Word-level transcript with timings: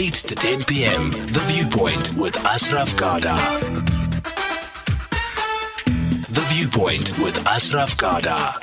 8 0.00 0.14
to 0.14 0.34
10 0.34 0.64
p.m. 0.64 1.10
The 1.10 1.42
Viewpoint 1.44 2.14
with 2.14 2.34
Ashraf 2.38 2.96
Garda. 2.96 3.36
The 6.30 6.40
Viewpoint 6.48 7.18
with 7.18 7.46
Ashraf 7.46 7.94
Garda. 7.98 8.56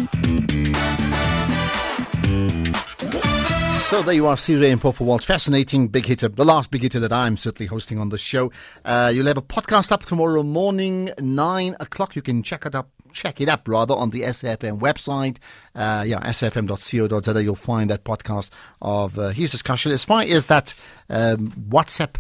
So 3.90 4.02
there 4.02 4.16
you 4.16 4.28
are, 4.28 4.36
Sizwe 4.36 4.78
Mpofu-Walsh. 4.78 5.24
Fascinating 5.24 5.88
big 5.88 6.06
hitter. 6.06 6.28
The 6.28 6.44
last 6.44 6.72
big 6.72 6.82
hitter 6.82 7.00
that 7.00 7.14
I'm 7.14 7.38
certainly 7.38 7.68
hosting 7.68 8.00
on 8.00 8.10
the 8.10 8.18
show. 8.18 8.52
Uh, 8.84 9.10
you'll 9.16 9.28
have 9.28 9.38
a 9.38 9.42
podcast 9.42 9.94
up 9.94 10.04
tomorrow 10.04 10.44
morning, 10.44 11.10
9 11.22 11.78
o'clock. 11.80 12.14
You 12.14 12.22
can 12.22 12.44
check 12.44 12.66
it 12.66 12.76
up 12.76 12.90
check 13.14 13.40
it 13.40 13.48
up 13.48 13.66
rather 13.66 13.94
on 13.96 14.10
the 14.10 14.24
SFM 14.24 14.82
website. 14.82 15.38
Uh, 15.74 16.04
yeah, 16.06 16.20
sfm.co.za. 16.20 17.42
You'll 17.42 17.56
find 17.56 17.90
that 17.90 18.04
podcast 18.04 18.50
of 18.82 19.18
uh, 19.18 19.30
his 19.30 19.52
discussion. 19.52 19.94
As 19.94 20.04
far 20.04 20.22
as 20.24 20.48
that 20.48 20.74
um, 21.10 21.54
WhatsApp 21.70 22.18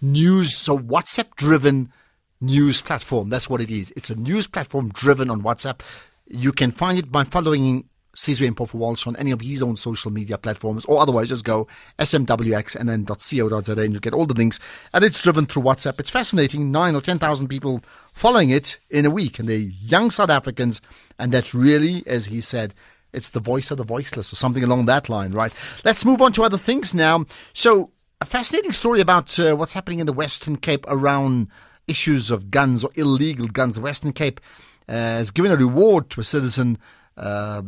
news, 0.00 0.56
so 0.56 0.78
WhatsApp 0.78 1.36
driven 1.36 1.92
news 2.40 2.80
platform. 2.80 3.28
That's 3.28 3.50
what 3.50 3.60
it 3.60 3.70
is. 3.70 3.92
It's 3.94 4.08
a 4.08 4.16
news 4.16 4.46
platform 4.46 4.88
driven 4.88 5.28
on 5.28 5.42
WhatsApp. 5.42 5.82
You 6.26 6.52
can 6.52 6.70
find 6.70 6.98
it 6.98 7.12
by 7.12 7.24
following 7.24 7.89
Sizwe 8.20 8.50
Mpofu-Walsh 8.50 9.06
on 9.06 9.16
any 9.16 9.30
of 9.30 9.40
his 9.40 9.62
own 9.62 9.76
social 9.76 10.10
media 10.10 10.36
platforms, 10.36 10.84
or 10.84 11.00
otherwise 11.00 11.30
just 11.30 11.44
go 11.44 11.66
smwx 11.98 12.76
and 12.76 12.86
then 12.86 13.06
.co.za 13.06 13.72
and 13.72 13.94
you 13.94 14.00
get 14.00 14.12
all 14.12 14.26
the 14.26 14.34
links. 14.34 14.58
And 14.92 15.02
it's 15.02 15.22
driven 15.22 15.46
through 15.46 15.62
WhatsApp. 15.62 15.98
It's 15.98 16.10
fascinating. 16.10 16.70
Nine 16.70 16.94
or 16.94 17.00
10,000 17.00 17.48
people 17.48 17.82
following 18.12 18.50
it 18.50 18.78
in 18.90 19.06
a 19.06 19.10
week, 19.10 19.38
and 19.38 19.48
they're 19.48 19.56
young 19.56 20.10
South 20.10 20.28
Africans. 20.28 20.82
And 21.18 21.32
that's 21.32 21.54
really, 21.54 22.06
as 22.06 22.26
he 22.26 22.42
said, 22.42 22.74
it's 23.14 23.30
the 23.30 23.40
voice 23.40 23.70
of 23.70 23.78
the 23.78 23.84
voiceless 23.84 24.32
or 24.32 24.36
something 24.36 24.62
along 24.62 24.84
that 24.86 25.08
line, 25.08 25.32
right? 25.32 25.52
Let's 25.84 26.04
move 26.04 26.20
on 26.20 26.32
to 26.32 26.44
other 26.44 26.58
things 26.58 26.92
now. 26.92 27.24
So, 27.54 27.90
a 28.20 28.26
fascinating 28.26 28.72
story 28.72 29.00
about 29.00 29.38
uh, 29.38 29.56
what's 29.56 29.72
happening 29.72 29.98
in 29.98 30.06
the 30.06 30.12
Western 30.12 30.56
Cape 30.56 30.84
around 30.88 31.48
issues 31.88 32.30
of 32.30 32.50
guns 32.50 32.84
or 32.84 32.90
illegal 32.94 33.48
guns. 33.48 33.76
The 33.76 33.80
Western 33.80 34.12
Cape 34.12 34.40
uh, 34.86 34.92
has 34.92 35.30
given 35.30 35.50
a 35.50 35.56
reward 35.56 36.10
to 36.10 36.20
a 36.20 36.24
citizen. 36.24 36.78
Uh, 37.16 37.62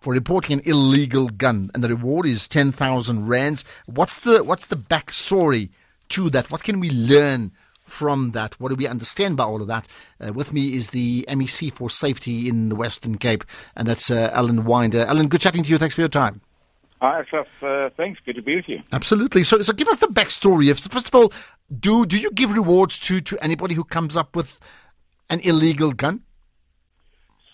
for 0.00 0.12
reporting 0.12 0.58
an 0.58 0.62
illegal 0.64 1.28
gun, 1.28 1.70
and 1.74 1.84
the 1.84 1.88
reward 1.88 2.26
is 2.26 2.48
ten 2.48 2.72
thousand 2.72 3.28
rands. 3.28 3.64
What's 3.86 4.16
the 4.16 4.42
what's 4.42 4.66
the 4.66 4.76
backstory 4.76 5.70
to 6.10 6.30
that? 6.30 6.50
What 6.50 6.62
can 6.62 6.80
we 6.80 6.90
learn 6.90 7.52
from 7.84 8.30
that? 8.32 8.58
What 8.58 8.70
do 8.70 8.76
we 8.76 8.86
understand 8.86 9.36
by 9.36 9.44
all 9.44 9.60
of 9.60 9.68
that? 9.68 9.86
Uh, 10.20 10.32
with 10.32 10.52
me 10.52 10.74
is 10.74 10.90
the 10.90 11.24
MEC 11.28 11.72
for 11.72 11.90
Safety 11.90 12.48
in 12.48 12.68
the 12.70 12.76
Western 12.76 13.18
Cape, 13.18 13.44
and 13.76 13.86
that's 13.86 14.10
uh, 14.10 14.30
Alan 14.32 14.64
Winde. 14.64 14.94
Alan, 14.94 15.28
good 15.28 15.40
chatting 15.40 15.62
to 15.62 15.70
you. 15.70 15.78
Thanks 15.78 15.94
for 15.94 16.00
your 16.00 16.08
time. 16.08 16.40
Hi, 17.02 17.20
Ashraf. 17.20 17.62
Uh, 17.62 17.88
thanks. 17.96 18.20
Good 18.24 18.36
to 18.36 18.42
be 18.42 18.56
with 18.56 18.68
you. 18.68 18.80
Absolutely. 18.92 19.42
So, 19.44 19.62
so 19.62 19.72
give 19.72 19.88
us 19.88 19.98
the 19.98 20.06
backstory. 20.06 20.68
First 20.90 21.08
of 21.08 21.14
all, 21.14 21.32
do 21.78 22.04
do 22.06 22.18
you 22.18 22.30
give 22.30 22.52
rewards 22.52 22.98
to 23.00 23.20
to 23.22 23.38
anybody 23.38 23.74
who 23.74 23.84
comes 23.84 24.16
up 24.16 24.36
with 24.36 24.58
an 25.28 25.40
illegal 25.40 25.92
gun? 25.92 26.22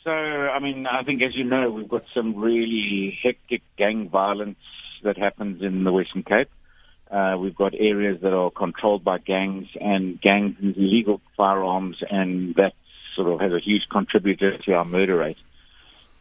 So, 0.06 0.12
I 0.12 0.60
mean, 0.60 0.86
I 0.86 1.02
think 1.02 1.20
as 1.24 1.34
you 1.34 1.42
know, 1.42 1.68
we've 1.68 1.88
got 1.88 2.04
some 2.14 2.36
really 2.36 3.18
hectic 3.24 3.62
gang 3.76 4.08
violence 4.08 4.60
that 5.02 5.18
happens 5.18 5.62
in 5.62 5.82
the 5.82 5.90
Western 5.90 6.22
Cape. 6.22 6.48
Uh, 7.10 7.36
we've 7.40 7.56
got 7.56 7.74
areas 7.74 8.20
that 8.20 8.32
are 8.32 8.52
controlled 8.52 9.02
by 9.02 9.18
gangs 9.18 9.66
and 9.80 10.20
gangs 10.20 10.58
use 10.60 10.76
illegal 10.76 11.20
firearms, 11.36 11.96
and 12.08 12.54
that 12.54 12.74
sort 13.16 13.32
of 13.32 13.40
has 13.40 13.50
a 13.50 13.58
huge 13.58 13.88
contributor 13.90 14.56
to 14.58 14.74
our 14.74 14.84
murder 14.84 15.16
rate. 15.16 15.38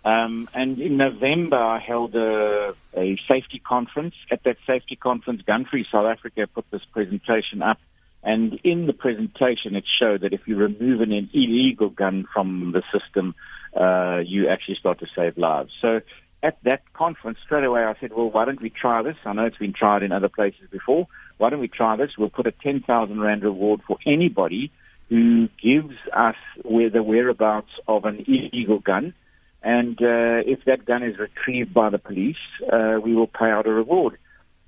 Um, 0.04 0.50
and 0.56 0.80
in 0.80 0.98
November, 0.98 1.58
I 1.58 1.78
held 1.78 2.16
a, 2.16 2.74
a 2.98 3.18
safety 3.28 3.60
conference. 3.60 4.16
At 4.32 4.42
that 4.46 4.58
safety 4.66 4.96
conference, 4.96 5.44
Gun 5.44 5.64
Free 5.66 5.86
South 5.92 6.08
Africa 6.08 6.48
put 6.48 6.66
this 6.72 6.84
presentation 6.92 7.62
up. 7.62 7.78
And 8.24 8.60
in 8.64 8.88
the 8.88 8.94
presentation, 8.94 9.76
it 9.76 9.84
showed 10.00 10.22
that 10.22 10.34
if 10.34 10.48
you 10.48 10.56
remove 10.56 11.02
an 11.02 11.12
illegal 11.12 11.90
gun 11.90 12.28
from 12.34 12.72
the 12.72 12.82
system, 12.92 13.36
uh, 13.76 14.20
you 14.26 14.48
actually 14.48 14.76
start 14.76 15.00
to 15.00 15.08
save 15.16 15.38
lives. 15.38 15.72
So 15.82 16.02
at 16.44 16.58
that 16.64 16.94
conference, 16.94 17.40
straight 17.44 17.64
away, 17.64 17.84
I 17.84 17.96
said, 18.00 18.14
well, 18.14 18.30
why 18.30 18.46
don't 18.46 18.62
we 18.62 18.70
try 18.70 19.02
this? 19.02 19.18
I 19.26 19.34
know 19.34 19.46
it's 19.46 19.58
been 19.58 19.74
tried 19.74 20.04
in 20.04 20.12
other 20.12 20.30
places 20.30 20.70
before. 20.72 21.08
Why 21.38 21.50
don't 21.50 21.60
we 21.60 21.68
try 21.68 21.96
this? 21.96 22.12
We'll 22.18 22.30
put 22.30 22.48
a 22.48 22.52
10,000 22.52 23.20
Rand 23.20 23.44
reward 23.44 23.82
for 23.88 23.98
anybody 24.06 24.72
who 25.10 25.50
gives 25.62 25.96
us 26.14 26.36
where 26.64 26.90
the 26.90 27.04
whereabouts 27.04 27.72
of 27.88 28.06
an 28.06 28.26
illegal 28.28 28.80
gun. 28.80 29.14
And 29.62 30.00
uh, 30.02 30.46
if 30.46 30.66
that 30.66 30.86
gun 30.86 31.04
is 31.04 31.18
retrieved 31.18 31.74
by 31.74 31.90
the 31.90 31.98
police, 31.98 32.38
uh, 32.72 33.00
we 33.04 33.16
will 33.16 33.28
pay 33.28 33.50
out 33.50 33.66
a 33.66 33.72
reward. 33.72 34.18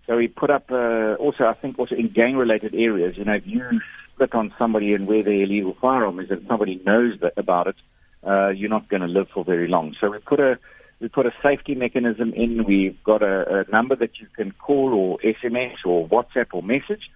So 0.08 0.18
we 0.18 0.28
put 0.28 0.50
up 0.50 0.72
uh, 0.72 1.16
also, 1.16 1.46
I 1.46 1.54
think, 1.54 1.78
also 1.78 1.96
in 1.96 2.10
gang-related 2.10 2.74
areas. 2.74 3.18
You 3.18 3.26
know, 3.26 3.36
if 3.36 3.46
you 3.46 3.82
split 4.14 4.34
on 4.34 4.54
somebody 4.58 4.94
and 4.94 5.06
where 5.06 5.22
their 5.22 5.34
illegal 5.34 5.78
firearm 5.80 6.20
is, 6.20 6.32
and 6.32 6.46
somebody 6.48 6.82
knows 6.84 7.20
that, 7.20 7.34
about 7.38 7.68
it, 7.68 7.76
uh, 8.28 8.50
you're 8.50 8.70
not 8.70 8.90
going 8.90 9.02
to 9.02 9.08
live 9.08 9.28
for 9.34 9.44
very 9.44 9.68
long. 9.68 9.96
So 10.00 10.10
we 10.10 10.20
put 10.20 10.40
a 10.40 10.60
we 11.00 11.08
put 11.10 11.26
a 11.28 11.32
safety 11.44 11.76
mechanism 11.76 12.34
in. 12.34 12.66
We've 12.66 13.02
got 13.04 13.22
a, 13.22 13.66
a 13.68 13.72
number 13.72 13.96
that 13.96 14.20
you 14.20 14.28
can 14.36 14.52
call 14.52 14.94
or 14.94 15.20
SMS 15.20 15.76
or 15.86 16.08
WhatsApp 16.08 16.48
or 16.54 16.64
message. 16.64 17.12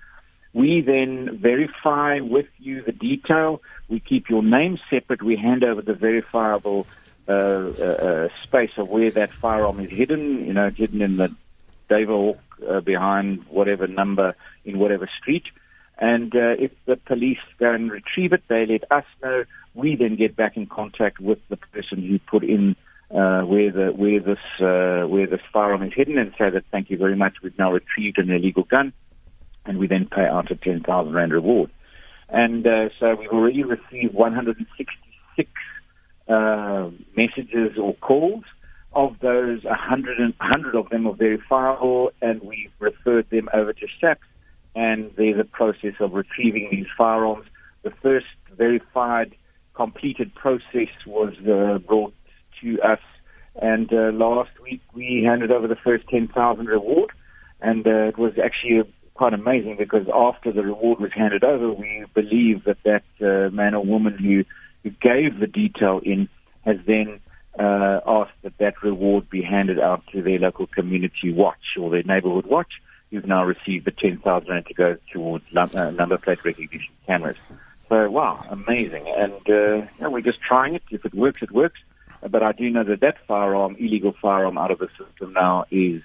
We 0.53 0.81
then 0.81 1.39
verify 1.41 2.19
with 2.19 2.47
you 2.59 2.83
the 2.83 2.91
detail. 2.91 3.61
We 3.89 3.99
keep 3.99 4.29
your 4.29 4.43
name 4.43 4.77
separate. 4.89 5.23
We 5.23 5.35
hand 5.35 5.63
over 5.63 5.81
the 5.81 5.93
verifiable 5.93 6.85
uh, 7.27 7.31
uh, 7.31 7.33
uh 7.33 8.27
space 8.43 8.71
of 8.77 8.89
where 8.89 9.11
that 9.11 9.31
firearm 9.31 9.79
is 9.79 9.89
hidden. 9.89 10.45
You 10.45 10.53
know, 10.53 10.69
hidden 10.69 11.01
in 11.01 11.17
the 11.17 11.33
David 11.89 12.37
uh, 12.67 12.81
behind 12.81 13.45
whatever 13.49 13.87
number 13.87 14.35
in 14.63 14.79
whatever 14.79 15.09
street. 15.19 15.43
And 15.97 16.35
uh, 16.35 16.55
if 16.57 16.71
the 16.85 16.95
police 16.97 17.39
go 17.59 17.71
and 17.71 17.91
retrieve 17.91 18.33
it, 18.33 18.43
they 18.47 18.65
let 18.65 18.91
us 18.91 19.05
know. 19.21 19.43
We 19.73 19.95
then 19.95 20.15
get 20.15 20.35
back 20.35 20.57
in 20.57 20.67
contact 20.67 21.19
with 21.19 21.39
the 21.49 21.57
person 21.57 22.01
who 22.01 22.19
put 22.19 22.43
in 22.43 22.75
uh, 23.09 23.41
where 23.41 23.71
the 23.71 23.91
where 23.95 24.19
this 24.19 24.39
uh, 24.59 25.07
where 25.07 25.27
this 25.27 25.41
firearm 25.51 25.83
is 25.83 25.93
hidden 25.95 26.17
and 26.17 26.31
say 26.37 26.49
that 26.49 26.63
thank 26.71 26.89
you 26.89 26.97
very 26.97 27.15
much. 27.15 27.35
We've 27.43 27.57
now 27.57 27.71
retrieved 27.71 28.17
an 28.17 28.29
illegal 28.29 28.63
gun, 28.63 28.93
and 29.65 29.77
we 29.77 29.87
then 29.87 30.07
pay 30.09 30.25
out 30.25 30.51
a 30.51 30.55
ten 30.55 30.81
thousand 30.81 31.13
rand 31.13 31.33
reward. 31.33 31.71
And 32.29 32.65
uh, 32.65 32.89
so 32.99 33.15
we've 33.15 33.29
already 33.29 33.63
received 33.63 34.13
166 34.13 35.51
uh, 36.29 36.89
messages 37.15 37.77
or 37.77 37.93
calls. 37.95 38.43
Of 38.93 39.19
those, 39.21 39.63
100, 39.63 40.19
and, 40.19 40.33
100 40.37 40.75
of 40.75 40.89
them 40.89 41.07
are 41.07 41.15
verifiable, 41.15 42.11
and 42.21 42.41
we've 42.41 42.71
referred 42.79 43.29
them 43.29 43.47
over 43.53 43.71
to 43.71 43.87
SAPS. 44.01 44.21
And 44.75 45.11
there's 45.15 45.39
a 45.39 45.45
process 45.45 45.93
of 46.01 46.13
retrieving 46.13 46.67
these 46.71 46.87
firearms. 46.97 47.45
The 47.83 47.91
first 48.01 48.25
verified 48.57 49.33
completed 49.73 50.33
process 50.35 50.89
was 51.05 51.33
uh, 51.47 51.79
brought 51.79 52.13
to 52.61 52.81
us. 52.81 52.99
And 53.61 53.91
uh, 53.91 54.11
last 54.13 54.51
week 54.61 54.81
we 54.93 55.23
handed 55.25 55.51
over 55.51 55.67
the 55.67 55.75
first 55.75 56.07
10,000 56.09 56.65
reward. 56.65 57.11
And 57.61 57.85
uh, 57.85 58.07
it 58.07 58.17
was 58.17 58.33
actually 58.43 58.91
quite 59.13 59.33
amazing 59.33 59.75
because 59.77 60.07
after 60.13 60.51
the 60.51 60.63
reward 60.63 60.99
was 60.99 61.11
handed 61.13 61.43
over, 61.43 61.71
we 61.71 62.05
believe 62.13 62.63
that 62.63 62.77
that 62.83 63.03
uh, 63.21 63.49
man 63.51 63.75
or 63.75 63.83
woman 63.83 64.17
who, 64.17 64.43
who 64.83 64.89
gave 65.01 65.39
the 65.39 65.47
detail 65.47 66.01
in 66.03 66.27
has 66.65 66.77
then 66.85 67.19
uh, 67.59 67.99
asked 68.05 68.31
that 68.43 68.57
that 68.59 68.81
reward 68.81 69.29
be 69.29 69.41
handed 69.41 69.79
out 69.79 70.03
to 70.11 70.21
their 70.21 70.39
local 70.39 70.67
community 70.67 71.33
watch 71.33 71.77
or 71.79 71.89
their 71.89 72.03
neighborhood 72.03 72.45
watch. 72.45 72.71
You've 73.09 73.27
now 73.27 73.43
received 73.43 73.85
the 73.85 73.91
10,000 73.91 74.49
rand 74.49 74.65
to 74.67 74.73
go 74.73 74.97
towards 75.11 75.43
uh, 75.55 75.91
number 75.91 76.17
plate 76.17 76.43
recognition 76.45 76.93
cameras. 77.05 77.37
So, 77.91 78.09
wow, 78.09 78.41
amazing. 78.49 79.05
And 79.17 79.33
uh, 79.49 79.85
know, 79.99 80.09
we're 80.09 80.21
just 80.21 80.41
trying 80.41 80.75
it. 80.75 80.83
If 80.91 81.03
it 81.03 81.13
works, 81.13 81.41
it 81.41 81.51
works. 81.51 81.77
But 82.21 82.41
I 82.41 82.53
do 82.53 82.69
know 82.69 82.85
that 82.85 83.01
that 83.01 83.17
firearm, 83.27 83.75
illegal 83.77 84.15
firearm 84.21 84.57
out 84.57 84.71
of 84.71 84.79
the 84.79 84.87
system 84.97 85.33
now 85.33 85.65
is 85.71 86.01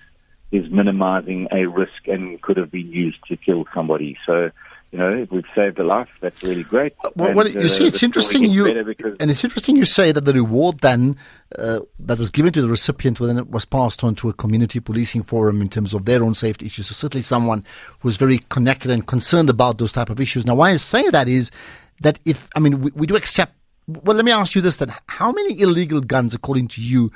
is 0.51 0.69
minimizing 0.69 1.47
a 1.53 1.67
risk 1.67 2.09
and 2.09 2.43
could 2.43 2.57
have 2.57 2.73
been 2.73 2.91
used 2.91 3.19
to 3.29 3.37
kill 3.37 3.67
somebody. 3.73 4.17
So, 4.27 4.51
you 4.93 4.99
know, 4.99 5.13
if 5.13 5.31
we've 5.31 5.45
saved 5.55 5.79
a 5.79 5.85
life, 5.85 6.09
that's 6.21 6.43
really 6.43 6.63
great. 6.63 6.95
Well, 7.17 7.29
and, 7.29 7.37
well 7.37 7.49
you 7.49 7.61
uh, 7.61 7.69
see, 7.69 7.87
it's 7.87 8.03
interesting 8.03 8.45
you 8.45 8.67
and 8.67 9.31
it's 9.31 9.45
interesting 9.45 9.77
you 9.77 9.85
say 9.85 10.13
that 10.13 10.25
the 10.25 10.33
reward 10.33 10.79
then 10.79 11.17
uh, 11.59 11.81
that 11.99 12.19
was 12.19 12.31
given 12.31 12.53
to 12.53 12.63
the 12.63 12.69
recipient 12.69 13.21
when 13.21 13.37
it 13.37 13.51
was 13.51 13.65
passed 13.65 14.05
on 14.05 14.15
to 14.17 14.29
a 14.29 14.33
community 14.33 14.81
policing 14.81 15.25
forum 15.25 15.61
in 15.61 15.69
terms 15.69 15.93
of 15.93 16.05
their 16.05 16.23
own 16.23 16.35
safety 16.35 16.67
issues. 16.67 16.87
So 16.87 16.95
certainly 16.95 17.23
someone 17.23 17.65
who's 18.01 18.17
very 18.17 18.39
connected 18.49 18.91
and 18.91 19.07
concerned 19.07 19.51
about 19.51 19.79
those 19.79 19.93
type 19.93 20.09
of 20.09 20.21
issues. 20.21 20.47
Now, 20.47 20.55
why 20.55 20.71
I 20.71 20.77
say 20.77 21.11
that 21.11 21.29
is 21.29 21.51
that 22.01 22.19
if 22.25 22.49
I 22.55 22.61
mean 22.61 22.81
we, 22.81 22.91
we 22.95 23.07
do 23.07 23.17
accept 23.17 23.53
well, 23.89 24.17
let 24.17 24.25
me 24.25 24.33
ask 24.33 24.55
you 24.55 24.61
this 24.61 24.79
then. 24.79 24.93
How 25.09 25.31
many 25.31 25.61
illegal 25.61 26.01
guns, 26.01 26.35
according 26.35 26.69
to 26.69 26.83
you, 26.83 27.13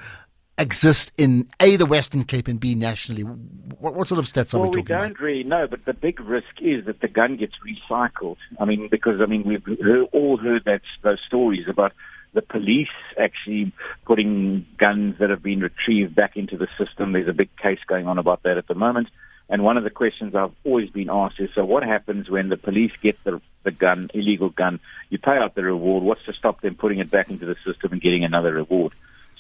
exist 0.57 1.11
in 1.19 1.49
A, 1.59 1.77
the 1.77 1.87
Western 1.87 2.23
Cape, 2.25 2.47
and 2.47 2.61
B, 2.61 2.75
nationally? 2.75 3.23
What, 3.23 3.95
what 3.95 4.07
sort 4.07 4.21
of 4.21 4.27
stats 4.27 4.55
well, 4.55 4.63
are 4.63 4.67
we 4.67 4.71
talking 4.71 4.87
about? 4.87 4.91
Well, 4.91 5.03
we 5.03 5.09
don't 5.09 5.21
really 5.21 5.45
know, 5.45 5.67
but 5.69 5.85
the 5.85 5.95
big 5.95 6.21
risk 6.21 6.61
is 6.61 6.85
that 6.87 7.01
the 7.01 7.09
gun 7.09 7.37
gets 7.37 7.55
recycled. 7.67 8.37
I 8.61 8.67
mean, 8.67 8.89
because, 8.89 9.21
I 9.21 9.27
mean, 9.27 9.43
we've 9.45 9.65
heard, 9.81 10.07
all 10.13 10.37
heard 10.37 10.65
that, 10.67 10.83
those 11.03 11.19
stories 11.27 11.67
about 11.69 11.93
the 12.35 12.43
police 12.43 12.89
actually 13.19 13.73
putting 14.07 14.65
guns 14.79 15.17
that 15.19 15.31
have 15.31 15.43
been 15.43 15.61
retrieved 15.61 16.15
back 16.15 16.37
into 16.37 16.57
the 16.57 16.69
system. 16.79 17.13
There's 17.13 17.29
a 17.29 17.33
big 17.33 17.51
case 17.57 17.81
going 17.89 18.07
on 18.07 18.19
about 18.19 18.45
that 18.45 18.57
at 18.59 18.69
the 18.69 18.77
moment. 18.77 19.09
And 19.51 19.65
one 19.65 19.77
of 19.77 19.83
the 19.83 19.91
questions 19.91 20.35
I've 20.37 20.55
always 20.65 20.91
been 20.91 21.11
asked 21.11 21.41
is, 21.41 21.51
so 21.57 21.65
what 21.65 21.83
happens 21.83 22.31
when 22.31 22.49
the 22.49 22.57
police 22.57 22.93
get 23.03 23.23
the, 23.25 23.43
the 23.65 23.73
gun, 23.73 24.09
illegal 24.15 24.49
gun? 24.49 24.79
You 25.11 25.19
pay 25.19 25.37
out 25.37 25.57
the 25.57 25.65
reward. 25.65 26.05
What's 26.05 26.25
to 26.27 26.33
stop 26.33 26.61
them 26.61 26.77
putting 26.77 27.01
it 27.01 27.11
back 27.11 27.31
into 27.31 27.47
the 27.47 27.57
system 27.67 27.93
and 27.93 28.01
getting 28.01 28.25
another 28.25 28.55
reward? 28.55 28.93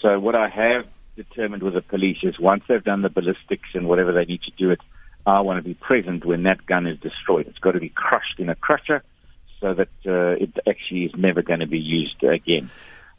So 0.02 0.18
what 0.18 0.34
I 0.34 0.48
have 0.48 0.86
determined 1.14 1.62
with 1.62 1.74
the 1.74 1.82
police 1.82 2.18
is 2.24 2.40
once 2.40 2.64
they've 2.66 2.82
done 2.82 3.02
the 3.02 3.08
ballistics 3.08 3.68
and 3.74 3.86
whatever 3.86 4.12
they 4.12 4.24
need 4.24 4.42
to 4.42 4.50
do 4.50 4.70
it, 4.70 4.80
I 5.24 5.40
want 5.42 5.58
to 5.58 5.62
be 5.62 5.74
present 5.74 6.24
when 6.24 6.42
that 6.42 6.66
gun 6.66 6.88
is 6.88 6.98
destroyed. 6.98 7.46
It's 7.46 7.58
got 7.58 7.72
to 7.72 7.80
be 7.80 7.90
crushed 7.90 8.40
in 8.40 8.48
a 8.48 8.56
crusher 8.56 9.04
so 9.60 9.74
that 9.74 9.88
uh, 10.06 10.42
it 10.42 10.58
actually 10.66 11.04
is 11.04 11.12
never 11.16 11.42
going 11.42 11.60
to 11.60 11.66
be 11.66 11.78
used 11.78 12.22
again. 12.24 12.70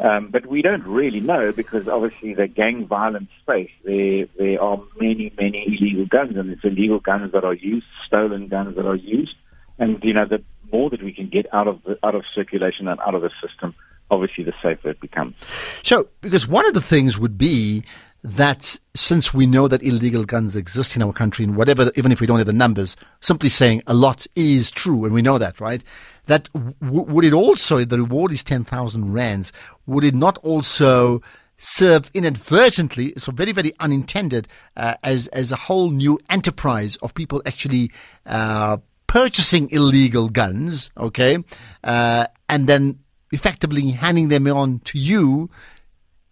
Um, 0.01 0.29
but 0.29 0.47
we 0.47 0.63
don't 0.63 0.85
really 0.85 1.19
know 1.19 1.51
because 1.51 1.87
obviously 1.87 2.33
the 2.33 2.47
gang 2.47 2.87
violence 2.87 3.29
space, 3.41 3.69
there, 3.83 4.25
there 4.37 4.59
are 4.61 4.81
many, 4.99 5.31
many 5.39 5.63
illegal 5.67 6.07
guns 6.07 6.35
and 6.35 6.49
it's 6.49 6.63
illegal 6.63 6.99
guns 6.99 7.31
that 7.33 7.43
are 7.43 7.53
used, 7.53 7.85
stolen 8.07 8.47
guns 8.47 8.75
that 8.77 8.85
are 8.87 8.95
used. 8.95 9.35
And, 9.77 10.03
you 10.03 10.13
know, 10.13 10.25
the 10.25 10.43
more 10.71 10.89
that 10.89 11.03
we 11.03 11.13
can 11.13 11.29
get 11.29 11.45
out 11.53 11.67
of 11.67 11.83
the, 11.83 11.99
out 12.03 12.15
of 12.15 12.23
circulation 12.33 12.87
and 12.87 12.99
out 13.01 13.13
of 13.13 13.21
the 13.21 13.29
system, 13.45 13.75
obviously 14.09 14.43
the 14.43 14.53
safer 14.61 14.89
it 14.89 14.99
becomes. 14.99 15.35
So, 15.83 16.07
because 16.21 16.47
one 16.47 16.65
of 16.65 16.73
the 16.73 16.81
things 16.81 17.19
would 17.19 17.37
be 17.37 17.83
that 18.23 18.77
since 18.93 19.33
we 19.33 19.47
know 19.47 19.67
that 19.67 19.81
illegal 19.81 20.23
guns 20.23 20.55
exist 20.55 20.95
in 20.95 21.01
our 21.01 21.13
country, 21.13 21.43
and 21.43 21.55
whatever, 21.55 21.91
even 21.95 22.11
if 22.11 22.21
we 22.21 22.27
don't 22.27 22.37
have 22.37 22.45
the 22.45 22.53
numbers, 22.53 22.95
simply 23.19 23.49
saying 23.49 23.81
a 23.87 23.93
lot 23.93 24.27
is 24.35 24.69
true, 24.69 25.05
and 25.05 25.13
we 25.13 25.21
know 25.21 25.37
that, 25.37 25.59
right? 25.59 25.81
That 26.27 26.47
w- 26.53 27.03
would 27.03 27.25
it 27.25 27.33
also, 27.33 27.83
the 27.83 27.97
reward 27.97 28.31
is 28.31 28.43
10,000 28.43 29.11
rands, 29.11 29.51
would 29.91 30.03
it 30.03 30.15
not 30.15 30.37
also 30.39 31.21
serve 31.57 32.09
inadvertently, 32.13 33.13
so 33.17 33.31
very, 33.31 33.51
very 33.51 33.71
unintended, 33.79 34.47
uh, 34.75 34.95
as, 35.03 35.27
as 35.27 35.51
a 35.51 35.55
whole 35.55 35.91
new 35.91 36.19
enterprise 36.29 36.95
of 36.97 37.13
people 37.13 37.41
actually, 37.45 37.91
uh, 38.25 38.77
purchasing 39.05 39.69
illegal 39.69 40.29
guns, 40.29 40.89
okay, 40.97 41.37
uh, 41.83 42.25
and 42.49 42.67
then 42.67 42.97
effectively 43.31 43.91
handing 43.91 44.29
them 44.29 44.47
on 44.47 44.79
to 44.79 44.97
you 44.97 45.49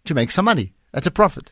to 0.04 0.14
make 0.14 0.30
some 0.30 0.44
money. 0.44 0.72
at 0.92 1.06
a 1.06 1.10
profit 1.10 1.50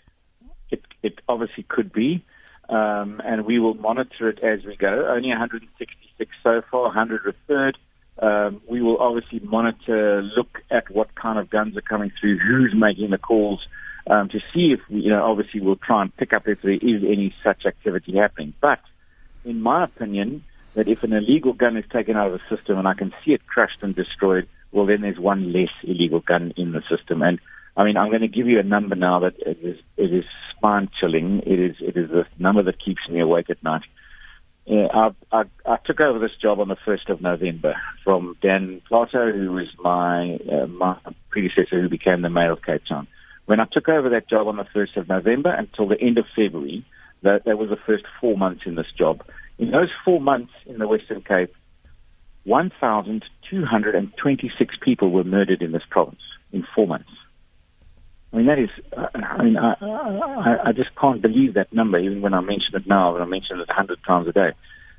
it 1.02 1.20
obviously 1.28 1.64
could 1.69 1.93
be, 1.93 2.25
um, 2.69 3.20
and 3.25 3.46
we 3.46 3.58
will 3.58 3.75
monitor 3.75 4.28
it 4.28 4.38
as 4.40 4.64
we 4.64 4.76
go. 4.76 5.06
Only 5.08 5.31
166 5.31 6.31
so 6.43 6.62
far, 6.70 6.82
100 6.82 7.25
referred. 7.25 7.78
Um, 8.20 8.61
we 8.69 8.82
will 8.82 8.99
obviously 8.99 9.41
monitor, 9.41 10.23
look 10.37 10.59
at 10.70 10.91
what 10.91 11.15
kind 11.15 11.38
of 11.38 11.50
guns 11.50 11.76
are 11.76 11.82
coming 11.82 12.11
through, 12.20 12.38
who's 12.38 12.75
making 12.76 13.11
the 13.11 13.19
calls, 13.19 13.61
um, 14.09 14.29
to 14.31 14.41
see 14.53 14.73
if 14.73 14.81
we, 14.91 15.00
you 15.03 15.11
know, 15.11 15.23
obviously 15.25 15.61
we'll 15.61 15.76
try 15.76 16.03
and 16.03 16.17
pick 16.17 16.32
up 16.32 16.49
if 16.49 16.62
there 16.62 16.73
is 16.73 17.03
any 17.05 17.35
such 17.44 17.65
activity 17.67 18.17
happening. 18.17 18.55
But 18.61 18.81
in 19.44 19.61
my 19.61 19.85
opinion, 19.85 20.44
that 20.75 20.88
if 20.88 21.03
an 21.03 21.12
illegal 21.12 21.53
gun 21.53 21.76
is 21.76 21.85
taken 21.93 22.17
out 22.17 22.32
of 22.32 22.41
the 22.41 22.56
system 22.56 22.79
and 22.79 22.88
I 22.88 22.94
can 22.94 23.12
see 23.25 23.32
it 23.32 23.47
crushed 23.47 23.82
and 23.82 23.94
destroyed, 23.94 24.49
well, 24.73 24.87
then 24.87 25.03
there's 25.03 25.19
one 25.19 25.53
less 25.53 25.71
illegal 25.82 26.21
gun 26.21 26.53
in 26.56 26.73
the 26.73 26.82
system. 26.88 27.23
And 27.23 27.38
I 27.76 27.85
mean, 27.85 27.97
I'm 27.97 28.11
going 28.11 28.23
to 28.23 28.29
give 28.29 28.47
you 28.47 28.59
a 28.59 28.64
number 28.64 28.94
now 28.94 29.21
that 29.21 29.35
it 29.38 29.59
is 29.62 29.79
it 29.97 30.12
is 30.12 30.25
spine 30.56 30.91
chilling. 31.00 31.43
It 31.47 31.59
is 31.59 31.76
it 31.81 31.97
is 31.97 32.11
a 32.11 32.26
number 32.38 32.62
that 32.64 32.85
keeps 32.85 33.09
me 33.09 33.21
awake 33.21 33.50
at 33.50 33.62
night. 33.62 33.82
Yeah, 34.69 34.87
I, 34.93 35.11
I, 35.32 35.44
I 35.65 35.79
took 35.87 35.99
over 35.99 36.19
this 36.19 36.37
job 36.43 36.61
on 36.61 36.69
the 36.69 36.76
first 36.85 37.09
of 37.09 37.23
November 37.23 37.75
from 38.05 38.37
Dan 38.43 38.82
Plato, 38.87 39.32
who 39.32 39.53
was 39.53 39.69
my 39.79 40.38
uh, 40.53 40.67
my 40.67 40.99
predecessor, 41.31 41.81
who 41.81 41.88
became 41.88 42.20
the 42.20 42.29
mayor 42.29 42.53
of 42.53 42.61
Cape 42.61 42.82
Town. 42.87 43.09
When 43.47 43.61
I 43.61 43.67
took 43.73 43.88
over 43.88 44.11
that 44.11 44.29
job 44.29 44.47
on 44.47 44.59
the 44.59 44.67
first 44.75 44.99
of 44.99 45.09
November 45.09 45.55
until 45.55 45.88
the 45.88 45.99
end 45.99 46.19
of 46.19 46.26
February, 46.37 46.85
that 47.23 47.47
that 47.47 47.56
was 47.56 47.70
the 47.70 47.79
first 47.87 48.05
four 48.20 48.37
months 48.37 48.65
in 48.67 48.75
this 48.75 48.93
job. 48.97 49.25
In 49.59 49.70
those 49.70 49.88
four 50.05 50.20
months 50.20 50.53
in 50.67 50.76
the 50.76 50.87
Western 50.87 51.23
Cape, 51.23 51.55
1,226 52.44 54.75
people 54.82 55.11
were 55.11 55.25
murdered 55.25 55.62
in 55.62 55.73
this 55.73 55.85
province 55.88 56.21
in 56.53 56.67
four 56.75 56.87
months. 56.87 57.09
I 58.32 58.36
mean, 58.36 58.46
that 58.46 58.58
is, 58.58 58.69
uh, 58.96 59.06
I 59.14 59.42
mean, 59.42 59.56
I, 59.56 59.75
I, 59.80 60.69
I 60.69 60.72
just 60.72 60.94
can't 61.00 61.22
believe 61.22 61.54
that 61.54 61.72
number, 61.72 61.98
even 61.98 62.20
when 62.20 62.34
I 62.34 62.40
mention 62.40 62.75
it 62.75 62.86
now, 62.86 63.12
when 63.14 63.22
I 63.22 63.25
mention 63.25 63.58
it 63.58 63.69
a 63.69 63.72
hundred 63.72 63.98
times 64.06 64.28
a 64.28 64.32
day. 64.32 64.50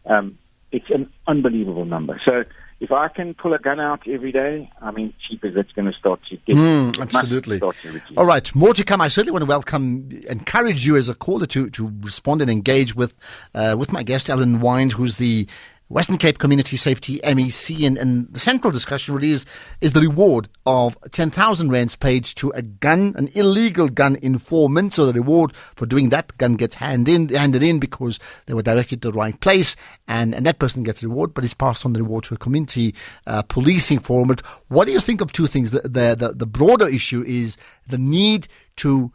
Um, 0.05 0.37
it's 0.71 0.89
an 0.89 1.11
unbelievable 1.27 1.85
number. 1.85 2.19
So 2.25 2.43
if 2.79 2.91
I 2.91 3.07
can 3.07 3.33
pull 3.33 3.53
a 3.53 3.59
gun 3.59 3.79
out 3.79 4.07
every 4.07 4.31
day, 4.31 4.71
I 4.81 4.91
mean, 4.91 5.13
cheap 5.27 5.43
as 5.43 5.53
it's 5.55 5.71
going 5.73 5.91
to 5.91 5.97
start 5.97 6.21
to 6.29 6.37
get. 6.37 6.55
Mm, 6.55 6.99
absolutely. 6.99 7.59
To 7.59 7.73
All 8.17 8.25
right, 8.25 8.53
more 8.55 8.73
to 8.73 8.83
come. 8.83 9.01
I 9.01 9.09
certainly 9.09 9.31
want 9.31 9.43
to 9.43 9.49
welcome, 9.49 10.09
encourage 10.29 10.85
you 10.85 10.95
as 10.95 11.09
a 11.09 11.15
caller 11.15 11.45
to, 11.47 11.69
to 11.71 11.93
respond 12.01 12.41
and 12.41 12.49
engage 12.49 12.95
with, 12.95 13.13
uh, 13.53 13.75
with 13.77 13.91
my 13.91 14.03
guest, 14.03 14.29
Alan 14.29 14.59
Winde, 14.59 14.93
who's 14.93 15.17
the 15.17 15.47
Western 15.89 16.19
Cape 16.19 16.37
Community 16.37 16.77
Safety 16.77 17.19
MEC, 17.23 17.85
and, 17.85 17.97
and 17.97 18.31
the 18.31 18.39
central 18.39 18.71
discussion 18.71 19.15
really 19.15 19.31
is, 19.31 19.45
is 19.81 19.93
the 19.93 20.01
reward 20.01 20.47
of 20.67 20.95
10,000 21.11 21.71
rands 21.71 21.95
paid 21.95 22.23
to 22.25 22.51
a 22.51 22.61
gun, 22.61 23.15
an 23.17 23.27
illegal 23.33 23.89
gun 23.89 24.15
informant. 24.21 24.93
So 24.93 25.07
the 25.07 25.13
reward 25.13 25.53
for 25.75 25.87
doing 25.87 26.09
that 26.09 26.37
gun 26.37 26.57
gets 26.57 26.75
hand 26.75 27.09
in, 27.09 27.29
handed 27.29 27.63
in 27.63 27.79
because 27.79 28.19
they 28.45 28.53
were 28.53 28.61
directed 28.61 29.01
to 29.01 29.11
the 29.11 29.17
right 29.17 29.39
place, 29.39 29.75
and, 30.07 30.35
and 30.35 30.45
that 30.45 30.59
person 30.59 30.83
gets 30.83 31.01
the 31.01 31.07
reward, 31.07 31.33
but 31.33 31.43
it's 31.43 31.55
passed 31.55 31.83
on 31.87 31.93
the 31.93 32.03
reward 32.03 32.25
to 32.25 32.35
a 32.35 32.37
community 32.37 32.93
uh, 33.25 33.41
policing 33.41 33.97
informant. 33.97 34.43
What 34.67 34.85
do 34.85 34.91
you 34.91 34.99
think 34.99 35.21
of 35.21 35.31
two 35.31 35.47
things? 35.47 35.71
The, 35.71 35.81
the, 35.81 36.15
the, 36.15 36.33
the 36.35 36.45
broader 36.45 36.87
issue 36.87 37.23
is 37.25 37.57
the 37.87 37.97
need 37.97 38.47
to 38.77 39.11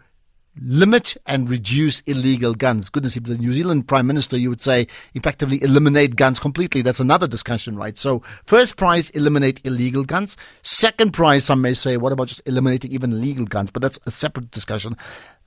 limit 0.61 1.17
and 1.27 1.49
reduce 1.49 2.01
illegal 2.01 2.55
guns. 2.55 2.89
Goodness, 2.89 3.17
if 3.17 3.25
the 3.25 3.37
New 3.39 3.53
Zealand 3.53 3.89
Prime 3.89 4.07
Minister, 4.07 4.37
you 4.37 4.49
would 4.49 4.61
say, 4.61 4.87
effectively 5.15 5.63
eliminate 5.63 6.17
guns 6.17 6.39
completely. 6.39 6.83
That's 6.83 7.01
another 7.01 7.27
discussion, 7.27 7.77
right? 7.77 7.97
So, 7.97 8.23
first 8.47 8.77
prize, 8.77 9.11
eliminate 9.11 9.65
illegal 9.65 10.05
guns. 10.05 10.37
Second 10.63 11.13
prize, 11.13 11.45
some 11.45 11.61
may 11.61 11.75
say, 11.75 11.97
what 11.97 12.13
about 12.13 12.29
just 12.29 12.43
eliminating 12.47 12.93
even 12.93 13.21
legal 13.21 13.45
guns? 13.45 13.71
But 13.71 13.83
that's 13.83 13.99
a 14.07 14.11
separate 14.11 14.51
discussion. 14.51 14.97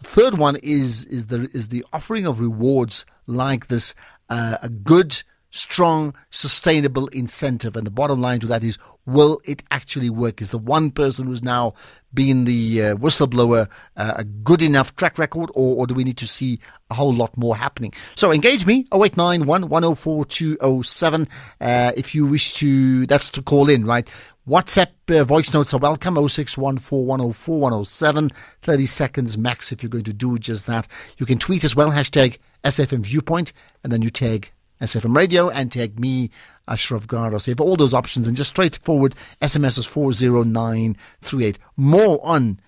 Third 0.04 0.38
one 0.38 0.58
is 0.58 1.06
is 1.06 1.28
the 1.28 1.50
is 1.54 1.70
the 1.70 1.86
offering 1.92 2.28
of 2.28 2.40
rewards 2.40 3.06
like 3.26 3.68
this 3.68 3.96
uh, 4.30 4.58
a 4.62 4.70
good 4.70 5.24
strong, 5.50 6.14
sustainable 6.30 7.08
incentive. 7.08 7.76
And 7.76 7.86
the 7.86 7.92
bottom 7.92 8.22
line 8.22 8.40
to 8.42 8.48
that 8.48 8.64
is, 8.64 8.78
will 9.08 9.42
it 9.46 9.64
actually 9.72 10.12
work? 10.12 10.40
Is 10.42 10.52
the 10.52 10.60
one 10.60 10.92
person 10.92 11.26
who's 11.26 11.42
now 11.42 11.74
been 12.14 12.44
the 12.44 12.84
uh, 12.84 12.96
whistleblower 12.98 13.68
uh, 13.96 14.14
a 14.18 14.24
good 14.24 14.62
enough 14.62 14.96
track 14.96 15.18
record, 15.18 15.50
or, 15.56 15.78
or, 15.78 15.88
do 15.88 15.96
we 15.96 16.04
need 16.04 16.18
to 16.18 16.28
see 16.28 16.60
a 16.92 16.94
whole 16.94 17.14
lot 17.14 17.36
more 17.38 17.56
happening? 17.56 17.94
So 18.16 18.32
engage 18.32 18.68
me, 18.68 18.86
0891 18.94 19.70
104 19.70 20.26
207. 20.26 21.28
Uh, 21.60 21.92
if 21.96 22.14
you 22.14 22.28
wish 22.28 22.54
to, 22.56 23.06
that's 23.08 23.30
to 23.32 23.42
call 23.42 23.70
in, 23.70 23.86
right? 23.86 24.08
WhatsApp 24.48 24.90
uh, 25.10 25.24
voice 25.24 25.52
notes 25.54 25.74
are 25.74 25.80
welcome 25.80 26.16
0614104107 26.16 28.32
30 28.62 28.86
seconds 28.86 29.38
max 29.38 29.74
if 29.74 29.84
you're 29.84 29.90
going 29.90 30.06
to 30.06 30.14
do 30.14 30.38
just 30.38 30.68
that 30.68 30.88
you 31.18 31.26
can 31.26 31.38
tweet 31.38 31.66
as 31.66 31.76
well 31.76 31.92
hashtag 31.92 32.38
SAFM 32.64 33.02
viewpoint 33.02 33.52
and 33.84 33.92
then 33.92 34.02
you 34.02 34.10
tag 34.10 34.50
SAFM 34.82 35.16
radio 35.16 35.50
and 35.50 35.72
tag 35.72 36.00
me, 36.00 36.30
Ashraf 36.68 37.08
Garda. 37.08 37.40
So 37.40 37.52
you 37.52 37.54
have 37.54 37.62
all 37.62 37.76
those 37.76 37.94
options 37.94 38.28
and 38.28 38.36
just 38.36 38.50
straightforward 38.50 39.16
SMS 39.42 39.78
is 39.78 39.86
40938. 39.86 41.60
More 41.76 42.20
on 42.24 42.60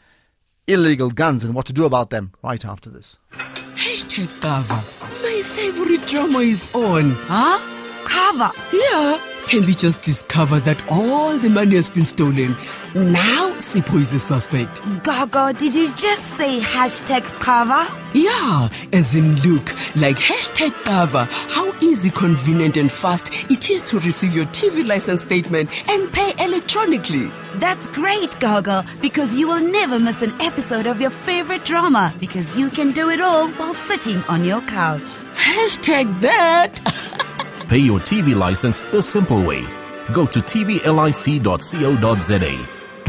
illegal 0.67 1.09
guns 1.09 1.43
and 1.43 1.53
what 1.55 1.65
to 1.65 1.73
do 1.73 1.85
about 1.85 2.09
them 2.09 2.31
right 2.43 2.63
after 2.63 2.89
this. 2.89 3.17
Hashtag 3.31 4.29
cover. 4.41 4.81
My 5.23 5.41
favorite 5.43 6.05
drama 6.07 6.39
is 6.39 6.73
on. 6.75 7.11
Huh? 7.27 7.59
Cover? 8.05 8.51
Yeah. 8.73 9.19
Tembi 9.49 9.75
just 9.75 10.03
discovered 10.03 10.59
that 10.65 10.79
all 10.91 11.35
the 11.35 11.49
money 11.49 11.73
has 11.75 11.89
been 11.89 12.05
stolen. 12.05 12.55
Now 12.93 13.55
Sipho 13.55 13.99
is 13.99 14.13
a 14.13 14.19
suspect. 14.19 14.79
Gaga, 15.03 15.53
did 15.57 15.73
you 15.73 15.91
just 15.93 16.37
say 16.37 16.59
hashtag 16.59 17.23
cover? 17.39 17.87
Yeah, 18.13 18.69
as 18.93 19.15
in 19.15 19.41
look, 19.41 19.73
like 19.95 20.17
hashtag 20.17 20.71
cover. 20.83 21.27
How 21.31 21.73
easy, 21.79 22.11
convenient, 22.11 22.77
and 22.77 22.91
fast 22.91 23.31
it 23.49 23.71
is 23.71 23.81
to 23.89 23.99
receive 24.01 24.35
your 24.35 24.45
TV 24.45 24.87
license 24.87 25.21
statement 25.21 25.71
and 25.89 26.13
pay 26.13 26.31
electronically. 26.37 27.31
That's 27.55 27.87
great, 27.87 28.39
Gaga, 28.39 28.85
because 29.01 29.35
you 29.35 29.47
will 29.47 29.61
never 29.61 29.97
miss 29.97 30.21
an 30.21 30.39
episode 30.41 30.85
of 30.85 31.01
your 31.01 31.09
favorite 31.09 31.65
drama 31.65 32.13
because 32.19 32.55
you 32.55 32.69
can 32.69 32.91
do 32.91 33.09
it 33.09 33.19
all 33.19 33.49
while 33.53 33.73
sitting 33.73 34.21
on 34.25 34.45
your 34.45 34.61
couch. 34.61 35.09
Hashtag 35.33 36.19
that. 36.19 37.25
Pay 37.69 37.77
your 37.77 37.99
TV 37.99 38.35
license 38.35 38.81
the 38.81 38.99
simple 39.01 39.43
way. 39.45 39.63
Go 40.11 40.25
to 40.25 40.39
tvlic.co.za. 40.39 41.45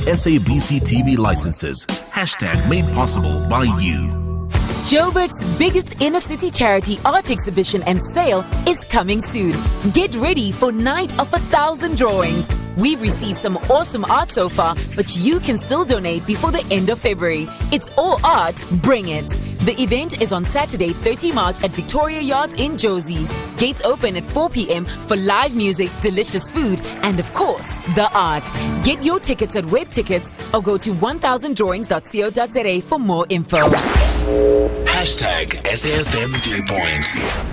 SABC 0.00 0.80
TV 0.80 1.16
licenses. 1.16 1.86
Hashtag 1.86 2.68
made 2.68 2.84
possible 2.94 3.46
by 3.48 3.64
you. 3.80 4.20
Joburg's 4.84 5.44
biggest 5.56 6.00
inner 6.02 6.20
city 6.20 6.50
charity 6.50 6.98
art 7.06 7.30
exhibition 7.30 7.82
and 7.84 8.02
sale 8.02 8.44
is 8.66 8.84
coming 8.84 9.22
soon. 9.22 9.54
Get 9.92 10.14
ready 10.14 10.52
for 10.52 10.72
Night 10.72 11.18
of 11.18 11.32
a 11.32 11.38
Thousand 11.38 11.96
Drawings. 11.96 12.50
We've 12.76 13.00
received 13.00 13.38
some 13.38 13.56
awesome 13.70 14.04
art 14.06 14.30
so 14.30 14.48
far, 14.48 14.74
but 14.94 15.16
you 15.16 15.40
can 15.40 15.58
still 15.58 15.84
donate 15.86 16.26
before 16.26 16.50
the 16.50 16.66
end 16.70 16.90
of 16.90 16.98
February. 16.98 17.46
It's 17.72 17.88
all 17.96 18.20
art, 18.24 18.62
bring 18.82 19.08
it. 19.08 19.38
The 19.64 19.78
event 19.78 20.22
is 20.22 20.32
on 20.32 20.46
Saturday, 20.46 20.94
30 20.94 21.32
March 21.32 21.62
at 21.62 21.70
Victoria 21.72 22.22
Yards 22.22 22.54
in 22.54 22.72
Jozi. 22.72 23.28
Gates 23.58 23.82
open 23.82 24.16
at 24.16 24.24
4 24.24 24.48
p.m. 24.48 24.86
for 24.86 25.16
live 25.16 25.54
music, 25.54 25.90
delicious 26.00 26.48
food, 26.48 26.80
and 27.02 27.20
of 27.20 27.30
course, 27.34 27.76
the 27.94 28.08
art. 28.14 28.44
Get 28.82 29.04
your 29.04 29.20
tickets 29.20 29.56
at 29.56 29.66
Web 29.66 29.90
Tickets 29.90 30.30
or 30.54 30.62
go 30.62 30.78
to 30.78 30.94
1000drawings.co.za 30.94 32.80
for 32.88 32.98
more 32.98 33.26
info. 33.28 33.58
Hashtag 34.86 35.60
SAFM 35.64 36.40
Viewpoint. 36.42 37.49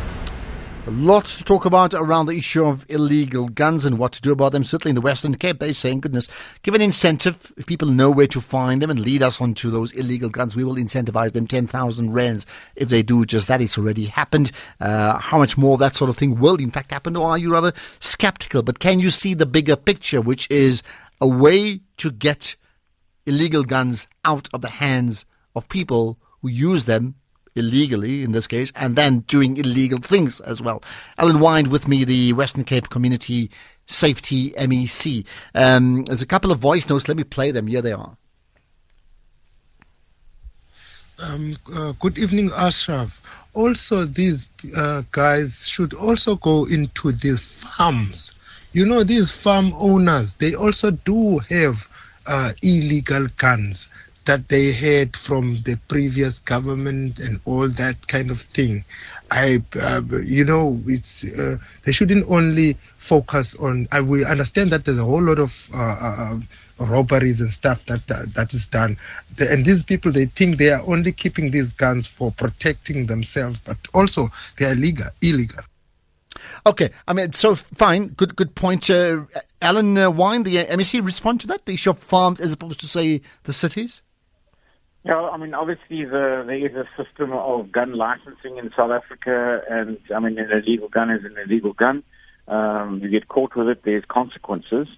A 0.88 0.92
lot 0.92 1.26
to 1.26 1.44
talk 1.44 1.66
about 1.66 1.94
around 1.94 2.28
the 2.28 2.38
issue 2.38 2.66
of 2.66 2.86
illegal 2.88 3.50
guns 3.50 3.84
and 3.84 4.00
what 4.00 4.14
to 4.14 4.22
do 4.22 4.32
about 4.32 4.54
them. 4.54 4.64
Certainly 4.64 4.92
in 4.92 4.96
the 4.96 5.02
Western 5.02 5.36
Cape, 5.36 5.60
they're 5.60 5.74
saying, 5.74 6.00
goodness, 6.00 6.30
give 6.64 6.76
an 6.76 6.82
incentive. 6.82 7.52
If 7.58 7.66
people 7.66 7.90
know 7.90 8.10
where 8.10 8.28
to 8.28 8.40
find 8.40 8.82
them 8.82 8.90
and 8.90 9.02
lead 9.02 9.22
us 9.22 9.42
onto 9.42 9.70
those 9.70 9.92
illegal 9.92 10.30
guns, 10.30 10.56
we 10.56 10.64
will 10.64 10.78
incentivize 10.78 11.34
them 11.34 11.46
10,000 11.46 12.14
rands 12.14 12.46
if 12.78 12.88
they 12.88 13.04
do 13.04 13.26
just 13.26 13.50
that. 13.50 13.60
It's 13.60 13.78
already 13.78 14.06
happened. 14.06 14.54
Uh, 14.80 15.18
how 15.18 15.38
much 15.38 15.58
more 15.58 15.78
that 15.78 15.98
sort 15.98 16.10
of 16.10 16.16
thing 16.16 16.40
will 16.40 16.56
in 16.56 16.72
fact 16.72 16.92
happen, 16.92 17.18
or 17.18 17.32
are 17.32 17.38
you 17.38 17.52
rather 17.52 17.74
skeptical? 18.00 18.64
But 18.64 18.80
can 18.80 19.02
you 19.02 19.10
see 19.10 19.34
the 19.34 19.46
bigger 19.46 19.76
picture, 19.76 20.22
which 20.22 20.50
is 20.50 20.84
a 21.20 21.28
way 21.28 21.82
to 21.98 22.12
get 22.12 22.56
illegal 23.26 23.66
guns 23.66 24.08
out 24.24 24.48
of 24.54 24.62
the 24.62 24.70
hands 24.70 25.26
of 25.54 25.68
people 25.68 26.18
who 26.42 26.48
use 26.48 26.86
them 26.86 27.16
illegally 27.58 28.24
in 28.24 28.32
this 28.32 28.48
case, 28.48 28.72
and 28.76 28.96
then 28.96 29.20
doing 29.22 29.58
illegal 29.58 30.00
things 30.00 30.40
as 30.42 30.62
well. 30.62 30.84
Alan 31.18 31.40
Winde 31.40 31.68
with 31.68 31.88
me, 31.88 32.04
the 32.04 32.34
Western 32.34 32.64
Cape 32.64 32.90
Community 32.90 33.50
Safety 33.88 34.52
MEC. 34.52 35.26
Um, 35.56 36.04
there's 36.06 36.22
a 36.22 36.26
couple 36.26 36.52
of 36.52 36.60
voice 36.60 36.88
notes. 36.90 37.08
Let 37.08 37.18
me 37.18 37.24
play 37.24 37.52
them. 37.52 37.68
Here 37.68 37.82
they 37.82 37.94
are. 37.94 38.18
Um, 41.20 41.56
uh, 41.74 41.94
good 41.94 42.18
evening, 42.18 42.52
Ashraf. 42.56 43.22
Also, 43.54 44.06
these 44.06 44.46
uh, 44.76 45.02
guys 45.12 45.68
should 45.68 45.94
also 45.94 46.36
go 46.36 46.66
into 46.66 47.12
the 47.12 47.38
farms. 47.38 48.32
You 48.74 48.86
know, 48.86 49.04
these 49.04 49.32
farm 49.32 49.74
owners, 49.78 50.36
they 50.36 50.54
also 50.54 50.92
do 50.92 51.40
have 51.50 51.88
uh, 52.28 52.52
illegal 52.62 53.28
guns 53.38 53.90
that 54.28 54.50
they 54.50 54.72
had 54.74 55.16
from 55.16 55.62
the 55.64 55.80
previous 55.88 56.40
government 56.40 57.18
and 57.18 57.40
all 57.46 57.68
that 57.70 58.08
kind 58.08 58.30
of 58.30 58.42
thing. 58.42 58.84
I, 59.32 59.64
uh, 59.82 60.02
you 60.24 60.44
know, 60.44 60.80
it's 60.86 61.24
uh, 61.40 61.58
they 61.84 61.92
shouldn't 61.92 62.30
only 62.30 62.78
focus 62.98 63.56
on. 63.56 63.88
I 63.92 64.02
we 64.02 64.26
understand 64.26 64.72
that 64.72 64.86
there's 64.86 65.00
a 65.00 65.04
whole 65.04 65.24
lot 65.24 65.40
of 65.40 65.70
uh, 65.74 66.40
uh, 66.80 66.86
robberies 66.86 67.42
and 67.42 67.52
stuff 67.52 67.86
that 67.86 68.06
that, 68.08 68.54
is 68.54 68.68
done, 68.68 68.98
the, 69.38 69.52
and 69.52 69.66
these 69.66 69.84
people 69.84 70.12
they 70.12 70.26
think 70.28 70.58
they 70.58 70.72
are 70.72 70.84
only 70.86 71.12
keeping 71.12 71.52
these 71.52 71.74
guns 71.74 72.06
for 72.06 72.32
protecting 72.32 73.08
themselves, 73.08 73.60
but 73.60 73.78
also 73.94 74.28
they 74.60 74.66
are 74.66 74.74
illegal. 74.74 75.08
Illegal. 75.22 75.64
Okay, 76.66 76.90
I 77.08 77.14
mean, 77.14 77.34
so 77.34 77.56
fine, 77.56 78.10
good, 78.10 78.36
good 78.36 78.54
point. 78.54 78.90
Uh, 78.90 79.22
Alan 79.62 79.98
uh, 79.98 80.12
Winde, 80.12 80.46
the 80.46 80.66
MEC, 80.66 81.04
respond 81.04 81.40
to 81.42 81.48
that 81.48 81.66
the 81.66 81.78
of 81.90 81.98
farms 81.98 82.40
as 82.40 82.54
opposed 82.54 82.80
to 82.82 82.88
say 82.88 83.22
the 83.44 83.54
cities. 83.54 84.02
Yeah, 85.08 85.30
I 85.32 85.38
mean, 85.38 85.54
obviously 85.54 86.04
the, 86.04 86.44
there 86.46 86.66
is 86.66 86.76
a 86.76 86.84
system 87.02 87.32
of 87.32 87.72
gun 87.72 87.94
licensing 87.96 88.58
in 88.58 88.72
South 88.76 88.92
Africa, 88.92 89.62
and 89.70 89.98
I 90.14 90.20
mean, 90.20 90.38
an 90.38 90.52
illegal 90.52 90.90
gun 90.90 91.10
is 91.10 91.24
an 91.24 91.38
illegal 91.38 91.72
gun. 91.72 92.04
Um, 92.50 93.00
you 93.02 93.10
get 93.10 93.30
caught 93.30 93.56
with 93.56 93.70
it, 93.70 93.84
there's 93.86 94.04
consequences. 94.10 94.90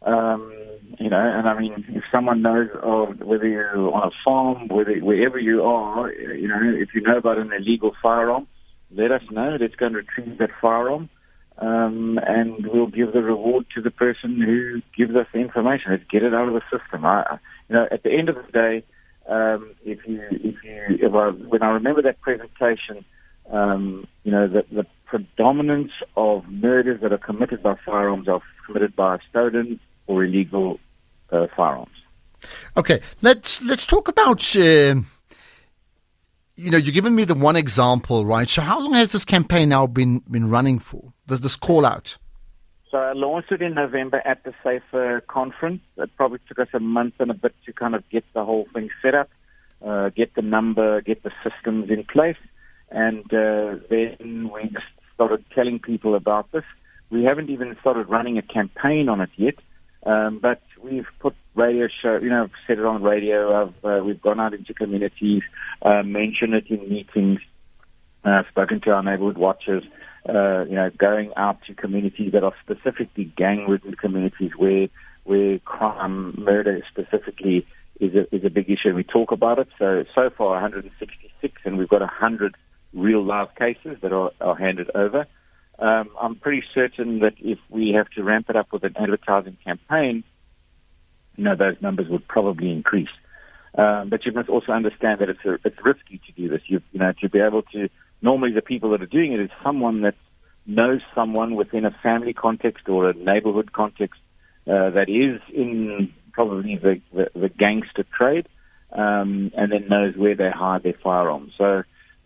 Um, 0.00 0.50
you 0.98 1.10
know, 1.10 1.20
and 1.20 1.46
I 1.46 1.60
mean, 1.60 1.84
if 1.90 2.02
someone 2.10 2.40
knows 2.40 2.70
of 2.82 3.20
whether 3.20 3.46
you're 3.46 3.76
on 3.92 4.08
a 4.08 4.10
farm, 4.24 4.68
whether 4.68 4.94
wherever 5.00 5.38
you 5.38 5.62
are, 5.64 6.10
you 6.12 6.48
know, 6.48 6.60
if 6.62 6.94
you 6.94 7.02
know 7.02 7.18
about 7.18 7.36
an 7.36 7.52
illegal 7.52 7.92
firearm, 8.02 8.46
let 8.90 9.12
us 9.12 9.22
know. 9.30 9.58
Let's 9.60 9.74
go 9.74 9.84
and 9.86 9.96
retrieve 9.96 10.38
that 10.38 10.50
firearm, 10.62 11.10
um, 11.58 12.18
and 12.26 12.66
we'll 12.66 12.86
give 12.86 13.12
the 13.12 13.20
reward 13.22 13.66
to 13.74 13.82
the 13.82 13.90
person 13.90 14.40
who 14.40 14.80
gives 14.96 15.14
us 15.14 15.26
the 15.34 15.40
information. 15.40 15.90
Let's 15.90 16.10
get 16.10 16.22
it 16.22 16.32
out 16.32 16.48
of 16.48 16.54
the 16.54 16.62
system. 16.72 17.04
I, 17.04 17.38
you 17.68 17.74
know, 17.74 17.86
at 17.90 18.02
the 18.02 18.12
end 18.12 18.30
of 18.30 18.36
the 18.36 18.50
day 18.50 18.84
um, 19.28 19.74
if 19.84 20.06
you, 20.06 20.22
if 20.30 20.56
you, 20.64 21.06
if 21.06 21.14
I, 21.14 21.28
when 21.28 21.62
I 21.62 21.68
remember 21.68 22.02
that 22.02 22.20
presentation, 22.20 23.04
um, 23.50 24.06
you 24.24 24.32
know, 24.32 24.48
the, 24.48 24.64
the 24.72 24.86
predominance 25.06 25.92
of 26.16 26.44
murders 26.48 27.00
that 27.02 27.12
are 27.12 27.18
committed 27.18 27.62
by 27.62 27.76
firearms 27.84 28.28
are 28.28 28.40
committed 28.66 28.96
by 28.96 29.18
stolen 29.30 29.80
or 30.06 30.24
illegal 30.24 30.80
uh, 31.30 31.46
firearms. 31.56 31.92
Okay, 32.76 33.00
let's 33.22 33.62
let's 33.62 33.84
talk 33.84 34.08
about. 34.08 34.56
Uh, 34.56 35.02
you 36.56 36.70
know, 36.72 36.76
you've 36.76 36.94
given 36.94 37.14
me 37.14 37.24
the 37.24 37.34
one 37.34 37.56
example, 37.56 38.26
right? 38.26 38.48
So, 38.48 38.62
how 38.62 38.80
long 38.80 38.94
has 38.94 39.12
this 39.12 39.24
campaign 39.24 39.68
now 39.70 39.86
been 39.86 40.20
been 40.30 40.48
running 40.48 40.78
for? 40.78 41.12
Does 41.26 41.40
this 41.40 41.56
call 41.56 41.84
out? 41.84 42.16
So 42.90 42.96
I 42.96 43.12
launched 43.12 43.52
it 43.52 43.60
in 43.60 43.74
November 43.74 44.22
at 44.24 44.44
the 44.44 44.54
Safer 44.64 45.22
conference. 45.28 45.82
It 45.98 46.10
probably 46.16 46.38
took 46.48 46.58
us 46.58 46.68
a 46.72 46.80
month 46.80 47.14
and 47.18 47.30
a 47.30 47.34
bit 47.34 47.54
to 47.66 47.72
kind 47.72 47.94
of 47.94 48.08
get 48.08 48.24
the 48.32 48.44
whole 48.44 48.66
thing 48.72 48.88
set 49.02 49.14
up, 49.14 49.28
uh, 49.84 50.08
get 50.08 50.34
the 50.34 50.40
number, 50.40 51.02
get 51.02 51.22
the 51.22 51.30
systems 51.44 51.90
in 51.90 52.04
place, 52.04 52.38
and 52.90 53.24
uh, 53.26 53.76
then 53.90 54.50
we 54.52 54.62
just 54.70 54.86
started 55.14 55.44
telling 55.54 55.80
people 55.80 56.14
about 56.14 56.50
this. 56.52 56.64
We 57.10 57.24
haven't 57.24 57.50
even 57.50 57.76
started 57.80 58.08
running 58.08 58.38
a 58.38 58.42
campaign 58.42 59.10
on 59.10 59.20
it 59.20 59.30
yet, 59.36 59.56
um, 60.06 60.38
but 60.38 60.62
we've 60.82 61.08
put 61.20 61.34
radio 61.54 61.88
show, 62.02 62.18
you 62.22 62.30
know, 62.30 62.48
set 62.66 62.78
it 62.78 62.86
on 62.86 63.02
radio. 63.02 63.70
Uh, 63.84 64.02
we've 64.02 64.22
gone 64.22 64.40
out 64.40 64.54
into 64.54 64.72
communities, 64.72 65.42
uh, 65.82 66.02
mentioned 66.02 66.54
it 66.54 66.68
in 66.70 66.88
meetings, 66.88 67.40
spoken 68.48 68.80
to 68.82 68.90
our 68.92 69.02
neighborhood 69.02 69.36
watchers 69.36 69.84
uh, 70.28 70.64
you 70.64 70.74
know, 70.74 70.90
going 70.96 71.32
out 71.36 71.58
to 71.66 71.74
communities 71.74 72.32
that 72.32 72.44
are 72.44 72.54
specifically 72.62 73.24
gang-ridden 73.36 73.94
communities 73.94 74.52
where 74.56 74.88
where 75.24 75.58
crime, 75.58 76.34
murder 76.38 76.80
specifically 76.90 77.66
is 78.00 78.14
a 78.14 78.34
is 78.34 78.44
a 78.44 78.50
big 78.50 78.70
issue. 78.70 78.94
We 78.94 79.04
talk 79.04 79.32
about 79.32 79.58
it. 79.58 79.68
So 79.78 80.04
so 80.14 80.30
far, 80.30 80.52
166, 80.52 81.60
and 81.64 81.78
we've 81.78 81.88
got 81.88 82.00
100 82.00 82.56
real 82.94 83.22
live 83.22 83.54
cases 83.54 83.98
that 84.02 84.12
are, 84.12 84.30
are 84.40 84.56
handed 84.56 84.90
over. 84.94 85.26
Um, 85.78 86.10
I'm 86.20 86.34
pretty 86.36 86.64
certain 86.74 87.20
that 87.20 87.34
if 87.38 87.58
we 87.68 87.92
have 87.96 88.08
to 88.10 88.24
ramp 88.24 88.46
it 88.48 88.56
up 88.56 88.72
with 88.72 88.82
an 88.84 88.96
advertising 88.96 89.56
campaign, 89.64 90.24
you 91.36 91.44
know, 91.44 91.54
those 91.54 91.76
numbers 91.80 92.08
would 92.08 92.26
probably 92.26 92.72
increase. 92.72 93.08
Um, 93.76 94.08
but 94.08 94.26
you 94.26 94.32
must 94.32 94.48
also 94.48 94.72
understand 94.72 95.20
that 95.20 95.28
it's 95.28 95.44
a, 95.44 95.54
it's 95.64 95.76
risky 95.84 96.20
to 96.26 96.32
do 96.32 96.48
this. 96.48 96.62
You, 96.66 96.80
you 96.92 96.98
know, 96.98 97.12
to 97.20 97.28
be 97.28 97.38
able 97.38 97.62
to 97.62 97.88
normally 98.20 98.52
the 98.52 98.62
people 98.62 98.90
that 98.90 99.02
are 99.02 99.06
doing 99.06 99.32
it 99.32 99.40
is 99.40 99.50
someone 99.62 100.02
that 100.02 100.14
knows 100.66 101.00
someone 101.14 101.54
within 101.54 101.84
a 101.84 101.90
family 102.02 102.32
context 102.32 102.88
or 102.88 103.08
a 103.08 103.14
neighborhood 103.14 103.72
context 103.72 104.20
uh, 104.66 104.90
that 104.90 105.08
is 105.08 105.40
in 105.54 106.12
probably 106.32 106.76
the, 106.76 107.00
the, 107.12 107.30
the 107.34 107.48
gangster 107.48 108.04
trade, 108.16 108.46
um, 108.92 109.50
and 109.56 109.72
then 109.72 109.88
knows 109.88 110.16
where 110.16 110.36
they 110.36 110.50
hide 110.50 110.82
their 110.82 110.94
firearms. 111.02 111.52
So, 111.58 111.82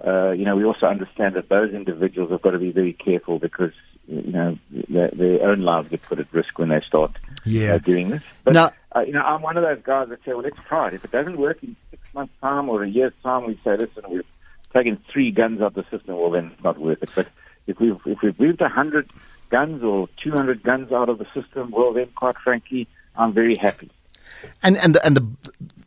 uh, 0.06 0.30
you 0.32 0.44
know, 0.44 0.56
we 0.56 0.64
also 0.64 0.86
understand 0.86 1.36
that 1.36 1.48
those 1.48 1.72
individuals 1.72 2.30
have 2.30 2.42
got 2.42 2.50
to 2.50 2.58
be 2.58 2.72
very 2.72 2.92
careful 2.92 3.38
because, 3.38 3.72
you 4.06 4.32
know, 4.32 4.58
their, 4.88 5.10
their 5.12 5.48
own 5.48 5.60
lives 5.60 5.88
get 5.88 6.02
put 6.02 6.18
at 6.18 6.32
risk 6.32 6.58
when 6.58 6.68
they 6.68 6.80
start 6.86 7.12
yeah. 7.44 7.74
uh, 7.74 7.78
doing 7.78 8.10
this. 8.10 8.22
But, 8.44 8.54
now, 8.54 8.72
uh, 8.94 9.00
you 9.00 9.12
know, 9.12 9.22
I'm 9.22 9.40
one 9.40 9.56
of 9.56 9.62
those 9.62 9.82
guys 9.82 10.08
that 10.10 10.18
say, 10.24 10.32
well, 10.32 10.42
let's 10.42 10.60
try 10.68 10.88
it. 10.88 10.94
If 10.94 11.04
it 11.04 11.12
doesn't 11.12 11.38
work 11.38 11.62
in 11.62 11.76
six 11.90 12.02
months' 12.12 12.34
time 12.40 12.68
or 12.68 12.82
a 12.82 12.88
year's 12.88 13.14
time, 13.22 13.46
we 13.46 13.58
say, 13.64 13.76
listen, 13.76 14.04
we've 14.10 14.24
taken 14.72 14.98
three 15.12 15.30
guns 15.30 15.60
out 15.60 15.68
of 15.68 15.74
the 15.74 15.96
system, 15.96 16.16
well, 16.16 16.30
then 16.30 16.52
it's 16.52 16.64
not 16.64 16.78
worth 16.78 17.02
it. 17.02 17.10
But 17.14 17.28
if 17.66 17.78
we've, 17.78 17.98
if 18.06 18.22
we've 18.22 18.38
moved 18.38 18.60
100 18.60 19.08
guns 19.50 19.82
or 19.82 20.08
200 20.22 20.62
guns 20.62 20.92
out 20.92 21.08
of 21.08 21.18
the 21.18 21.26
system, 21.34 21.70
well, 21.70 21.92
then, 21.92 22.08
quite 22.14 22.36
frankly, 22.38 22.88
I'm 23.16 23.32
very 23.32 23.56
happy. 23.56 23.90
And 24.62 24.76
and 24.78 24.94
the, 24.94 25.06
and 25.06 25.16
the 25.16 25.26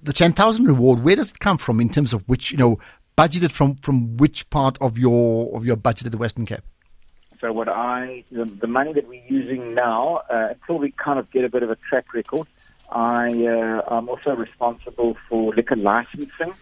the 0.04 0.14
10,000 0.14 0.66
reward, 0.66 1.00
where 1.04 1.16
does 1.16 1.32
it 1.32 1.40
come 1.40 1.58
from 1.58 1.80
in 1.80 1.90
terms 1.90 2.14
of 2.14 2.22
which, 2.28 2.52
you 2.52 2.58
know, 2.58 2.78
budgeted 3.18 3.52
from, 3.52 3.76
from 3.76 4.18
which 4.18 4.50
part 4.50 4.78
of 4.80 4.98
your 4.98 5.56
of 5.56 5.66
your 5.66 5.76
budget 5.76 6.06
at 6.06 6.12
the 6.12 6.18
Western 6.18 6.46
Cape? 6.46 6.62
So 7.42 7.52
what 7.52 7.68
I, 7.70 8.24
the, 8.32 8.46
the 8.46 8.68
money 8.68 8.94
that 8.94 9.08
we're 9.08 9.26
using 9.28 9.74
now, 9.74 10.22
uh, 10.30 10.50
until 10.52 10.80
we 10.80 10.92
kind 10.92 11.20
of 11.20 11.30
get 11.32 11.44
a 11.44 11.50
bit 11.50 11.64
of 11.64 11.70
a 11.70 11.76
track 11.76 12.14
record, 12.14 12.48
I, 12.90 13.28
uh, 13.28 13.82
I'm 13.88 14.10
also 14.10 14.36
responsible 14.36 15.18
for 15.28 15.54
liquor 15.54 15.76
licensing 15.76 16.54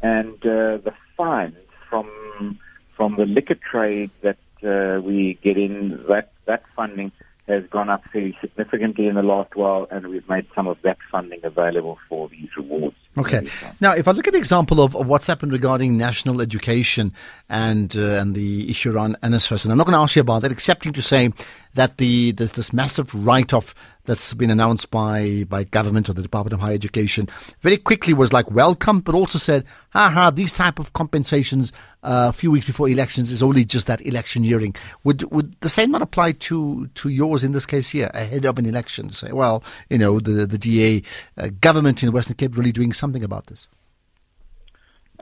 and 0.00 0.34
uh, 0.46 0.78
the 0.78 0.92
fines 1.16 1.56
from 1.92 2.58
from 2.96 3.16
the 3.16 3.26
liquor 3.26 3.54
trade 3.54 4.10
that 4.22 4.38
uh, 4.64 5.00
we 5.02 5.38
get 5.42 5.58
in. 5.58 6.02
That 6.08 6.32
that 6.46 6.64
funding 6.74 7.12
has 7.48 7.64
gone 7.66 7.90
up 7.90 8.02
fairly 8.12 8.36
significantly 8.40 9.08
in 9.08 9.16
the 9.16 9.22
last 9.22 9.54
while, 9.56 9.86
and 9.90 10.06
we've 10.06 10.26
made 10.28 10.46
some 10.54 10.66
of 10.68 10.80
that 10.82 10.96
funding 11.10 11.40
available 11.42 11.98
for 12.08 12.28
these 12.28 12.48
rewards. 12.56 12.96
Okay. 13.18 13.46
Now, 13.80 13.92
if 13.92 14.08
I 14.08 14.12
look 14.12 14.26
at 14.26 14.32
the 14.32 14.38
example 14.38 14.80
of, 14.80 14.96
of 14.96 15.06
what's 15.06 15.26
happened 15.26 15.52
regarding 15.52 15.98
national 15.98 16.40
education 16.40 17.12
and 17.50 17.94
uh, 17.94 18.20
and 18.20 18.34
the 18.34 18.70
issue 18.70 18.90
around 18.90 19.18
NSFAS, 19.22 19.64
and 19.64 19.72
I'm 19.72 19.78
not 19.78 19.86
going 19.86 19.96
to 19.96 20.02
ask 20.02 20.16
you 20.16 20.22
about 20.22 20.42
that, 20.42 20.52
excepting 20.52 20.94
to 20.94 21.02
say 21.02 21.30
that 21.74 21.98
the 21.98 22.32
there's 22.32 22.52
this 22.52 22.72
massive 22.72 23.14
write-off 23.14 23.74
that's 24.04 24.34
been 24.34 24.50
announced 24.50 24.90
by, 24.90 25.44
by 25.48 25.64
government 25.64 26.08
or 26.08 26.12
the 26.12 26.22
Department 26.22 26.52
of 26.52 26.60
Higher 26.60 26.74
Education 26.74 27.28
very 27.60 27.76
quickly 27.76 28.12
was 28.12 28.32
like 28.32 28.50
welcome, 28.50 29.00
but 29.00 29.14
also 29.14 29.38
said, 29.38 29.64
haha, 29.90 30.30
these 30.30 30.52
type 30.52 30.78
of 30.78 30.92
compensations 30.92 31.72
uh, 32.02 32.26
a 32.30 32.32
few 32.32 32.50
weeks 32.50 32.66
before 32.66 32.88
elections 32.88 33.30
is 33.30 33.42
only 33.42 33.64
just 33.64 33.86
that 33.86 34.04
electioneering. 34.04 34.74
Would 35.04 35.30
would 35.32 35.60
the 35.60 35.68
same 35.68 35.90
not 35.90 36.02
apply 36.02 36.32
to, 36.32 36.86
to 36.86 37.08
yours 37.08 37.44
in 37.44 37.52
this 37.52 37.66
case 37.66 37.90
here, 37.90 38.10
ahead 38.12 38.44
of 38.44 38.58
an 38.58 38.66
election? 38.66 39.12
Say, 39.12 39.32
well, 39.32 39.62
you 39.88 39.98
know, 39.98 40.18
the, 40.18 40.46
the 40.46 40.58
DA 40.58 41.02
uh, 41.36 41.50
government 41.60 42.02
in 42.02 42.06
the 42.06 42.12
Western 42.12 42.36
Cape 42.36 42.56
really 42.56 42.72
doing 42.72 42.92
something 42.92 43.22
about 43.22 43.46
this? 43.46 43.68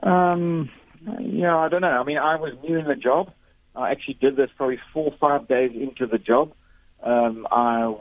Um, 0.03 0.69
yeah, 1.19 1.55
I 1.55 1.69
don't 1.69 1.81
know. 1.81 1.87
I 1.87 2.03
mean, 2.03 2.17
I 2.17 2.35
was 2.35 2.53
new 2.63 2.77
in 2.77 2.85
the 2.85 2.95
job. 2.95 3.31
I 3.75 3.91
actually 3.91 4.15
did 4.15 4.35
this 4.35 4.49
probably 4.55 4.79
four 4.93 5.05
or 5.05 5.17
five 5.19 5.47
days 5.47 5.71
into 5.73 6.05
the 6.05 6.17
job. 6.17 6.53
Um, 7.03 7.47
I 7.51 7.93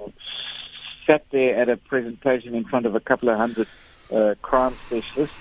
sat 1.10 1.26
there 1.32 1.60
at 1.60 1.68
a 1.68 1.76
presentation 1.76 2.54
in 2.54 2.64
front 2.64 2.86
of 2.86 2.94
a 2.94 3.00
couple 3.00 3.28
of 3.28 3.38
hundred 3.38 3.68
uh, 4.14 4.34
crime 4.42 4.76
specialists 4.84 5.36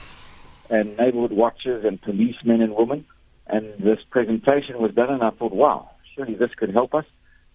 and 0.69 0.97
neighborhood 0.97 1.31
watchers 1.31 1.85
and 1.85 2.01
policemen 2.01 2.61
and 2.61 2.75
women. 2.75 3.05
And 3.47 3.65
this 3.79 3.99
presentation 4.09 4.79
was 4.79 4.91
done, 4.93 5.09
and 5.09 5.23
I 5.23 5.31
thought, 5.31 5.53
wow, 5.53 5.89
surely 6.15 6.35
this 6.35 6.51
could 6.55 6.71
help 6.71 6.93
us. 6.93 7.05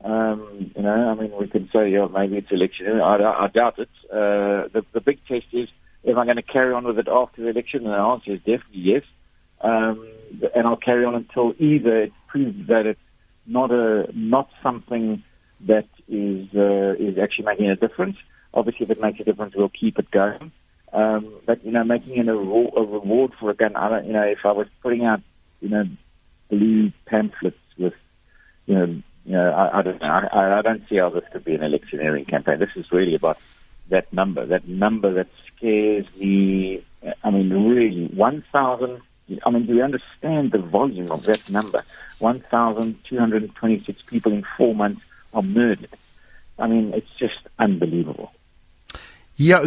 Um, 0.05 0.73
you 0.77 0.83
know, 0.83 0.91
I 0.91 1.15
mean, 1.15 1.33
we 1.39 1.49
can 1.49 1.69
say, 1.73 1.91
yeah, 1.91 2.07
maybe 2.13 2.37
it's 2.37 2.51
election. 2.51 3.01
I, 3.01 3.17
I, 3.17 3.45
I 3.45 3.49
doubt 3.49 3.79
it. 3.79 3.89
Uh, 4.13 4.69
the, 4.73 4.85
the 4.93 5.01
big 5.01 5.19
test 5.27 5.47
is, 5.53 5.69
am 6.07 6.19
I 6.19 6.25
going 6.25 6.37
to 6.37 6.43
carry 6.43 6.75
on 6.75 6.85
with 6.85 6.99
it 6.99 7.09
after 7.09 7.43
the 7.43 7.51
election? 7.51 7.87
And 7.87 7.95
the 7.95 7.99
answer 7.99 8.33
is 8.33 8.41
definitely 8.41 8.81
yes. 8.81 9.03
Um, 9.61 10.07
and 10.55 10.67
I'll 10.67 10.77
carry 10.77 11.05
on 11.05 11.15
until 11.15 11.55
either 11.59 12.03
it 12.03 12.13
proves 12.27 12.67
that 12.69 12.87
it's 12.87 13.01
not 13.47 13.71
a 13.71 14.09
not 14.15 14.49
something 14.63 15.23
that 15.67 15.89
is 16.09 16.49
uh, 16.55 16.95
is 16.99 17.19
actually 17.19 17.47
making 17.47 17.71
a 17.71 17.77
difference. 17.77 18.17
Obviously, 18.53 18.85
if 18.85 18.91
it 18.91 19.01
makes 19.01 19.21
a 19.21 19.25
difference, 19.25 19.55
we'll 19.55 19.69
keep 19.69 19.99
it 19.99 20.11
going. 20.11 20.53
Um, 20.93 21.35
but 21.45 21.65
you 21.65 21.73
know, 21.73 21.85
making 21.85 22.17
it 22.17 22.29
a, 22.29 22.33
a 22.33 22.85
reward 22.85 23.33
for 23.41 23.51
a 23.51 23.55
gun. 23.55 23.75
I 23.75 23.89
don't, 23.89 24.07
you 24.07 24.13
know, 24.13 24.23
if 24.23 24.45
I 24.45 24.53
was 24.53 24.69
putting 24.83 25.05
out, 25.05 25.21
you 25.61 25.69
know, 25.69 25.85
blue 26.51 26.93
pamphlets 27.07 27.59
with, 27.77 27.95
you 28.67 28.75
know, 28.75 29.03
you 29.25 29.33
know, 29.33 29.51
I, 29.51 29.79
I 29.79 29.83
don't 29.83 30.01
know. 30.01 30.07
I, 30.07 30.59
I 30.59 30.63
don't 30.63 30.89
see 30.89 30.97
how 30.97 31.11
this 31.11 31.25
could 31.33 31.45
be 31.45 31.55
an 31.55 31.63
electioneering 31.63 32.27
campaign. 32.27 32.61
This 32.61 32.77
is 32.77 32.93
really 32.93 33.15
about 33.15 33.39
that 33.89 34.13
number, 34.13 34.47
that 34.47 34.69
number 34.69 35.13
that 35.15 35.29
scares 35.57 36.07
me. 36.17 36.85
I 37.23 37.31
mean, 37.31 37.51
really, 37.51 38.07
one 38.15 38.45
thousand. 38.53 39.01
I 39.45 39.51
mean, 39.51 39.67
do 39.67 39.75
you 39.75 39.83
understand 39.83 40.53
the 40.53 40.59
volume 40.59 41.11
of 41.11 41.25
that 41.25 41.49
number? 41.49 41.83
1,226 42.19 44.03
people 44.03 44.33
in 44.33 44.45
four 44.57 44.75
months 44.75 45.01
are 45.35 45.43
murdered. 45.43 45.91
I 46.59 46.67
mean, 46.67 46.95
it's 46.95 47.11
just 47.19 47.39
unbelievable. 47.59 48.33
Yeah, 49.37 49.67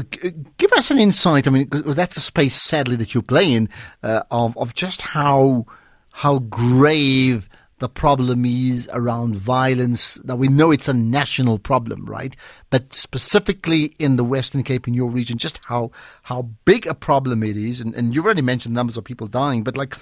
give 0.58 0.72
us 0.74 0.92
an 0.92 0.98
insight. 0.98 1.46
I 1.46 1.52
mean, 1.52 1.68
that's 1.70 2.16
a 2.16 2.22
space, 2.22 2.56
sadly, 2.62 2.96
that 2.96 3.14
you 3.14 3.22
play 3.22 3.52
in, 3.52 3.68
uh, 4.02 4.24
of 4.32 4.58
of 4.58 4.74
just 4.74 5.02
how 5.02 5.66
how 6.14 6.40
grave 6.40 7.50
the 7.80 7.90
problem 7.90 8.46
is 8.46 8.90
around 8.94 9.36
violence. 9.36 10.24
Now 10.24 10.36
we 10.36 10.48
know 10.48 10.72
it's 10.72 10.88
a 10.88 10.94
national 10.94 11.60
problem, 11.60 12.06
right? 12.06 12.36
But 12.70 12.94
specifically 12.94 13.94
in 14.00 14.16
the 14.16 14.24
Western 14.24 14.64
Cape, 14.64 14.88
in 14.88 14.94
your 14.94 15.10
region, 15.10 15.38
just 15.38 15.60
how 15.66 15.92
how 16.24 16.44
big 16.64 16.88
a 16.88 16.96
problem 16.96 17.44
it 17.44 17.58
is, 17.58 17.82
and, 17.82 17.94
and 17.94 18.16
you've 18.16 18.26
already 18.26 18.42
mentioned 18.42 18.74
numbers 18.74 18.96
of 18.96 19.04
people 19.04 19.28
dying, 19.28 19.64
but 19.64 19.76
like, 19.76 19.96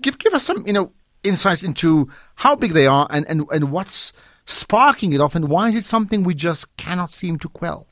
give 0.00 0.18
give 0.18 0.32
us 0.32 0.44
some, 0.44 0.66
you 0.66 0.72
know, 0.72 0.92
insights 1.22 1.62
into 1.62 2.08
how 2.36 2.56
big 2.56 2.72
they 2.72 2.86
are 2.86 3.06
and, 3.10 3.26
and, 3.28 3.44
and 3.52 3.70
what's 3.70 4.14
sparking 4.50 5.12
it 5.12 5.20
off, 5.20 5.34
and 5.34 5.48
why 5.48 5.68
is 5.68 5.76
it 5.76 5.84
something 5.84 6.22
we 6.22 6.34
just 6.34 6.76
cannot 6.76 7.12
seem 7.12 7.38
to 7.38 7.48
quell? 7.48 7.86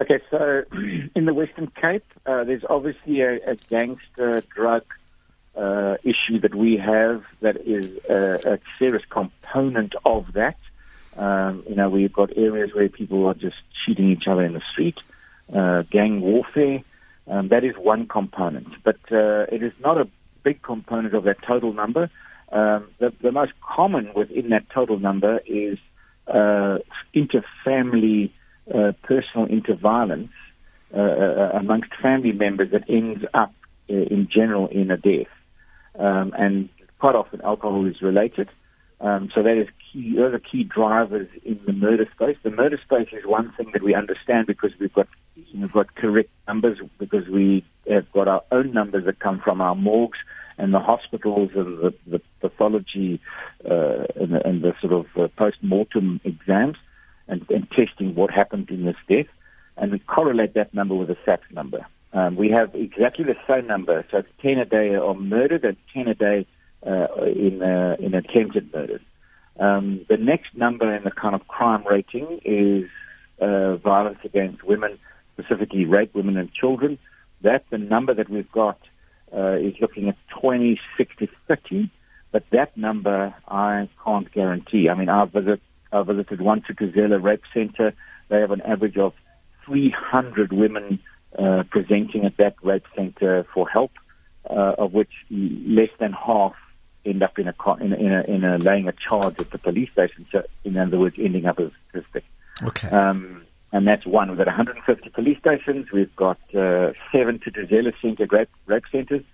Okay, 0.00 0.20
so 0.30 0.64
in 1.14 1.24
the 1.24 1.34
Western 1.34 1.68
Cape, 1.68 2.04
uh, 2.26 2.44
there's 2.44 2.64
obviously 2.68 3.20
a, 3.20 3.36
a 3.50 3.56
gangster 3.68 4.42
drug 4.54 4.84
uh, 5.56 5.96
issue 6.04 6.38
that 6.40 6.54
we 6.54 6.76
have 6.76 7.24
that 7.40 7.56
is 7.66 7.98
a, 8.08 8.54
a 8.54 8.58
serious 8.78 9.04
component 9.10 9.94
of 10.04 10.32
that. 10.34 10.58
Um, 11.16 11.64
you 11.68 11.74
know, 11.74 11.88
we've 11.88 12.12
got 12.12 12.36
areas 12.36 12.72
where 12.74 12.88
people 12.88 13.26
are 13.26 13.34
just 13.34 13.56
shooting 13.84 14.10
each 14.10 14.28
other 14.28 14.44
in 14.44 14.52
the 14.52 14.62
street, 14.72 14.98
uh, 15.52 15.82
gang 15.82 16.20
warfare. 16.20 16.82
Um, 17.26 17.48
that 17.48 17.64
is 17.64 17.76
one 17.76 18.06
component, 18.06 18.68
but 18.84 19.00
uh, 19.10 19.46
it 19.52 19.62
is 19.62 19.72
not 19.80 19.98
a 20.00 20.08
big 20.44 20.62
component 20.62 21.14
of 21.14 21.24
that 21.24 21.42
total 21.42 21.72
number. 21.72 22.08
Um, 22.50 22.88
the, 22.98 23.12
the, 23.20 23.30
most 23.30 23.52
common 23.60 24.12
within 24.14 24.50
that 24.50 24.70
total 24.70 24.98
number 24.98 25.40
is 25.46 25.78
uh, 26.26 26.78
interfamily 27.14 28.30
uh, 28.74 28.92
personal 29.02 29.46
interviolence 29.48 30.30
uh, 30.94 30.98
uh, 30.98 31.50
amongst 31.54 31.90
family 32.00 32.32
members 32.32 32.70
that 32.70 32.84
ends 32.88 33.22
up 33.34 33.52
uh, 33.90 33.94
in 33.94 34.28
general 34.30 34.68
in 34.68 34.90
a 34.90 34.96
death. 34.96 35.26
Um, 35.98 36.32
and 36.38 36.68
quite 36.98 37.14
often 37.14 37.42
alcohol 37.42 37.86
is 37.86 38.00
related. 38.00 38.48
Um, 39.00 39.30
so 39.34 39.42
that 39.42 39.56
is 39.56 39.68
key, 39.92 40.16
those 40.16 40.34
are 40.34 40.38
key 40.38 40.64
drivers 40.64 41.28
in 41.44 41.60
the 41.66 41.72
murder 41.72 42.08
space. 42.14 42.36
The 42.42 42.50
murder 42.50 42.80
space 42.82 43.08
is 43.12 43.24
one 43.24 43.52
thing 43.56 43.70
that 43.72 43.82
we 43.82 43.94
understand 43.94 44.46
because 44.46 44.72
we've 44.80 44.92
got 44.92 45.06
we've 45.54 45.72
got 45.72 45.94
correct 45.94 46.30
numbers 46.48 46.78
because 46.98 47.28
we 47.28 47.64
have 47.88 48.10
got 48.12 48.26
our 48.26 48.42
own 48.50 48.72
numbers 48.72 49.04
that 49.04 49.20
come 49.20 49.40
from 49.40 49.60
our 49.60 49.76
morgues 49.76 50.18
and 50.58 50.74
the 50.74 50.80
hospitals 50.80 51.50
and 51.54 51.78
the, 51.78 51.94
the 52.06 52.20
pathology 52.40 53.20
uh, 53.64 54.04
and, 54.16 54.32
the, 54.32 54.46
and, 54.46 54.62
the, 54.62 54.72
sort 54.80 54.92
of 54.92 55.06
uh, 55.16 55.28
post-mortem 55.38 56.20
exams 56.24 56.76
and, 57.28 57.46
and, 57.48 57.68
testing 57.70 58.14
what 58.14 58.30
happened 58.30 58.68
in 58.70 58.84
this 58.84 58.96
death. 59.08 59.26
And 59.76 59.92
we 59.92 60.00
correlate 60.00 60.54
that 60.54 60.74
number 60.74 60.94
with 60.94 61.08
the 61.08 61.16
SAPS 61.24 61.46
number. 61.52 61.86
Um, 62.12 62.36
we 62.36 62.50
have 62.50 62.74
exactly 62.74 63.24
the 63.24 63.36
same 63.46 63.66
number, 63.66 64.04
so 64.10 64.18
it's 64.18 64.28
10 64.42 64.58
a 64.58 64.64
day 64.64 64.94
are 64.94 65.14
murdered 65.14 65.64
and 65.64 65.76
10 65.94 66.08
a 66.08 66.14
day 66.14 66.46
uh, 66.84 67.06
in, 67.24 67.62
uh, 67.62 67.96
in 68.00 68.14
attempted 68.14 68.72
murders. 68.72 69.02
Um, 69.60 70.04
the 70.08 70.16
next 70.16 70.56
number 70.56 70.94
in 70.94 71.04
the 71.04 71.10
kind 71.10 71.34
of 71.34 71.46
crime 71.48 71.84
rating 71.86 72.40
is 72.44 72.88
uh, 73.40 73.76
violence 73.76 74.18
against 74.24 74.64
women, 74.64 74.98
specifically 75.34 75.84
rape 75.84 76.14
women 76.14 76.36
and 76.36 76.52
children. 76.52 76.98
That's 77.42 77.64
the 77.70 77.78
number 77.78 78.14
that 78.14 78.28
we've 78.28 78.50
got 78.50 78.78
uh, 79.34 79.56
is 79.56 79.74
looking 79.80 80.08
at 80.08 80.16
20, 80.40 80.80
60, 80.96 81.28
30, 81.46 81.90
but 82.32 82.44
that 82.50 82.76
number 82.76 83.34
I 83.46 83.88
can't 84.04 84.30
guarantee. 84.32 84.88
I 84.88 84.94
mean, 84.94 85.08
I, 85.08 85.24
visit, 85.24 85.60
I 85.92 86.02
visited 86.02 86.40
one 86.40 86.62
Thuthuzela 86.62 87.22
Rape 87.22 87.42
Center. 87.52 87.94
They 88.28 88.40
have 88.40 88.50
an 88.50 88.62
average 88.62 88.96
of 88.96 89.14
300 89.64 90.52
women 90.52 91.00
uh, 91.38 91.62
presenting 91.70 92.24
at 92.24 92.36
that 92.38 92.56
rape 92.62 92.86
center 92.96 93.46
for 93.52 93.68
help, 93.68 93.92
uh, 94.48 94.74
of 94.78 94.92
which 94.92 95.12
less 95.30 95.90
than 95.98 96.12
half 96.12 96.54
end 97.04 97.22
up 97.22 97.38
in 97.38 97.48
a, 97.48 97.54
in 97.80 97.92
a, 97.92 97.96
in 97.96 98.12
a, 98.12 98.22
in 98.22 98.44
a 98.44 98.58
laying 98.58 98.88
a 98.88 98.92
charge 98.92 99.38
at 99.38 99.50
the 99.50 99.58
police 99.58 99.90
station. 99.92 100.26
So, 100.32 100.42
in 100.64 100.76
other 100.76 100.98
words, 100.98 101.16
ending 101.18 101.46
up 101.46 101.60
as 101.60 101.68
a 101.68 101.72
statistic. 101.90 102.24
Okay. 102.62 102.88
Um, 102.88 103.42
and 103.72 103.86
that's 103.86 104.06
one. 104.06 104.28
We've 104.28 104.38
got 104.38 104.46
150 104.46 105.10
police 105.10 105.38
stations. 105.38 105.92
We've 105.92 106.14
got 106.16 106.38
uh, 106.54 106.92
seven 107.12 107.38
Thuthuzela 107.38 107.92
Center 108.00 108.26
rape, 108.30 108.48
rape 108.66 108.84
centers. 108.90 109.24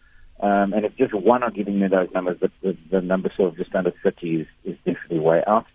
Um, 0.40 0.72
and 0.72 0.84
it's 0.84 0.96
just 0.96 1.14
one 1.14 1.42
of 1.42 1.54
giving 1.54 1.78
me 1.78 1.86
those 1.86 2.08
numbers, 2.12 2.38
but 2.40 2.50
the, 2.60 2.76
the 2.90 3.00
number 3.00 3.32
sort 3.36 3.52
of 3.52 3.56
just 3.56 3.74
under 3.74 3.92
30 4.02 4.40
is, 4.40 4.46
is 4.64 4.76
definitely 4.84 5.20
way 5.20 5.44
out. 5.46 5.66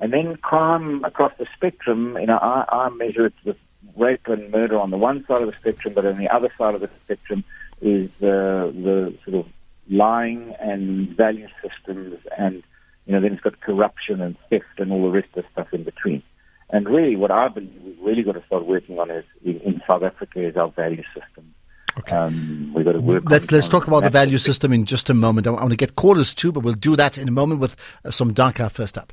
And 0.00 0.12
then 0.12 0.36
crime 0.36 1.04
across 1.04 1.32
the 1.38 1.46
spectrum, 1.54 2.16
you 2.18 2.26
know, 2.26 2.38
I, 2.38 2.64
I 2.68 2.88
measure 2.88 3.26
it 3.26 3.34
with 3.44 3.56
rape 3.96 4.26
and 4.26 4.50
murder 4.50 4.78
on 4.78 4.90
the 4.90 4.96
one 4.96 5.24
side 5.26 5.42
of 5.42 5.48
the 5.48 5.56
spectrum, 5.60 5.92
but 5.92 6.06
on 6.06 6.16
the 6.16 6.28
other 6.28 6.50
side 6.56 6.74
of 6.74 6.80
the 6.80 6.90
spectrum 7.04 7.44
is 7.82 8.10
uh, 8.22 8.72
the 8.72 9.14
sort 9.24 9.44
of 9.44 9.52
lying 9.90 10.54
and 10.60 11.16
value 11.16 11.48
systems 11.62 12.18
and, 12.36 12.62
you 13.06 13.12
know, 13.12 13.20
then 13.20 13.34
it's 13.34 13.42
got 13.42 13.60
corruption 13.60 14.20
and 14.20 14.36
theft 14.48 14.78
and 14.78 14.90
all 14.90 15.02
the 15.02 15.10
rest 15.10 15.28
of 15.34 15.44
the 15.44 15.50
stuff 15.52 15.74
in 15.74 15.82
between. 15.82 16.22
And 16.70 16.86
really, 16.88 17.16
what 17.16 17.30
I 17.30 17.48
believe 17.48 17.72
we've 17.82 17.98
really 18.02 18.22
got 18.22 18.32
to 18.32 18.44
start 18.46 18.66
working 18.66 18.98
on 18.98 19.10
is 19.10 19.24
in, 19.44 19.58
in 19.60 19.82
South 19.86 20.02
Africa 20.02 20.46
is 20.46 20.56
our 20.56 20.70
value 20.70 21.02
system. 21.14 21.54
Okay. 21.98 22.14
Um, 22.14 22.72
we've 22.74 22.84
got 22.84 22.92
to 22.92 23.00
work. 23.00 23.24
Let's 23.28 23.50
let's 23.50 23.68
talk 23.68 23.88
about 23.88 24.04
the 24.04 24.10
value 24.10 24.38
system 24.38 24.72
in 24.72 24.84
just 24.84 25.10
a 25.10 25.14
moment. 25.14 25.46
I 25.46 25.50
want 25.50 25.70
to 25.70 25.76
get 25.76 25.96
callers 25.96 26.34
too, 26.34 26.52
but 26.52 26.62
we'll 26.62 26.74
do 26.74 26.94
that 26.96 27.18
in 27.18 27.26
a 27.26 27.32
moment 27.32 27.60
with 27.60 27.74
uh, 28.04 28.10
some 28.10 28.32
Daka 28.32 28.68
first 28.70 28.98
up. 28.98 29.12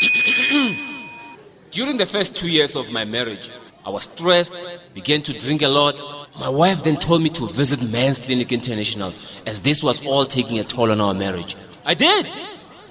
During 1.70 1.96
the 1.98 2.06
first 2.06 2.36
two 2.36 2.48
years 2.48 2.74
of 2.76 2.90
my 2.92 3.04
marriage, 3.04 3.50
I 3.84 3.90
was 3.90 4.04
stressed, 4.04 4.94
began 4.94 5.22
to 5.22 5.38
drink 5.38 5.62
a 5.62 5.68
lot. 5.68 5.94
My 6.38 6.48
wife 6.48 6.82
then 6.82 6.96
told 6.96 7.22
me 7.22 7.30
to 7.30 7.46
visit 7.46 7.80
Men's 7.92 8.18
Clinic 8.18 8.50
International, 8.50 9.12
as 9.46 9.60
this 9.60 9.82
was 9.82 10.04
all 10.06 10.24
taking 10.24 10.58
a 10.58 10.64
toll 10.64 10.90
on 10.90 11.00
our 11.00 11.14
marriage. 11.14 11.56
I 11.84 11.94
did. 11.94 12.26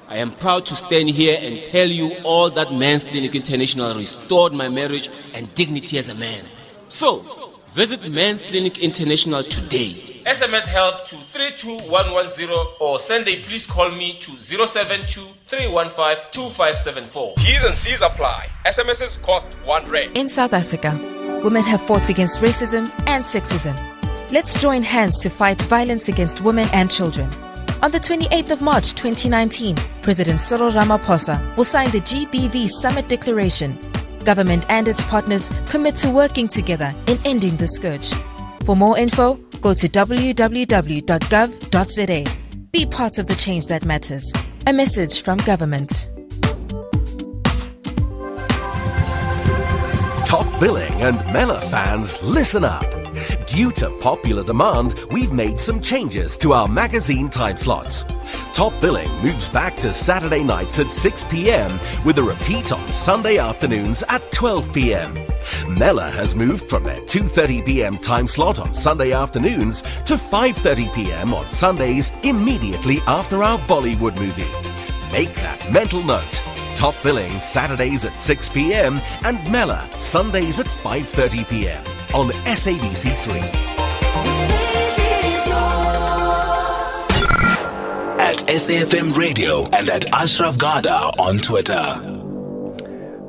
I 0.08 0.18
am 0.18 0.32
proud 0.32 0.66
to 0.68 0.76
stand 0.76 1.10
here 1.10 1.38
and 1.42 1.64
tell 1.64 1.88
you 1.88 2.14
all 2.24 2.50
that 2.52 2.74
Men's 2.74 3.06
Clinic 3.06 3.36
International 3.36 3.96
restored 3.96 4.54
my 4.54 4.70
marriage 4.70 5.10
and 5.34 5.54
dignity 5.56 5.98
as 5.98 6.10
a 6.10 6.16
man. 6.16 6.44
So, 6.90 7.20
visit 7.72 8.10
Men's 8.12 8.44
Clinic 8.44 8.80
International 8.80 9.44
today 9.44 10.14
SMS 10.26 10.64
help 10.64 11.06
to 11.08 11.18
32110 11.18 12.50
or 12.80 12.98
send 13.00 13.28
a 13.28 13.36
please 13.42 13.66
call 13.66 13.92
me 13.92 14.18
to 14.22 14.32
072 14.38 15.22
315 15.48 16.32
2574. 16.32 17.36
T's 17.38 17.64
and 17.64 17.76
C's 17.76 18.02
apply. 18.02 18.50
SMSs 18.66 19.22
cost 19.22 19.46
1 19.66 19.90
rand. 19.90 20.18
In 20.18 20.30
South 20.30 20.54
Africa, 20.54 20.98
women 21.44 21.64
have 21.64 21.82
fought 21.82 22.10
against 22.10 22.40
racism 22.40 22.90
and 23.06 23.24
sexism. 23.24 23.78
Let's 24.32 24.60
join 24.62 24.82
hands 24.82 25.20
to 25.20 25.30
fight 25.30 25.62
violence 25.64 26.08
against 26.08 26.40
women 26.40 26.70
and 26.72 26.90
children. 26.90 27.30
On 27.84 27.92
the 27.92 28.00
28th 28.00 28.50
of 28.52 28.62
March 28.62 28.94
2019, 28.94 29.76
President 30.02 30.40
Cyril 30.40 30.72
Ramaphosa 30.72 31.58
will 31.58 31.66
sign 31.66 31.92
the 31.92 32.00
GBV 32.00 32.70
Summit 32.70 33.10
Declaration. 33.10 33.78
Government 34.24 34.66
and 34.70 34.88
its 34.88 35.04
partners 35.04 35.52
commit 35.68 35.98
to 35.98 36.10
working 36.10 36.48
together 36.48 36.96
in 37.08 37.20
ending 37.26 37.58
the 37.58 37.68
scourge. 37.68 38.14
For 38.64 38.78
more 38.78 38.98
info, 38.98 39.34
go 39.60 39.74
to 39.74 39.90
www.gov.za. 39.90 40.32
Be 42.72 42.86
part 42.86 43.20
of 43.20 43.28
the 43.28 43.36
change 43.36 43.68
that 43.68 43.84
matters. 43.84 44.32
A 44.66 44.72
message 44.72 45.22
from 45.22 45.40
government. 45.40 46.10
Top 50.26 50.48
Billing 50.62 50.94
and 51.02 51.18
Mela 51.34 51.60
fans, 51.60 52.24
listen 52.24 52.64
up. 52.64 53.03
Due 53.48 53.72
to 53.74 53.90
popular 54.00 54.44
demand, 54.44 54.96
we've 55.12 55.32
made 55.32 55.60
some 55.60 55.82
changes 55.82 56.38
to 56.38 56.54
our 56.54 56.68
magazine 56.68 57.30
time 57.30 57.58
slots. 57.58 58.04
Top 58.54 58.74
Billing 58.80 59.12
moves 59.22 59.50
back 59.50 59.76
to 59.78 59.94
Saturday 59.94 60.44
nights 60.44 60.80
at 60.80 60.92
6 60.92 61.24
p.m. 61.26 61.80
with 62.06 62.18
a 62.18 62.24
repeat 62.24 62.72
on 62.72 62.92
Sunday 62.92 63.38
afternoons 63.38 64.04
at 64.10 64.32
12 64.32 64.74
p.m. 64.74 65.14
Mela 65.68 66.10
has 66.10 66.36
moved 66.36 66.70
from 66.70 66.84
their 66.84 67.02
2:30 67.02 67.66
p.m. 67.66 67.98
time 67.98 68.28
slot 68.28 68.60
on 68.60 68.74
Sunday 68.74 69.12
afternoons 69.12 69.82
to 70.06 70.16
5:30 70.16 70.94
p.m. 70.94 71.34
on 71.34 71.48
Sundays 71.50 72.12
immediately 72.24 73.00
after 73.08 73.44
our 73.44 73.60
Bollywood 73.60 74.16
movie. 74.20 74.52
Make 75.12 75.34
that 75.36 75.72
mental 75.72 76.04
note. 76.04 76.42
Top 76.76 76.96
Billing 77.04 77.40
Saturdays 77.40 78.06
at 78.06 78.20
6 78.20 78.50
p.m. 78.50 79.00
and 79.24 79.40
Mela 79.52 79.90
Sundays 80.00 80.60
at 80.60 80.66
5:30 80.68 81.50
p.m. 81.50 82.03
on 82.14 82.30
SABC3. 82.46 83.42
At 88.20 88.38
SAFM 88.48 89.16
Radio 89.18 89.66
and 89.68 89.90
at 89.90 90.12
Ashraf 90.14 90.58
Garda 90.58 91.12
on 91.18 91.40
Twitter. 91.40 92.23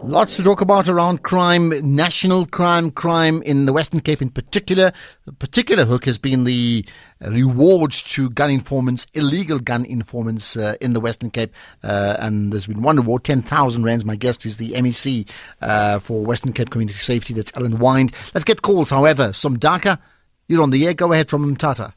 Lots 0.07 0.37
to 0.37 0.43
talk 0.43 0.61
about 0.61 0.87
around 0.87 1.23
crime, 1.23 1.73
national 1.97 2.45
crime, 2.45 2.91
crime 2.91 3.41
in 3.41 3.65
the 3.65 3.73
Western 3.73 4.01
Cape 4.01 4.21
in 4.21 4.29
particular. 4.29 4.93
The 5.25 5.33
particular 5.33 5.87
hook 5.87 6.05
has 6.05 6.19
been 6.19 6.45
the 6.45 6.85
rewards 7.23 8.03
to 8.03 8.29
gun 8.29 8.51
informants, 8.51 9.07
illegal 9.15 9.59
gun 9.59 9.87
informants 9.87 10.59
uh, 10.59 10.77
in 10.83 10.93
the 10.93 11.01
Western 11.01 11.31
Cape. 11.31 11.55
Uh, 11.83 12.17
and 12.19 12.53
there's 12.53 12.67
been 12.67 12.83
one 12.83 12.97
reward, 12.97 13.25
10,000 13.25 13.83
rands. 13.83 14.05
My 14.05 14.15
guest 14.15 14.45
is 14.45 14.59
the 14.59 14.73
MEC 14.73 15.27
uh, 15.63 16.01
for 16.01 16.23
Western 16.23 16.53
Cape 16.53 16.69
Community 16.69 16.99
Safety. 16.99 17.33
That's 17.33 17.53
Alan 17.55 17.79
Winde. 17.79 18.13
Let's 18.35 18.45
get 18.45 18.61
calls, 18.61 18.91
however. 18.91 19.33
Some 19.33 19.59
Dhaka, 19.59 19.99
you're 20.49 20.63
on 20.63 20.69
the 20.69 20.87
air. 20.87 20.93
Go 20.93 21.15
ahead 21.15 21.31
from 21.31 21.57
Mtata. 21.57 21.95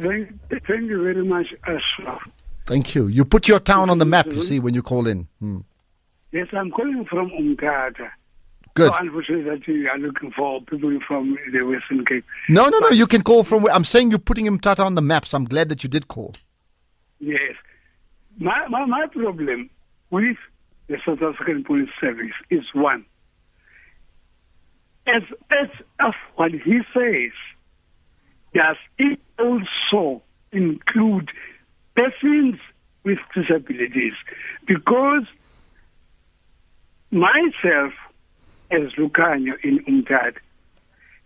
Thank, 0.00 0.28
thank 0.48 0.88
you 0.88 1.02
very 1.02 1.24
much, 1.24 1.46
Ashraf. 1.64 2.22
Thank 2.66 2.94
you. 2.94 3.08
You 3.08 3.24
put 3.24 3.48
your 3.48 3.58
town 3.58 3.90
on 3.90 3.98
the 3.98 4.04
map, 4.04 4.26
you 4.26 4.40
see, 4.40 4.60
when 4.60 4.74
you 4.74 4.82
call 4.82 5.08
in. 5.08 5.26
Hmm. 5.40 5.58
Yes, 6.34 6.48
I'm 6.52 6.72
calling 6.72 7.04
from 7.08 7.30
Umtata. 7.30 8.10
Good. 8.74 8.92
So 8.92 8.98
unfortunately, 8.98 9.44
that 9.44 9.68
you 9.68 9.88
are 9.88 9.98
looking 9.98 10.32
for 10.32 10.60
people 10.62 10.98
from 11.06 11.38
the 11.52 11.62
Western 11.62 12.04
Cape. 12.04 12.24
No, 12.48 12.68
no, 12.68 12.80
no. 12.80 12.88
You 12.88 13.06
can 13.06 13.22
call 13.22 13.44
from. 13.44 13.62
Where 13.62 13.72
I'm 13.72 13.84
saying 13.84 14.10
you're 14.10 14.18
putting 14.18 14.46
Mtata 14.46 14.84
on 14.84 14.96
the 14.96 15.00
map, 15.00 15.26
so 15.26 15.36
I'm 15.36 15.44
glad 15.44 15.68
that 15.68 15.84
you 15.84 15.88
did 15.88 16.08
call. 16.08 16.34
Yes. 17.20 17.54
My, 18.38 18.66
my, 18.68 18.84
my 18.84 19.06
problem 19.12 19.70
with 20.10 20.36
the 20.88 20.96
South 21.06 21.22
African 21.22 21.62
Police 21.62 21.88
Service 22.00 22.34
is 22.50 22.64
one. 22.74 23.06
As, 25.06 25.22
as 25.52 25.70
of 26.00 26.14
what 26.34 26.50
he 26.50 26.80
says, 26.92 27.30
does 28.54 28.76
it 28.98 29.20
also 29.38 30.20
include 30.50 31.30
persons 31.94 32.58
with 33.04 33.18
disabilities? 33.36 34.14
Because 34.66 35.26
myself, 37.14 37.92
as 38.70 38.92
Lucanio 38.98 39.54
in 39.62 39.78
Umtad, 39.84 40.36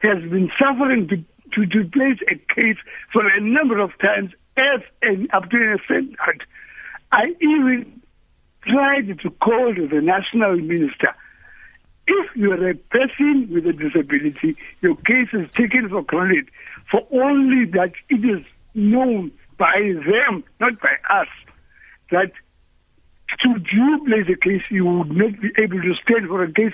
has 0.00 0.22
been 0.30 0.50
suffering 0.58 1.08
to, 1.08 1.16
to, 1.54 1.66
to 1.66 1.88
place 1.90 2.18
a 2.30 2.36
case 2.54 2.76
for 3.12 3.26
a 3.26 3.40
number 3.40 3.78
of 3.78 3.90
times 3.98 4.32
as 4.56 4.80
an 5.02 5.28
up 5.32 5.50
to. 5.50 5.78
I 7.10 7.34
even 7.40 8.00
tried 8.62 9.18
to 9.20 9.30
call 9.30 9.74
the 9.74 10.00
national 10.00 10.56
minister. 10.56 11.14
If 12.06 12.36
you 12.36 12.52
are 12.52 12.70
a 12.70 12.74
person 12.74 13.48
with 13.50 13.66
a 13.66 13.72
disability, 13.72 14.56
your 14.80 14.96
case 14.96 15.28
is 15.32 15.50
taken 15.52 15.88
for 15.88 16.02
granted 16.02 16.48
for 16.90 17.06
only 17.12 17.66
that 17.72 17.92
it 18.08 18.24
is 18.24 18.44
known 18.74 19.30
by 19.58 19.92
them, 20.06 20.44
not 20.60 20.80
by 20.80 20.94
us, 21.10 21.28
that 22.10 22.32
should 23.40 23.66
you 23.72 24.04
place 24.06 24.26
a 24.28 24.38
case, 24.38 24.62
you 24.70 24.84
would 24.84 25.10
not 25.10 25.40
be 25.40 25.50
able 25.58 25.80
to 25.80 25.94
stand 26.02 26.28
for 26.28 26.42
a 26.42 26.52
case 26.52 26.72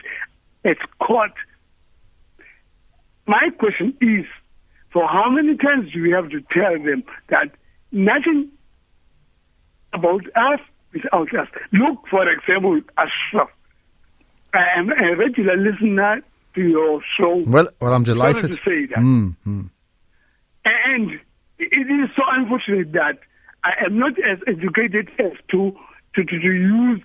at 0.64 0.76
court. 1.00 1.32
My 3.26 3.50
question 3.58 3.96
is, 4.00 4.26
for 4.92 5.06
how 5.06 5.28
many 5.30 5.56
times 5.56 5.92
do 5.92 6.02
we 6.02 6.12
have 6.12 6.30
to 6.30 6.40
tell 6.52 6.72
them 6.72 7.02
that 7.28 7.50
nothing 7.90 8.50
about 9.92 10.24
us 10.36 10.60
without 10.92 11.34
us? 11.34 11.48
Look, 11.72 12.06
for 12.08 12.28
example, 12.30 12.80
Ashraf. 12.96 13.50
I 14.54 14.78
am 14.78 14.90
a 14.90 15.16
regular 15.16 15.56
listener 15.56 16.22
to 16.54 16.60
your 16.60 17.02
show. 17.18 17.42
Well, 17.46 17.68
well, 17.80 17.92
I'm 17.92 18.04
delighted. 18.04 18.52
to 18.52 18.56
say 18.58 18.86
that. 18.86 18.98
Mm, 18.98 19.34
mm. 19.44 19.70
And 20.64 21.10
it 21.58 21.90
is 21.90 22.10
so 22.16 22.22
unfortunate 22.30 22.92
that 22.92 23.18
I 23.64 23.72
am 23.84 23.98
not 23.98 24.12
as 24.18 24.38
educated 24.46 25.10
as 25.18 25.32
to, 25.50 25.76
to, 26.14 26.24
to, 26.24 26.38
to 26.40 26.53
use 26.53 27.00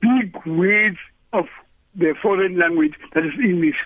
big 0.00 0.46
words 0.46 0.98
of 1.32 1.46
the 1.94 2.14
foreign 2.20 2.58
language 2.58 2.94
that 3.14 3.24
is 3.24 3.32
English. 3.38 3.76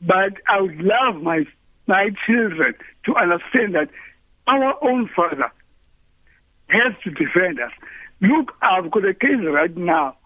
But 0.00 0.34
I 0.48 0.60
would 0.60 0.80
love 0.80 1.22
my, 1.22 1.44
my 1.86 2.10
children 2.26 2.74
to 3.04 3.16
understand 3.16 3.74
that 3.74 3.90
our 4.46 4.82
own 4.82 5.10
father 5.14 5.50
has 6.68 6.94
to 7.04 7.10
defend 7.10 7.60
us. 7.60 7.72
Look, 8.20 8.52
I've 8.62 8.90
got 8.90 9.04
a 9.04 9.14
case 9.14 9.44
right 9.44 9.76
now. 9.76 10.16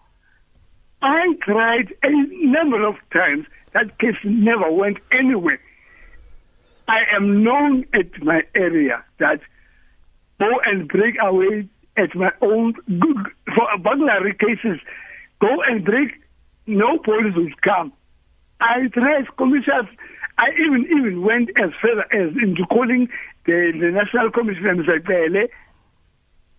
I 1.01 1.33
tried 1.41 1.93
a 2.03 2.09
number 2.45 2.87
of 2.87 2.95
times. 3.11 3.45
That 3.73 3.99
case 3.99 4.15
never 4.23 4.71
went 4.71 4.97
anywhere. 5.11 5.59
I 6.87 7.01
am 7.15 7.43
known 7.43 7.85
at 7.93 8.21
my 8.21 8.43
area 8.55 9.03
that 9.19 9.41
go 10.39 10.49
and 10.65 10.87
break 10.87 11.15
away 11.21 11.69
at 11.97 12.15
my 12.15 12.31
own 12.41 12.73
good 12.87 13.27
for 13.55 13.67
burglary 13.79 14.33
cases. 14.33 14.79
Go 15.39 15.61
and 15.67 15.83
break, 15.83 16.11
no 16.67 16.97
police 16.97 17.35
would 17.35 17.61
come. 17.61 17.93
I 18.59 18.87
tried 18.93 19.25
commissioners. 19.37 19.87
I 20.37 20.49
even 20.65 20.85
even 20.85 21.21
went 21.21 21.49
as 21.61 21.71
far 21.81 22.01
as 22.11 22.33
into 22.41 22.65
calling 22.71 23.07
the, 23.45 23.71
the 23.79 23.91
National 23.91 24.31
Commissioner, 24.31 24.75
Mr. 24.75 25.03
Pele. 25.03 25.47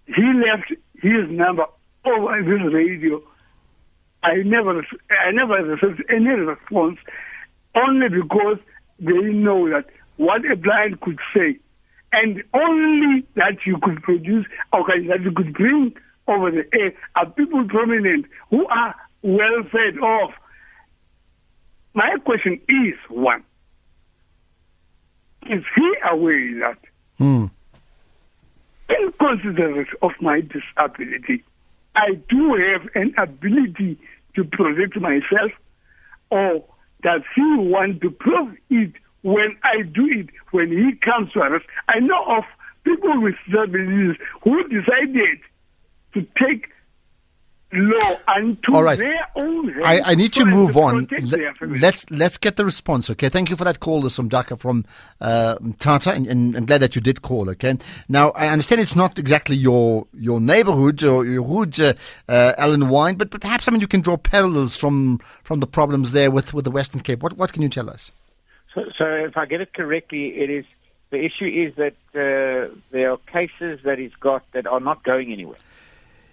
He 0.07 0.23
left 0.47 0.71
his 1.03 1.31
number 1.31 1.65
over 2.05 2.43
this 2.43 2.73
radio. 2.73 3.23
I 4.23 4.37
never, 4.45 4.81
I 5.11 5.31
never 5.33 5.55
received 5.65 6.05
any 6.09 6.29
response, 6.31 6.99
only 7.75 8.09
because 8.09 8.59
they 9.01 9.33
know 9.33 9.69
that 9.71 9.87
what 10.17 10.43
a 10.51 10.57
blind 10.57 11.01
could 11.01 11.19
say, 11.35 11.59
and 12.15 12.43
only 12.55 13.25
that 13.35 13.67
you 13.67 13.79
could 13.83 14.03
produce, 14.03 14.47
okay, 14.73 15.07
that 15.09 15.23
you 15.23 15.33
could 15.33 15.53
bring 15.53 15.95
over 16.29 16.51
the 16.51 16.65
air 16.73 16.93
are 17.17 17.27
people 17.27 17.67
prominent 17.69 18.27
who 18.51 18.67
are 18.67 18.95
well 19.23 19.63
fed 19.71 19.99
off. 20.01 20.33
My 21.95 22.17
question 22.25 22.61
is 22.69 22.95
one: 23.09 23.43
Is 25.51 25.65
he 25.75 25.95
aware 26.11 26.59
that, 26.61 26.79
Hmm. 27.19 27.47
inconsiderate 28.89 29.89
of 30.03 30.13
my 30.21 30.41
disability, 30.41 31.43
I 31.95 32.15
do 32.29 32.55
have 32.55 32.89
an 32.95 33.15
ability 33.19 33.99
to 34.35 34.45
protect 34.45 34.97
myself, 34.97 35.53
or 36.31 36.65
does 37.03 37.23
he 37.35 37.55
want 37.57 38.01
to 38.01 38.11
prove 38.11 38.57
it 38.71 38.93
when 39.25 39.57
I 39.65 39.83
do 39.83 40.07
it, 40.07 40.29
when 40.53 40.69
he 40.69 40.93
comes 40.97 41.33
to 41.33 41.41
arrest? 41.41 41.65
I 41.89 41.99
know 41.99 42.23
of 42.29 42.45
people 42.85 43.23
with 43.23 43.35
disabilities 43.47 44.17
who 44.43 44.63
decided 44.69 45.41
to 46.13 46.27
take 46.39 46.69
law 47.73 48.19
unto 48.29 48.75
All 48.75 48.83
right. 48.83 48.99
their 48.99 49.27
own 49.35 49.71
hands. 49.71 49.83
I, 49.83 50.13
I 50.13 50.15
need 50.15 50.35
to 50.35 50.45
move 50.45 50.77
on. 50.77 51.09
let's 51.61 52.09
let's 52.11 52.37
get 52.37 52.57
the 52.57 52.67
response. 52.67 53.09
Okay, 53.09 53.31
thank 53.31 53.49
you 53.49 53.57
for 53.57 53.65
that 53.65 53.81
call 53.81 54.09
from 54.11 54.29
Dhaka 54.29 54.59
from 54.61 54.85
uh, 55.23 55.57
Tata, 55.79 56.13
and, 56.13 56.27
and, 56.27 56.55
and 56.55 56.67
glad 56.67 56.83
that 56.83 56.95
you 56.95 57.01
did 57.01 57.23
call. 57.23 57.49
Okay, 57.51 57.79
now 58.11 58.31
I 58.33 58.49
understand 58.49 58.83
it's 58.83 58.95
not 58.95 59.19
exactly 59.19 59.57
your 59.57 60.07
your 60.13 60.39
neighbourhood 60.39 61.03
or 61.03 61.25
your 61.25 61.45
hood, 61.45 61.81
uh, 61.81 61.95
uh, 62.29 62.53
Alan 62.59 62.91
Winde, 62.91 63.17
but, 63.19 63.31
but 63.31 63.41
perhaps 63.41 63.67
I 63.67 63.73
mean 63.73 63.81
you 63.81 63.89
can 63.89 64.03
draw 64.03 64.19
parallels 64.19 64.77
from 64.77 65.19
from 65.43 65.61
the 65.61 65.67
problems 65.67 66.13
there 66.13 66.31
with, 66.31 66.53
with 66.53 66.67
the 66.67 66.71
Western 66.71 67.01
Cape. 67.01 67.23
What 67.23 67.39
what 67.39 67.55
can 67.55 67.63
you 67.63 67.71
tell 67.71 67.89
us? 67.89 68.13
So, 68.75 68.83
so 68.99 69.05
if 69.05 69.37
I 69.37 69.47
get 69.47 69.61
it 69.61 69.73
correctly, 69.73 70.29
it 70.29 70.51
is 70.51 70.65
the 71.11 71.25
issue 71.25 71.47
is 71.47 71.75
that 71.77 71.95
uh, 72.15 72.75
there 72.91 73.13
are 73.13 73.19
cases 73.33 73.81
that 73.85 73.99
he's 73.99 74.15
got 74.19 74.45
that 74.53 74.67
are 74.67 74.81
not 74.81 75.05
going 75.05 75.33
anywhere. 75.33 75.59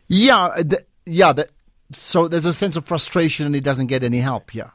Yeah, 0.08 0.62
th- 0.68 0.86
yeah. 1.06 1.34
The, 1.34 1.50
so 1.92 2.28
there's 2.28 2.46
a 2.46 2.54
sense 2.54 2.76
of 2.76 2.86
frustration, 2.86 3.46
and 3.46 3.54
he 3.54 3.62
doesn't 3.62 3.88
get 3.88 4.04
any 4.04 4.20
help. 4.20 4.56
Yeah. 4.56 4.72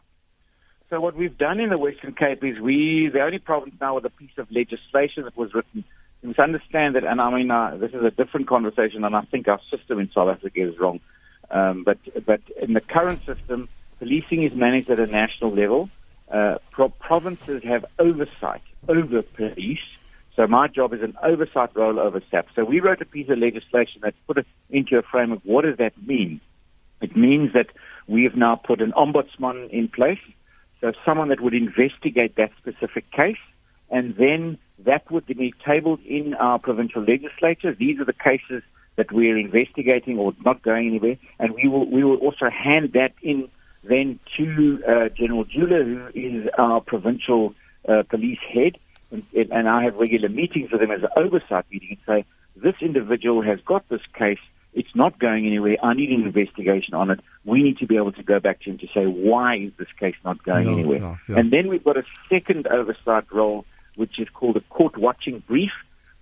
So 0.88 1.00
what 1.00 1.16
we've 1.16 1.36
done 1.36 1.58
in 1.58 1.70
the 1.70 1.78
Western 1.78 2.14
Cape 2.14 2.44
is 2.44 2.60
we 2.60 3.10
the 3.12 3.20
only 3.20 3.38
problem 3.38 3.76
now 3.80 3.96
with 3.96 4.04
a 4.04 4.10
piece 4.10 4.36
of 4.38 4.50
legislation 4.50 5.24
that 5.24 5.36
was 5.36 5.52
written. 5.52 5.84
You 6.22 6.28
must 6.28 6.38
understand 6.38 6.94
that, 6.94 7.04
and 7.04 7.20
I 7.20 7.34
mean 7.34 7.50
uh, 7.50 7.76
this 7.76 7.92
is 7.92 8.04
a 8.04 8.10
different 8.10 8.46
conversation, 8.46 9.04
and 9.04 9.16
I 9.16 9.22
think 9.22 9.48
our 9.48 9.60
system 9.70 9.98
in 9.98 10.10
South 10.12 10.28
Africa 10.28 10.68
is 10.68 10.78
wrong. 10.78 11.00
Um, 11.50 11.82
but 11.84 11.98
but 12.24 12.40
in 12.62 12.72
the 12.74 12.80
current 12.80 13.26
system, 13.26 13.68
policing 13.98 14.44
is 14.44 14.54
managed 14.54 14.88
at 14.88 15.00
a 15.00 15.06
national 15.06 15.52
level. 15.52 15.90
Uh, 16.32 16.56
pro- 16.72 16.88
provinces 16.88 17.62
have 17.64 17.84
oversight 17.98 18.62
over 18.88 19.22
police. 19.22 19.78
So 20.34 20.46
my 20.46 20.68
job 20.68 20.92
is 20.92 21.00
an 21.02 21.14
oversight 21.22 21.74
role 21.74 21.98
over 21.98 22.20
SAP. 22.30 22.48
So 22.54 22.64
we 22.64 22.80
wrote 22.80 23.00
a 23.00 23.06
piece 23.06 23.28
of 23.30 23.38
legislation 23.38 24.02
that 24.02 24.14
put 24.26 24.38
it 24.38 24.46
into 24.70 24.98
a 24.98 25.02
framework. 25.02 25.40
What 25.44 25.64
does 25.64 25.78
that 25.78 25.92
mean? 26.06 26.40
It 27.00 27.16
means 27.16 27.52
that 27.52 27.68
we 28.06 28.24
have 28.24 28.36
now 28.36 28.56
put 28.56 28.80
an 28.80 28.92
ombudsman 28.92 29.70
in 29.70 29.88
place, 29.88 30.18
so 30.80 30.92
someone 31.04 31.28
that 31.28 31.40
would 31.40 31.54
investigate 31.54 32.36
that 32.36 32.50
specific 32.58 33.10
case, 33.12 33.38
and 33.90 34.14
then 34.16 34.58
that 34.84 35.10
would 35.10 35.26
be 35.26 35.54
tabled 35.64 36.00
in 36.04 36.34
our 36.34 36.58
provincial 36.58 37.02
legislature. 37.02 37.74
These 37.74 38.00
are 38.00 38.04
the 38.04 38.12
cases 38.12 38.62
that 38.96 39.12
we're 39.12 39.36
investigating 39.38 40.18
or 40.18 40.32
not 40.44 40.62
going 40.62 40.88
anywhere, 40.88 41.16
and 41.38 41.54
we 41.54 41.68
will 41.68 41.88
we 41.90 42.02
will 42.04 42.16
also 42.16 42.50
hand 42.50 42.92
that 42.94 43.12
in 43.22 43.48
then 43.88 44.18
to 44.36 44.82
uh, 44.86 45.08
General 45.10 45.44
Jula, 45.44 45.84
who 45.84 46.06
is 46.14 46.48
our 46.58 46.80
provincial 46.80 47.54
uh, 47.88 48.02
police 48.08 48.38
head, 48.52 48.78
and, 49.10 49.22
and 49.34 49.68
I 49.68 49.84
have 49.84 49.96
regular 49.96 50.28
meetings 50.28 50.70
with 50.72 50.82
him 50.82 50.90
as 50.90 51.02
an 51.02 51.10
oversight 51.16 51.64
meeting 51.70 51.90
and 51.90 51.98
say, 52.06 52.24
this 52.56 52.74
individual 52.80 53.42
has 53.42 53.60
got 53.60 53.88
this 53.88 54.00
case. 54.14 54.38
It's 54.74 54.94
not 54.94 55.18
going 55.18 55.46
anywhere. 55.46 55.76
I 55.82 55.94
need 55.94 56.10
an 56.10 56.22
investigation 56.26 56.94
on 56.94 57.10
it. 57.10 57.20
We 57.44 57.62
need 57.62 57.78
to 57.78 57.86
be 57.86 57.96
able 57.96 58.12
to 58.12 58.22
go 58.22 58.40
back 58.40 58.60
to 58.62 58.70
him 58.70 58.78
to 58.78 58.86
say, 58.88 59.06
why 59.06 59.56
is 59.56 59.72
this 59.78 59.88
case 59.98 60.16
not 60.24 60.42
going 60.42 60.66
No, 60.66 60.72
anywhere? 60.72 60.98
no, 61.00 61.18
yeah. 61.28 61.38
And 61.38 61.52
then 61.52 61.68
we've 61.68 61.84
got 61.84 61.96
a 61.96 62.04
second 62.28 62.66
oversight 62.66 63.30
role, 63.32 63.64
which 63.94 64.18
is 64.18 64.28
called 64.30 64.56
a 64.56 64.60
court 64.60 64.98
watching 64.98 65.42
brief, 65.46 65.70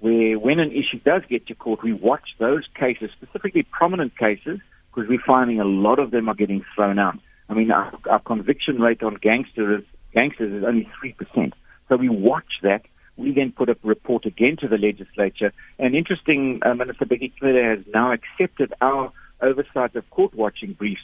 where 0.00 0.38
when 0.38 0.61
an 0.61 0.70
issue 0.70 1.00
does 1.05 1.22
get 1.29 1.46
to 1.48 1.55
court, 1.55 1.83
we 1.83 1.92
watch 1.92 2.35
those 2.38 2.64
cases, 2.79 3.11
specifically 3.12 3.62
prominent 3.64 4.16
cases, 4.16 4.61
because 4.94 5.09
we're 5.09 5.22
finding 5.27 5.59
a 5.61 5.64
lot 5.64 5.98
of 5.98 6.11
them 6.12 6.29
are 6.29 6.35
getting 6.35 6.64
thrown 6.77 6.98
out. 6.98 7.18
I 7.48 7.54
mean, 7.54 7.70
our, 7.70 7.92
our 8.09 8.20
conviction 8.20 8.80
rate 8.80 9.02
on 9.02 9.16
gangsters, 9.16 9.85
gangsters 10.12 10.52
is 10.52 10.64
only 10.64 10.88
3%. 11.02 11.52
So 11.88 11.96
we 11.96 12.09
watch 12.09 12.61
that. 12.62 12.83
We 13.16 13.33
then 13.33 13.52
put 13.52 13.68
a 13.68 13.76
report 13.83 14.26
again 14.26 14.57
to 14.61 14.68
the 14.68 14.78
legislature. 14.78 15.52
And 15.78 15.94
interesting, 15.94 16.61
uh, 16.64 16.74
Minister 16.74 17.04
Bheki 17.04 17.33
Cele 17.38 17.76
has 17.76 17.85
now 17.92 18.12
accepted 18.12 18.72
our 18.80 19.12
oversight 19.40 19.94
of 19.94 20.09
court 20.11 20.35
watching 20.35 20.72
briefs, 20.72 21.02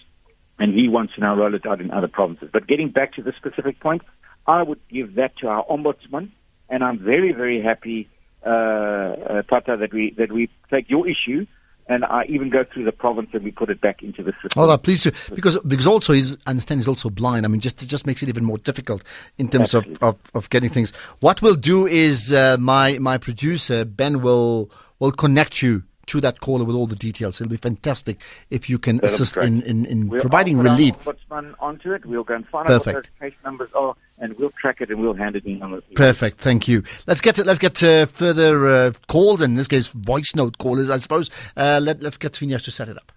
and 0.59 0.75
he 0.75 0.89
wants 0.89 1.15
to 1.15 1.21
now 1.21 1.37
roll 1.37 1.55
it 1.55 1.67
out 1.67 1.81
in 1.81 1.91
other 1.91 2.09
provinces. 2.09 2.49
But 2.53 2.67
getting 2.67 2.91
back 2.91 3.15
to 3.15 3.23
the 3.23 3.33
specific 3.37 3.79
point, 3.81 4.03
I 4.47 4.63
would 4.63 4.81
give 4.89 5.15
that 5.17 5.37
to 5.39 5.49
our 5.49 5.65
ombudsman, 5.67 6.31
and 6.69 6.83
I'm 6.83 6.99
very, 6.99 7.33
very 7.33 7.63
happy, 7.63 8.09
uh, 8.45 8.49
uh, 8.49 9.43
Tata, 9.43 9.77
that 9.79 9.93
we 9.93 10.15
that 10.17 10.33
we 10.33 10.49
take 10.71 10.89
your 10.89 11.07
issue, 11.09 11.47
and 11.91 12.05
I 12.05 12.25
even 12.29 12.51
go 12.51 12.65
through 12.65 12.85
the 12.85 12.93
province 12.93 13.31
and 13.33 13.43
we 13.43 13.51
put 13.51 13.69
it 13.69 13.81
back 13.81 14.03
into 14.03 14.23
the 14.23 14.33
system. 14.41 14.63
All 14.63 14.69
right, 14.69 14.81
please 14.81 15.03
do 15.03 15.11
because 15.35 15.59
because 15.67 15.87
also 15.87 16.13
he's 16.13 16.37
I 16.47 16.51
understand 16.51 16.81
he's 16.81 16.89
also 16.89 17.11
blind. 17.11 17.45
I 17.45 17.49
mean, 17.49 17.61
just 17.61 17.83
it 17.83 17.87
just 17.87 18.07
makes 18.07 18.23
it 18.23 18.29
even 18.29 18.45
more 18.45 18.59
difficult 18.59 19.03
in 19.39 19.49
terms 19.49 19.75
of, 19.75 19.85
of, 20.01 20.17
of 20.33 20.49
getting 20.51 20.71
things. 20.71 20.93
What 21.19 21.43
we'll 21.43 21.57
do 21.57 21.87
is 21.87 22.33
uh, 22.33 22.57
my 22.59 22.99
my 22.99 23.19
producer 23.19 23.85
Ben 23.85 24.23
will 24.23 24.71
will 25.01 25.13
connect 25.13 25.63
you 25.63 25.83
to 26.11 26.21
that 26.21 26.41
caller 26.41 26.65
with 26.65 26.77
all 26.77 26.87
the 26.87 26.97
details. 26.97 27.41
It'll 27.41 27.51
be 27.51 27.57
fantastic 27.57 28.21
if 28.51 28.69
you 28.71 28.79
can 28.79 28.97
That'll 28.97 29.15
assist 29.15 29.35
great. 29.35 29.47
in 29.49 29.63
in, 29.63 29.87
in 29.87 30.09
We'll 30.09 30.21
providing 30.21 30.57
put 30.59 30.67
our 30.67 30.77
relief. 30.77 31.05
Ombudsman 31.05 31.55
onto 31.61 31.93
it. 31.93 32.05
We'll 32.05 32.25
go 32.25 32.35
and 32.35 32.47
find 32.49 32.69
out 32.69 32.85
Perfect. 32.85 32.95
what 32.97 33.05
those 33.21 33.31
case 33.31 33.39
numbers 33.45 33.71
are, 33.75 33.95
and 34.19 34.37
we'll 34.39 34.53
track 34.61 34.81
it 34.81 34.91
and 34.91 35.01
we'll 35.01 35.15
hand 35.15 35.37
it 35.37 35.45
in 35.45 35.63
on 35.63 35.71
the. 35.73 35.83
Perfect, 35.95 36.39
thank 36.39 36.69
you. 36.69 36.83
Let's 37.07 37.21
get 37.21 37.35
to, 37.37 37.45
let's 37.45 37.59
get 37.59 37.75
to 37.77 38.07
further 38.07 38.67
uh, 38.69 38.93
calls, 39.09 39.41
in 39.43 39.55
this 39.55 39.69
case, 39.69 39.89
voice 39.89 40.35
note 40.35 40.59
callers, 40.59 40.91
I 40.91 40.99
suppose. 40.99 41.31
Uh, 41.57 41.81
let, 41.83 42.03
let's 42.03 42.17
get 42.19 42.37
Phineas 42.37 42.63
to 42.65 42.71
set 42.71 42.89
it 42.89 42.97
up. 42.97 43.13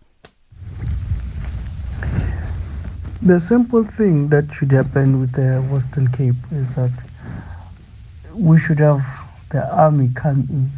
The 3.22 3.40
simple 3.40 3.86
thing 3.86 4.28
that 4.30 4.52
should 4.54 4.72
happen 4.72 5.20
with 5.22 5.32
the 5.32 5.62
Western 5.72 6.10
Cape 6.10 6.36
is 6.52 6.76
that 6.76 6.92
we 8.34 8.60
should 8.60 8.80
have 8.80 9.02
the 9.52 9.64
army 9.74 10.10
come 10.14 10.46
in, 10.50 10.72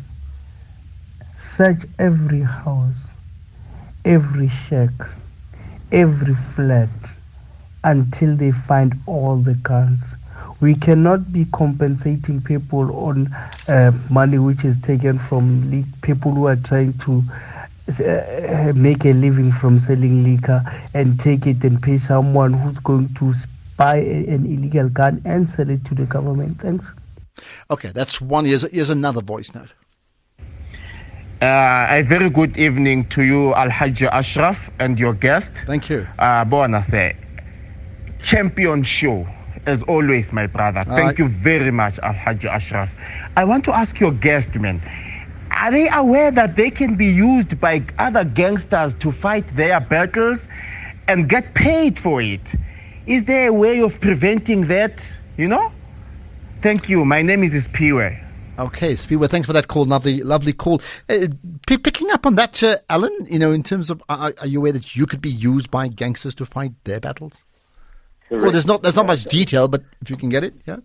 search 1.56 1.80
every 2.00 2.42
house, 2.42 3.08
every 4.04 4.50
shack, 4.50 4.92
every 5.92 6.36
flat 6.54 6.90
until 7.84 8.36
they 8.36 8.52
find 8.52 8.94
all 9.06 9.38
the 9.38 9.54
guns. 9.56 10.16
We 10.60 10.76
cannot 10.76 11.32
be 11.32 11.46
compensating 11.54 12.42
people 12.42 12.96
on 12.96 13.34
uh, 13.68 13.92
money 14.10 14.38
which 14.38 14.66
is 14.66 14.80
taken 14.82 15.20
from 15.20 15.70
le- 15.72 15.86
people 16.02 16.32
who 16.32 16.48
are 16.48 16.56
trying 16.56 16.94
to 17.00 17.24
uh, 17.88 18.74
make 18.76 19.06
a 19.06 19.14
living 19.14 19.52
from 19.52 19.80
selling 19.80 20.24
liquor 20.24 20.64
and 20.94 21.20
take 21.20 21.46
it 21.46 21.64
and 21.64 21.82
pay 21.82 21.98
someone 21.98 22.54
who's 22.54 22.80
going 22.80 23.14
to 23.16 23.34
buy 23.78 23.98
a- 23.98 24.28
an 24.28 24.46
illegal 24.46 24.90
gun 24.90 25.22
and 25.26 25.50
sell 25.50 25.70
it 25.70 25.86
to 25.86 25.94
the 25.96 26.06
government. 26.06 26.60
Thanks. 26.60 26.90
Okay, 27.70 27.92
that's 27.94 28.20
one. 28.20 28.46
Here's, 28.46 28.64
here's 28.72 28.90
another 28.90 29.22
voice 29.22 29.54
note. 29.54 29.74
Uh, 31.42 31.88
a 31.90 32.02
very 32.02 32.30
good 32.30 32.56
evening 32.58 33.06
to 33.10 33.22
you, 33.24 33.54
Al 33.56 33.70
Hajj 33.70 34.04
Ashraf, 34.04 34.70
and 34.80 34.98
your 35.00 35.14
guest. 35.14 35.52
Thank 35.68 35.90
you. 35.90 36.08
Uh, 36.18 36.46
Bona 36.46 36.82
say, 36.82 37.16
champion 38.24 38.84
show, 38.84 39.28
as 39.66 39.84
always, 39.84 40.32
my 40.32 40.48
brother. 40.48 40.84
Thank 40.86 41.20
Uh, 41.20 41.24
you 41.24 41.30
very 41.30 41.72
much, 41.72 42.00
Al 42.00 42.14
Hajj 42.14 42.46
Ashraf. 42.46 42.90
I 43.36 43.44
want 43.44 43.66
to 43.66 43.74
ask 43.76 44.00
your 44.00 44.12
guest, 44.14 44.56
man. 44.56 44.82
Are 45.52 45.72
they 45.72 45.90
aware 45.90 46.32
that 46.32 46.56
they 46.56 46.70
can 46.72 46.96
be 46.96 47.06
used 47.08 47.60
by 47.60 47.84
other 48.00 48.24
gangsters 48.24 48.94
to 48.96 49.12
fight 49.12 49.48
their 49.56 49.80
battles 49.82 50.48
and 51.08 51.28
get 51.28 51.54
paid 51.54 52.00
for 52.00 52.22
it? 52.22 52.54
Is 53.08 53.26
there 53.26 53.50
a 53.50 53.54
way 53.54 53.82
of 53.82 54.00
preventing 54.00 54.68
that? 54.68 55.06
You 55.38 55.50
know? 55.50 55.72
Thank 56.62 56.88
you. 56.90 57.04
My 57.06 57.22
name 57.22 57.44
is 57.44 57.54
Spiwe. 57.68 58.22
Okay, 58.58 58.94
Spiwe, 58.94 59.30
thanks 59.30 59.48
for 59.48 59.54
that 59.54 59.68
call. 59.68 59.84
Lovely, 59.86 60.24
lovely 60.24 60.54
call. 60.54 60.82
Uh, 61.10 61.28
p- 61.68 61.78
picking 61.78 62.10
up 62.12 62.26
on 62.26 62.36
that, 62.36 62.64
uh, 62.64 62.78
Alan, 62.90 63.14
you 63.30 63.38
know, 63.38 63.52
in 63.52 63.64
terms 63.64 63.90
of, 63.90 64.02
are, 64.08 64.34
are 64.40 64.48
you 64.48 64.60
aware 64.60 64.72
that 64.72 64.96
you 64.96 65.06
could 65.06 65.20
be 65.20 65.30
used 65.30 65.70
by 65.70 65.90
gangsters 65.90 66.34
to 66.36 66.46
fight 66.46 66.72
their 66.86 67.02
battles? 67.02 67.44
Well, 68.30 68.52
there's 68.52 68.66
not, 68.66 68.82
there's 68.82 68.96
not 68.96 69.08
much 69.08 69.26
detail, 69.26 69.68
but 69.68 69.84
if 70.02 70.10
you 70.10 70.16
can 70.16 70.30
get 70.30 70.44
it, 70.44 70.56
yeah. 70.66 70.78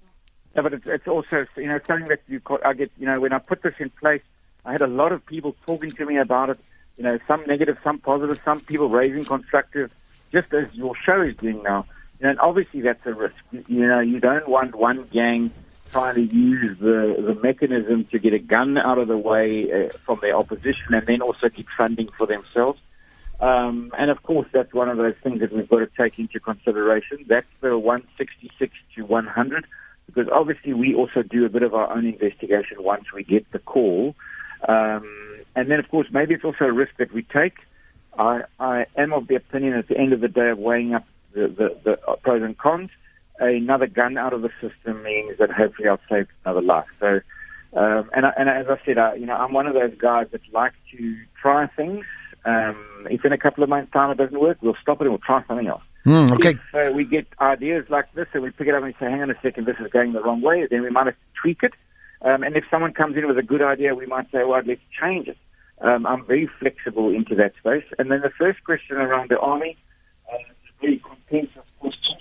Yeah, 0.54 0.62
but 0.62 0.74
it's, 0.74 0.86
it's 0.86 1.06
also 1.06 1.46
you 1.56 1.68
know 1.68 1.78
something 1.86 2.08
that 2.08 2.20
you 2.26 2.40
call, 2.40 2.58
I 2.64 2.72
get 2.72 2.90
you 2.98 3.06
know 3.06 3.20
when 3.20 3.32
I 3.32 3.38
put 3.38 3.62
this 3.62 3.74
in 3.78 3.90
place, 3.90 4.22
I 4.64 4.72
had 4.72 4.82
a 4.82 4.86
lot 4.86 5.12
of 5.12 5.24
people 5.24 5.54
talking 5.66 5.90
to 5.92 6.04
me 6.04 6.16
about 6.16 6.50
it. 6.50 6.58
You 6.96 7.04
know, 7.04 7.18
some 7.28 7.46
negative, 7.46 7.78
some 7.84 7.98
positive, 7.98 8.40
some 8.44 8.60
people 8.60 8.88
raising 8.88 9.24
constructive, 9.24 9.94
just 10.32 10.52
as 10.52 10.74
your 10.74 10.94
show 10.96 11.22
is 11.22 11.36
doing 11.36 11.62
now. 11.62 11.86
You 12.18 12.24
know, 12.24 12.30
and 12.30 12.40
obviously 12.40 12.80
that's 12.80 13.04
a 13.06 13.14
risk. 13.14 13.36
You 13.52 13.86
know, 13.86 14.00
you 14.00 14.18
don't 14.20 14.48
want 14.48 14.74
one 14.74 15.06
gang 15.12 15.52
trying 15.90 16.14
to 16.14 16.22
use 16.22 16.78
the 16.78 17.16
the 17.26 17.34
mechanism 17.42 18.06
to 18.12 18.18
get 18.18 18.32
a 18.32 18.38
gun 18.38 18.78
out 18.78 18.98
of 18.98 19.08
the 19.08 19.18
way 19.18 19.68
uh, 19.72 19.88
from 20.04 20.18
their 20.22 20.36
opposition, 20.36 20.92
and 20.92 21.06
then 21.06 21.22
also 21.22 21.48
get 21.48 21.66
funding 21.76 22.08
for 22.16 22.26
themselves. 22.26 22.80
Um, 23.40 23.90
and 23.98 24.10
of 24.10 24.22
course, 24.22 24.46
that's 24.52 24.72
one 24.74 24.88
of 24.88 24.98
those 24.98 25.14
things 25.22 25.40
that 25.40 25.52
we've 25.52 25.68
got 25.68 25.78
to 25.78 25.88
take 25.98 26.18
into 26.18 26.38
consideration. 26.40 27.24
That's 27.26 27.46
the 27.60 27.78
166 27.78 28.72
to 28.96 29.02
100, 29.02 29.66
because 30.06 30.28
obviously 30.30 30.74
we 30.74 30.94
also 30.94 31.22
do 31.22 31.46
a 31.46 31.48
bit 31.48 31.62
of 31.62 31.74
our 31.74 31.90
own 31.90 32.06
investigation 32.06 32.82
once 32.82 33.04
we 33.14 33.24
get 33.24 33.50
the 33.52 33.58
call. 33.58 34.14
Um, 34.68 35.08
and 35.56 35.70
then, 35.70 35.78
of 35.78 35.88
course, 35.88 36.08
maybe 36.12 36.34
it's 36.34 36.44
also 36.44 36.66
a 36.66 36.72
risk 36.72 36.92
that 36.98 37.12
we 37.12 37.22
take. 37.22 37.54
I, 38.18 38.42
I 38.58 38.86
am 38.96 39.14
of 39.14 39.26
the 39.28 39.36
opinion 39.36 39.74
at 39.74 39.88
the 39.88 39.96
end 39.96 40.12
of 40.12 40.20
the 40.20 40.28
day 40.28 40.50
of 40.50 40.58
weighing 40.58 40.92
up 40.92 41.06
the, 41.32 41.48
the, 41.48 41.78
the 41.82 42.16
pros 42.22 42.42
and 42.42 42.58
cons. 42.58 42.90
Another 43.40 43.86
gun 43.86 44.16
out 44.18 44.32
of 44.32 44.42
the 44.42 44.50
system 44.60 45.02
means 45.02 45.38
that 45.38 45.50
hopefully 45.50 45.88
I'll 45.88 45.98
save 46.08 46.28
another 46.44 46.62
life. 46.62 46.86
So, 47.00 47.20
um, 47.72 48.10
and, 48.14 48.26
I, 48.26 48.32
and 48.38 48.48
as 48.48 48.66
I 48.68 48.78
said, 48.84 48.98
I, 48.98 49.14
you 49.14 49.26
know, 49.26 49.34
I'm 49.34 49.52
one 49.52 49.66
of 49.66 49.74
those 49.74 49.96
guys 49.98 50.26
that 50.32 50.42
like 50.52 50.74
to 50.92 51.16
try 51.40 51.66
things 51.68 52.04
Um, 52.44 53.06
if 53.10 53.24
in 53.24 53.32
a 53.32 53.38
couple 53.38 53.62
of 53.62 53.68
months' 53.68 53.92
time 53.92 54.10
it 54.10 54.18
doesn't 54.18 54.40
work, 54.40 54.58
we'll 54.62 54.76
stop 54.80 55.00
it 55.00 55.04
and 55.04 55.10
we'll 55.10 55.18
try 55.18 55.44
something 55.46 55.66
else. 55.66 55.82
Hmm, 56.04 56.32
okay. 56.32 56.54
If 56.72 56.74
uh, 56.74 56.92
we 56.92 57.04
get 57.04 57.26
ideas 57.40 57.84
like 57.90 58.12
this 58.14 58.26
and 58.32 58.42
we 58.42 58.50
pick 58.50 58.68
it 58.68 58.74
up 58.74 58.82
and 58.82 58.94
say, 58.98 59.06
hang 59.06 59.20
on 59.20 59.30
a 59.30 59.34
second, 59.42 59.66
this 59.66 59.76
is 59.78 59.92
going 59.92 60.12
the 60.12 60.22
wrong 60.22 60.40
way, 60.40 60.66
then 60.70 60.82
we 60.82 60.90
might 60.90 61.06
have 61.06 61.14
to 61.14 61.40
tweak 61.40 61.62
it. 61.62 61.74
Um, 62.22 62.42
and 62.42 62.56
if 62.56 62.64
someone 62.70 62.92
comes 62.92 63.16
in 63.16 63.26
with 63.26 63.38
a 63.38 63.42
good 63.42 63.62
idea, 63.62 63.94
we 63.94 64.06
might 64.06 64.30
say, 64.30 64.44
well, 64.44 64.62
let's 64.64 64.80
change 64.98 65.28
it. 65.28 65.36
Um, 65.82 66.06
I'm 66.06 66.24
very 66.24 66.48
flexible 66.58 67.08
into 67.10 67.34
that 67.36 67.52
space. 67.58 67.84
And 67.98 68.10
then 68.10 68.20
the 68.22 68.30
first 68.38 68.64
question 68.64 68.96
around 68.96 69.30
the 69.30 69.38
army, 69.38 69.76
uh, 70.32 70.36
very 70.80 70.98
comprehensive 70.98 71.62
question. 71.78 72.16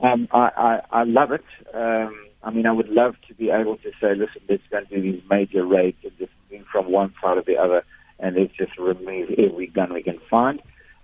Um, 0.00 0.28
I, 0.32 0.50
I, 0.56 1.00
I 1.00 1.04
love 1.04 1.30
it. 1.32 1.44
Um, 1.72 2.14
I 2.42 2.50
mean, 2.50 2.66
I 2.66 2.72
would 2.72 2.88
love 2.88 3.14
to 3.28 3.34
be 3.34 3.50
able 3.50 3.76
to 3.78 3.90
say, 4.00 4.14
listen, 4.14 4.42
let's 4.48 4.62
go 4.70 4.78
and 4.78 4.88
do 4.88 5.00
these 5.00 5.22
major 5.30 5.64
raids 5.64 5.96
and 6.02 6.12
just 6.18 6.32
move 6.50 6.66
from 6.70 6.90
one 6.90 7.14
side 7.22 7.38
or 7.38 7.42
the 7.42 7.56
other, 7.56 7.82
and 8.18 8.36
let's 8.36 8.54
just 8.56 8.78
remove 8.78 9.30
every 9.38 9.66
gun 9.66 9.94
we 9.94 10.02
can 10.02 10.20
find. 10.30 10.60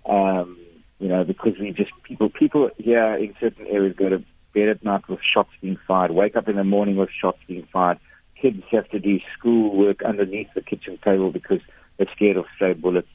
Um, 0.07 0.57
you 0.99 1.07
know, 1.07 1.23
because 1.23 1.53
we 1.59 1.71
just 1.71 1.91
people 2.03 2.29
people 2.29 2.69
here 2.77 3.15
in 3.15 3.33
certain 3.39 3.65
areas 3.67 3.95
go 3.97 4.09
to 4.09 4.23
bed 4.53 4.69
at 4.69 4.83
night 4.83 5.07
with 5.09 5.19
shots 5.33 5.49
being 5.61 5.79
fired, 5.87 6.11
wake 6.11 6.35
up 6.35 6.47
in 6.47 6.57
the 6.57 6.63
morning 6.63 6.95
with 6.95 7.09
shots 7.09 7.39
being 7.47 7.67
fired. 7.73 7.99
Kids 8.39 8.63
have 8.71 8.89
to 8.89 8.99
do 8.99 9.19
school 9.37 9.75
work 9.75 10.03
underneath 10.03 10.47
the 10.53 10.61
kitchen 10.61 10.99
table 11.03 11.31
because 11.31 11.59
they're 11.97 12.07
scared 12.15 12.37
of 12.37 12.45
stray 12.55 12.73
bullets. 12.73 13.07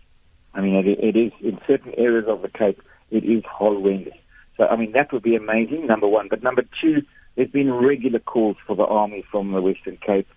I 0.55 0.63
mean, 0.63 0.75
it, 0.75 0.99
it 0.99 1.17
is 1.19 1.33
in 1.43 1.59
certain 1.67 1.93
areas 1.97 2.27
of 2.29 2.43
the 2.43 2.49
Cape, 2.49 2.81
it 3.11 3.25
is 3.25 3.45
horrendous. 3.49 4.15
So, 4.57 4.67
I 4.67 4.77
mean, 4.77 4.93
that 4.93 5.13
would 5.13 5.23
be 5.23 5.37
amazing, 5.37 5.87
number 5.87 6.09
one. 6.09 6.29
But 6.29 6.43
number 6.43 6.63
two, 6.81 7.03
there's 7.37 7.51
been 7.51 7.73
regular 7.73 8.19
calls 8.19 8.57
for 8.67 8.75
the 8.75 8.85
army 8.85 9.25
from 9.31 9.53
the 9.53 9.61
Western 9.61 9.99
Cape. 9.99 10.29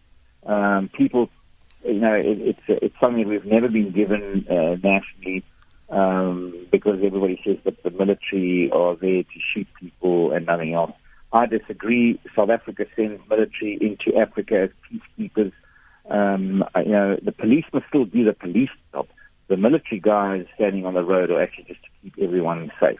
Um, 0.45 0.89
people, 0.89 1.29
you 1.85 1.93
know, 1.99 2.13
it, 2.13 2.47
it's 2.47 2.59
it's 2.67 2.95
something 2.99 3.27
we've 3.27 3.45
never 3.45 3.69
been 3.69 3.91
given 3.91 4.45
uh, 4.49 4.75
nationally 4.83 5.43
um, 5.89 6.67
because 6.71 6.99
everybody 7.03 7.41
says 7.45 7.57
that 7.63 7.81
the 7.83 7.89
military 7.91 8.69
are 8.71 8.95
there 8.95 9.23
to 9.23 9.39
shoot 9.53 9.67
people 9.79 10.31
and 10.31 10.45
nothing 10.45 10.73
else. 10.73 10.91
I 11.31 11.45
disagree. 11.45 12.19
South 12.35 12.49
Africa 12.49 12.85
sends 12.95 13.21
military 13.29 13.77
into 13.79 14.17
Africa 14.17 14.63
as 14.63 14.69
peacekeepers. 14.91 15.53
Um, 16.09 16.63
you 16.75 16.91
know, 16.91 17.17
the 17.21 17.31
police 17.31 17.65
must 17.71 17.85
still 17.87 18.05
do 18.05 18.25
the 18.25 18.33
police 18.33 18.69
job. 18.91 19.07
The 19.47 19.57
military 19.57 19.99
guys 19.99 20.45
standing 20.55 20.85
on 20.85 20.95
the 20.95 21.03
road 21.03 21.29
are 21.29 21.41
actually 21.41 21.65
just 21.65 21.81
to 21.83 21.89
keep 22.01 22.15
everyone 22.21 22.71
safe. 22.79 22.99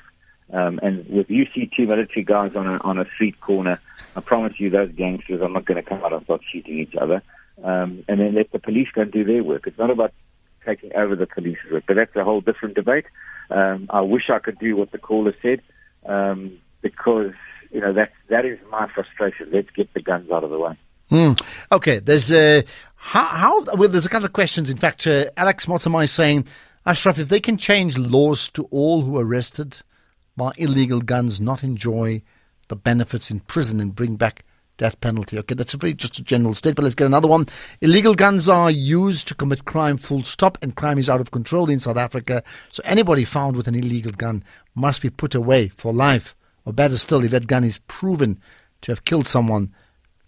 Um, 0.52 0.80
and 0.82 1.06
you 1.30 1.46
see 1.54 1.70
two 1.76 1.86
military 1.86 2.24
guys 2.24 2.56
on 2.56 2.68
a 2.68 2.78
on 2.80 2.98
a 2.98 3.06
street 3.14 3.40
corner, 3.40 3.80
I 4.16 4.22
promise 4.22 4.60
you 4.60 4.70
those 4.70 4.92
gangsters 4.92 5.42
are 5.42 5.50
not 5.50 5.66
going 5.66 5.82
to 5.82 5.88
come 5.88 6.04
out 6.04 6.14
and 6.14 6.24
start 6.24 6.42
shooting 6.52 6.80
each 6.80 6.96
other. 6.96 7.22
Um, 7.64 8.04
and 8.08 8.20
then 8.20 8.36
let 8.36 8.52
the 8.52 8.60
police 8.60 8.88
go 8.94 9.02
and 9.02 9.12
do 9.12 9.24
their 9.24 9.44
work. 9.44 9.68
It's 9.68 9.78
not 9.78 9.92
about 9.92 10.14
taking 10.66 10.96
over 10.96 11.16
the 11.16 11.28
police's 11.28 11.72
work, 11.72 11.84
but 11.88 11.96
that's 11.96 12.16
a 12.16 12.24
whole 12.24 12.42
different 12.42 12.76
debate. 12.76 13.06
Um, 13.50 13.88
I 13.90 14.02
wish 14.02 14.30
I 14.30 14.40
could 14.40 14.60
do 14.60 14.76
what 14.76 14.92
the 14.92 14.98
caller 14.98 15.36
said, 15.42 15.62
um, 16.06 16.58
because 16.82 17.34
you 17.72 17.82
know 17.82 17.94
that 17.94 18.12
that 18.30 18.46
is 18.46 18.60
my 18.72 18.88
frustration. 18.94 19.50
Let's 19.52 19.70
get 19.72 19.94
the 19.94 20.02
guns 20.02 20.32
out 20.32 20.44
of 20.44 20.50
the 20.50 20.60
way. 20.60 20.78
Hmm. 21.10 21.34
Okay, 21.72 22.00
there's 22.00 22.32
uh, 22.32 22.62
how, 22.96 23.26
how 23.26 23.64
well 23.76 23.90
there's 23.90 24.06
a 24.06 24.10
couple 24.10 24.26
of 24.26 24.34
questions. 24.34 24.70
In 24.70 24.78
fact, 24.78 25.06
uh, 25.06 25.26
Alex 25.38 25.66
Motamai 25.66 26.08
saying, 26.08 26.46
Ashraf, 26.86 27.20
if 27.20 27.30
they 27.30 27.40
can 27.40 27.58
change 27.58 27.98
laws 27.98 28.50
to 28.50 28.64
all 28.72 29.02
who 29.02 29.18
are 29.18 29.26
arrested 29.26 29.82
by 30.40 30.54
illegal 30.58 31.02
guns 31.02 31.42
not 31.42 31.66
enjoy 31.66 32.22
the 32.70 32.76
benefits 32.78 33.30
in 33.30 33.42
prison 33.42 33.82
and 33.82 33.94
bring 33.94 34.16
back 34.16 34.46
death 34.78 35.00
penalty. 35.02 35.38
Okay, 35.38 35.54
that's 35.54 35.74
a 35.74 35.78
very 35.78 35.94
just 35.94 36.18
a 36.18 36.24
general 36.24 36.54
statement. 36.54 36.86
Let's 36.86 36.96
get 36.96 37.08
another 37.08 37.28
one. 37.28 37.46
Illegal 37.82 38.16
guns 38.16 38.48
are 38.48 38.72
used 38.72 39.28
to 39.28 39.36
commit 39.36 39.66
crime, 39.66 39.98
full 39.98 40.24
stop, 40.24 40.58
and 40.62 40.74
crime 40.78 40.98
is 40.98 41.10
out 41.10 41.20
of 41.20 41.32
control 41.32 41.70
in 41.70 41.78
South 41.78 41.98
Africa. 41.98 42.42
So 42.72 42.82
anybody 42.86 43.26
found 43.26 43.58
with 43.58 43.68
an 43.68 43.76
illegal 43.76 44.14
gun 44.14 44.46
must 44.76 45.02
be 45.02 45.10
put 45.10 45.36
away 45.36 45.68
for 45.68 45.94
life. 45.94 46.36
Or 46.64 46.72
better 46.72 46.98
still, 46.98 47.26
if 47.26 47.32
that 47.32 47.48
gun 47.48 47.66
is 47.66 47.80
proven 47.90 48.40
to 48.82 48.94
have 48.94 49.04
killed 49.04 49.28
someone, 49.28 49.76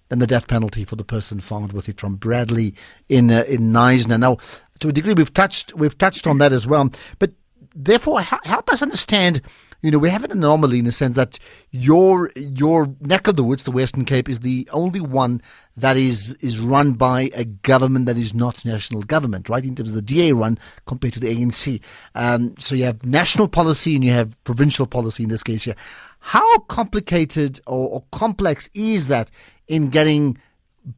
then 0.10 0.19
the 0.19 0.28
death 0.28 0.50
penalty 0.50 0.84
for 0.84 0.97
the 0.97 1.06
person 1.06 1.39
found 1.39 1.71
with 1.71 1.88
it 1.88 2.02
from 2.02 2.17
Bradley 2.17 2.76
in 3.08 3.32
uh, 3.32 3.43
in 3.47 3.71
Knysna. 3.71 4.19
Now, 4.19 4.39
to 4.80 4.89
a 4.89 4.91
degree, 4.91 5.13
we've 5.13 5.34
touched 5.34 5.74
we've 5.74 5.97
touched 5.97 6.28
on 6.28 6.39
that 6.39 6.52
as 6.52 6.67
well. 6.67 6.89
But 7.17 7.32
therefore, 7.74 8.19
help 8.19 8.69
us 8.74 8.82
understand 8.82 9.41
you 9.81 9.89
know, 9.89 9.97
we 9.97 10.09
have 10.09 10.23
an 10.23 10.31
anomaly 10.31 10.79
in 10.79 10.85
the 10.85 10.91
sense 10.91 11.15
that 11.15 11.39
your 11.71 12.31
your 12.35 12.93
neck 12.99 13.27
of 13.27 13.35
the 13.35 13.43
woods, 13.43 13.63
the 13.63 13.71
Western 13.71 14.05
Cape, 14.05 14.29
is 14.29 14.41
the 14.41 14.69
only 14.71 15.01
one 15.01 15.41
that 15.75 15.97
is 15.97 16.33
is 16.35 16.59
run 16.59 16.93
by 16.93 17.31
a 17.33 17.45
government 17.45 18.05
that 18.05 18.17
is 18.17 18.33
not 18.33 18.63
national 18.63 19.01
government, 19.03 19.49
right? 19.49 19.63
In 19.63 19.75
terms 19.75 19.89
of 19.89 19.95
the 19.95 20.01
DA 20.01 20.33
run 20.33 20.59
compared 20.85 21.13
to 21.15 21.19
the 21.19 21.35
ANC. 21.35 21.81
Um, 22.13 22.55
so 22.59 22.75
you 22.75 22.85
have 22.85 23.05
national 23.05 23.47
policy 23.47 23.95
and 23.95 24.03
you 24.03 24.11
have 24.11 24.41
provincial 24.43 24.85
policy 24.85 25.23
in 25.23 25.29
this 25.29 25.43
case 25.43 25.63
here. 25.63 25.75
How 26.19 26.59
complicated 26.59 27.59
or, 27.65 27.89
or 27.89 28.03
complex 28.11 28.69
is 28.75 29.07
that 29.07 29.31
in 29.67 29.89
getting 29.89 30.37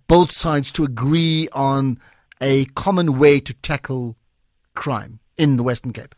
both 0.07 0.31
sides 0.31 0.71
to 0.73 0.83
agree 0.83 1.47
on 1.53 1.99
a 2.41 2.65
common 2.65 3.17
way 3.17 3.39
to 3.39 3.53
tackle 3.53 4.17
crime 4.73 5.19
in 5.37 5.55
the 5.55 5.63
Western 5.63 5.93
Cape? 5.93 6.15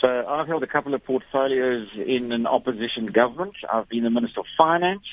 So 0.00 0.08
I've 0.28 0.46
held 0.46 0.62
a 0.62 0.66
couple 0.66 0.94
of 0.94 1.04
portfolios 1.04 1.88
in 1.94 2.32
an 2.32 2.46
opposition 2.46 3.06
government. 3.06 3.54
I've 3.72 3.88
been 3.88 4.04
the 4.04 4.10
Minister 4.10 4.40
of 4.40 4.46
Finance. 4.58 5.04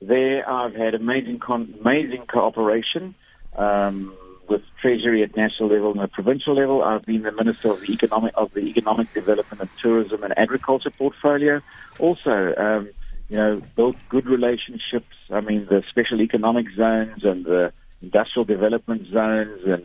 There 0.00 0.48
I've 0.48 0.74
had 0.74 0.94
amazing, 0.94 1.40
con- 1.44 1.74
amazing 1.80 2.26
cooperation 2.32 3.14
um, 3.56 4.16
with 4.48 4.62
Treasury 4.80 5.22
at 5.22 5.36
national 5.36 5.68
level 5.68 5.92
and 5.92 6.00
at 6.00 6.12
provincial 6.12 6.54
level. 6.54 6.82
I've 6.82 7.04
been 7.04 7.22
the 7.22 7.32
Minister 7.32 7.72
of 7.72 7.80
the 7.80 7.92
Economic, 7.92 8.32
of 8.36 8.52
the 8.54 8.60
Economic 8.60 9.12
Development 9.12 9.60
and 9.60 9.70
Tourism 9.82 10.22
and 10.22 10.32
Agriculture 10.38 10.90
portfolio. 10.90 11.60
Also, 11.98 12.54
um, 12.56 12.90
you 13.28 13.36
know, 13.36 13.62
built 13.76 13.96
good 14.08 14.26
relationships. 14.26 15.16
I 15.30 15.40
mean, 15.40 15.66
the 15.68 15.82
special 15.90 16.20
economic 16.20 16.66
zones 16.76 17.24
and 17.24 17.44
the 17.44 17.72
industrial 18.00 18.44
development 18.44 19.06
zones 19.12 19.60
and 19.66 19.84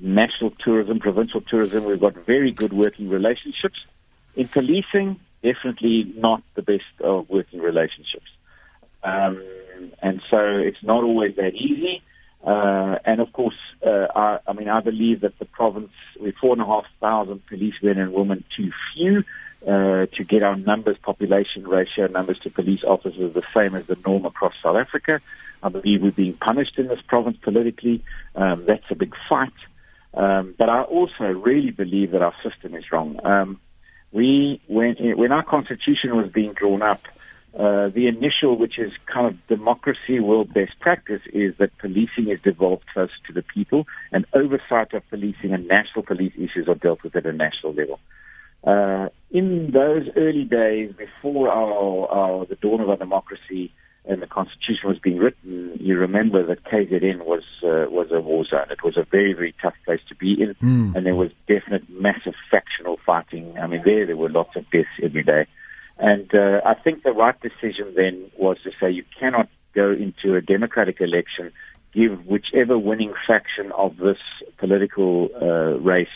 national 0.00 0.52
tourism, 0.64 1.00
provincial 1.00 1.40
tourism. 1.40 1.84
We've 1.84 2.00
got 2.00 2.14
very 2.26 2.52
good 2.52 2.72
working 2.72 3.08
relationships. 3.08 3.78
In 4.36 4.48
policing, 4.48 5.18
definitely 5.42 6.12
not 6.16 6.42
the 6.54 6.62
best 6.62 6.84
of 7.00 7.28
working 7.28 7.60
relationships. 7.60 8.26
Um, 9.02 9.42
and 10.02 10.20
so 10.30 10.38
it's 10.38 10.82
not 10.82 11.04
always 11.04 11.36
that 11.36 11.54
easy. 11.54 12.02
Uh, 12.44 12.98
and 13.04 13.20
of 13.20 13.32
course, 13.32 13.56
uh, 13.84 14.06
I, 14.14 14.38
I, 14.46 14.52
mean, 14.52 14.68
I 14.68 14.80
believe 14.80 15.22
that 15.22 15.38
the 15.38 15.44
province, 15.44 15.90
with 16.20 16.36
four 16.36 16.52
and 16.52 16.62
a 16.62 16.66
half 16.66 16.84
thousand 17.00 17.44
policemen 17.46 17.98
and 17.98 18.12
women 18.12 18.44
too 18.56 18.70
few 18.94 19.24
uh, 19.66 20.06
to 20.06 20.24
get 20.24 20.42
our 20.42 20.56
numbers, 20.56 20.96
population 21.02 21.66
ratio 21.66 22.06
numbers 22.06 22.38
to 22.40 22.50
police 22.50 22.84
officers 22.84 23.34
the 23.34 23.42
same 23.52 23.74
as 23.74 23.86
the 23.86 23.96
norm 24.06 24.24
across 24.24 24.54
South 24.62 24.76
Africa. 24.76 25.20
I 25.62 25.68
believe 25.68 26.02
we're 26.02 26.12
being 26.12 26.34
punished 26.34 26.78
in 26.78 26.86
this 26.86 27.00
province 27.06 27.36
politically. 27.42 28.04
Um, 28.36 28.64
that's 28.66 28.90
a 28.90 28.94
big 28.94 29.14
fight. 29.28 29.52
Um, 30.14 30.54
but 30.58 30.68
I 30.68 30.82
also 30.82 31.24
really 31.24 31.70
believe 31.70 32.12
that 32.12 32.22
our 32.22 32.34
system 32.42 32.74
is 32.74 32.90
wrong. 32.90 33.20
Um, 33.24 33.60
we, 34.10 34.60
when, 34.66 34.96
when 35.16 35.32
our 35.32 35.44
constitution 35.44 36.16
was 36.16 36.30
being 36.30 36.54
drawn 36.54 36.82
up, 36.82 37.02
uh, 37.58 37.88
the 37.88 38.06
initial, 38.06 38.56
which 38.56 38.78
is 38.78 38.92
kind 39.06 39.26
of 39.26 39.46
democracy 39.48 40.20
world 40.20 40.52
best 40.52 40.78
practice, 40.80 41.22
is 41.32 41.56
that 41.58 41.76
policing 41.78 42.28
is 42.28 42.40
devolved 42.42 42.84
closer 42.92 43.12
to 43.26 43.32
the 43.32 43.42
people, 43.42 43.86
and 44.12 44.26
oversight 44.32 44.92
of 44.92 45.08
policing 45.10 45.52
and 45.52 45.66
national 45.66 46.04
police 46.04 46.32
issues 46.36 46.68
are 46.68 46.74
dealt 46.74 47.02
with 47.02 47.16
at 47.16 47.26
a 47.26 47.32
national 47.32 47.72
level. 47.72 47.98
Uh, 48.64 49.08
in 49.30 49.70
those 49.72 50.08
early 50.16 50.44
days, 50.44 50.92
before 50.92 51.48
our, 51.50 52.08
our, 52.08 52.46
the 52.46 52.56
dawn 52.56 52.80
of 52.80 52.90
our 52.90 52.96
democracy, 52.96 53.72
and 54.08 54.22
the 54.22 54.26
Constitution 54.26 54.88
was 54.88 54.98
being 54.98 55.18
written, 55.18 55.76
you 55.78 55.96
remember 55.98 56.44
that 56.46 56.64
KZN 56.64 57.24
was 57.24 57.42
uh, 57.62 57.90
was 57.90 58.08
a 58.10 58.20
war 58.20 58.44
zone. 58.44 58.70
It 58.70 58.82
was 58.82 58.96
a 58.96 59.04
very 59.04 59.34
very 59.34 59.54
tough 59.60 59.74
place 59.84 60.00
to 60.08 60.14
be 60.14 60.32
in, 60.40 60.54
mm. 60.54 60.96
and 60.96 61.06
there 61.06 61.14
was 61.14 61.30
definite 61.46 61.88
massive 61.90 62.34
factional 62.50 62.98
fighting. 63.04 63.56
I 63.58 63.66
mean, 63.66 63.82
there 63.84 64.06
there 64.06 64.16
were 64.16 64.30
lots 64.30 64.56
of 64.56 64.68
deaths 64.70 64.88
every 65.02 65.22
day, 65.22 65.46
and 65.98 66.34
uh, 66.34 66.60
I 66.64 66.74
think 66.74 67.02
the 67.02 67.12
right 67.12 67.38
decision 67.40 67.92
then 67.94 68.30
was 68.36 68.56
to 68.64 68.70
say 68.80 68.90
you 68.90 69.04
cannot 69.20 69.48
go 69.74 69.92
into 69.92 70.34
a 70.34 70.40
democratic 70.40 71.00
election, 71.00 71.52
give 71.92 72.26
whichever 72.26 72.78
winning 72.78 73.12
faction 73.26 73.70
of 73.72 73.98
this 73.98 74.18
political 74.56 75.28
uh, 75.40 75.78
race 75.80 76.08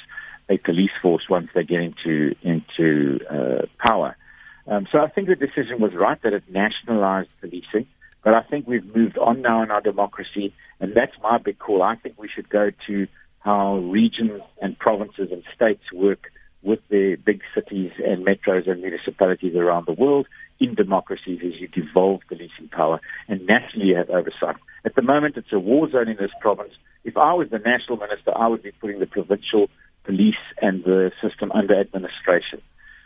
a 0.49 0.57
police 0.59 0.91
force 1.01 1.25
once 1.29 1.49
they 1.55 1.63
get 1.63 1.81
into 1.81 2.35
into 2.43 3.21
uh, 3.31 3.67
power. 3.87 4.17
Um, 4.67 4.87
so 4.91 4.99
I 4.99 5.09
think 5.09 5.29
the 5.29 5.35
decision 5.35 5.81
was 5.81 5.93
right 5.95 6.21
that 6.23 6.33
it 6.33 6.45
nationalized 6.51 7.31
policing. 7.41 7.87
But 8.25 8.35
I 8.35 8.43
think 8.43 8.69
we've 8.69 8.95
moved 8.95 9.19
on 9.19 9.43
now 9.43 9.63
in 9.63 9.71
our 9.71 9.81
democracy, 9.81 10.55
and 10.81 10.95
that's 10.95 11.13
my 11.23 11.39
big 11.39 11.59
call. 11.59 11.83
I 11.83 11.97
think 11.97 12.19
we 12.19 12.29
should 12.29 12.49
go 12.49 12.71
to 12.87 13.07
how 13.41 13.79
regions 13.79 14.41
and 14.61 14.79
provinces 14.79 15.31
and 15.33 15.43
states 15.55 15.83
work 15.93 16.31
with 16.63 16.79
the 16.89 17.17
big 17.25 17.41
cities 17.55 17.91
and 17.99 18.25
metros 18.25 18.71
and 18.71 18.81
municipalities 18.81 19.57
around 19.57 19.87
the 19.87 19.93
world 19.93 20.29
in 20.61 20.77
democracies 20.77 21.41
as 21.45 21.61
you 21.61 21.67
devolve 21.67 22.21
policing 22.29 22.69
power 22.71 23.01
and 23.29 23.45
nationally 23.47 23.89
you 23.89 23.97
have 23.97 24.11
oversight. 24.11 24.55
At 24.85 24.95
the 24.95 25.03
moment, 25.03 25.37
it's 25.37 25.53
a 25.53 25.59
war 25.59 25.91
zone 25.91 26.09
in 26.09 26.17
this 26.17 26.31
province. 26.41 26.73
If 27.03 27.17
I 27.17 27.35
was 27.35 27.49
the 27.51 27.59
national 27.59 27.99
minister, 27.99 28.33
I 28.37 28.47
would 28.47 28.63
be 28.63 28.71
putting 28.71 29.01
the 29.01 29.07
provincial 29.07 29.69
police 30.05 30.35
and 30.61 30.85
the 30.85 31.11
system 31.21 31.51
under 31.51 31.79
administration. 31.79 32.63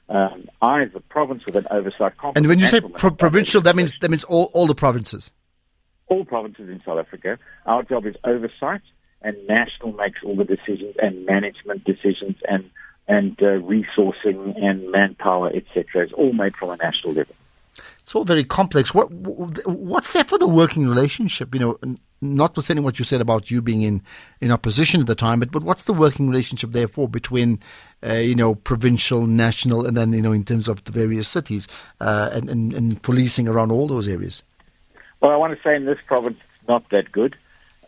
Um, 0.09 0.49
I, 0.63 0.83
as 0.83 0.91
a 0.95 1.01
province 1.01 1.45
with 1.47 1.57
an 1.57 1.67
oversight, 1.71 2.13
and 2.37 2.47
when 2.47 2.61
you 2.61 2.67
say 2.67 2.81
pro- 2.81 3.11
provincial, 3.11 3.61
that 3.63 3.75
means 3.75 3.95
that 4.01 4.11
means 4.11 4.23
all, 4.25 4.51
all 4.55 4.67
the 4.69 4.75
provinces. 4.75 5.33
All 6.07 6.25
provinces 6.25 6.69
in 6.69 6.81
South 6.81 6.99
Africa. 6.99 7.39
Our 7.67 7.83
job 7.83 8.07
is 8.07 8.15
oversight, 8.23 8.83
and 9.23 9.37
national 9.49 9.93
makes 9.95 10.21
all 10.23 10.37
the 10.37 10.45
decisions 10.45 10.95
and 11.03 11.27
management 11.27 11.85
decisions 11.85 12.37
and 12.49 12.71
and 13.09 13.37
uh, 13.43 13.59
resourcing 13.67 14.63
and 14.63 14.91
manpower, 14.93 15.49
etc. 15.49 16.05
It's 16.05 16.13
all 16.13 16.33
made 16.33 16.55
from 16.55 16.71
a 16.71 16.77
national 16.77 17.15
level. 17.15 17.35
It's 18.01 18.15
all 18.15 18.25
very 18.25 18.45
complex. 18.45 18.95
What 18.95 19.11
what's 19.11 20.13
there 20.13 20.25
for 20.25 20.39
the 20.39 20.47
working 20.47 20.87
relationship? 20.89 21.53
You 21.53 21.61
know, 21.61 21.79
notwithstanding 22.21 22.85
what 22.85 22.99
you 22.99 23.05
said 23.05 23.21
about 23.21 23.51
you 23.51 23.61
being 23.61 23.83
in, 23.83 24.03
in 24.41 24.51
opposition 24.51 25.01
at 25.01 25.07
the 25.07 25.15
time, 25.15 25.41
but, 25.41 25.51
but 25.51 25.63
what's 25.63 25.85
the 25.85 25.93
working 25.93 26.29
relationship 26.29 26.73
therefore 26.73 27.09
between, 27.09 27.61
uh, 28.05 28.15
you 28.15 28.35
know, 28.35 28.55
provincial, 28.55 29.27
national, 29.27 29.87
and 29.87 29.97
then, 29.97 30.13
you 30.13 30.23
know, 30.23 30.33
in 30.33 30.45
terms 30.45 30.69
of 30.69 30.85
the 30.85 30.93
various 30.93 31.29
cities 31.29 31.67
uh, 32.01 32.31
and, 32.33 32.51
and, 32.51 32.73
and, 32.73 33.03
policing 33.03 33.49
around 33.49 33.73
all 33.73 33.87
those 33.87 34.07
areas? 34.09 34.43
Well, 35.21 35.31
I 35.31 35.37
want 35.37 35.57
to 35.57 35.63
say 35.63 35.75
in 35.77 35.87
this 35.87 35.99
province, 36.07 36.39
it's 36.39 36.69
not 36.69 36.89
that 36.91 37.11
good. 37.11 37.37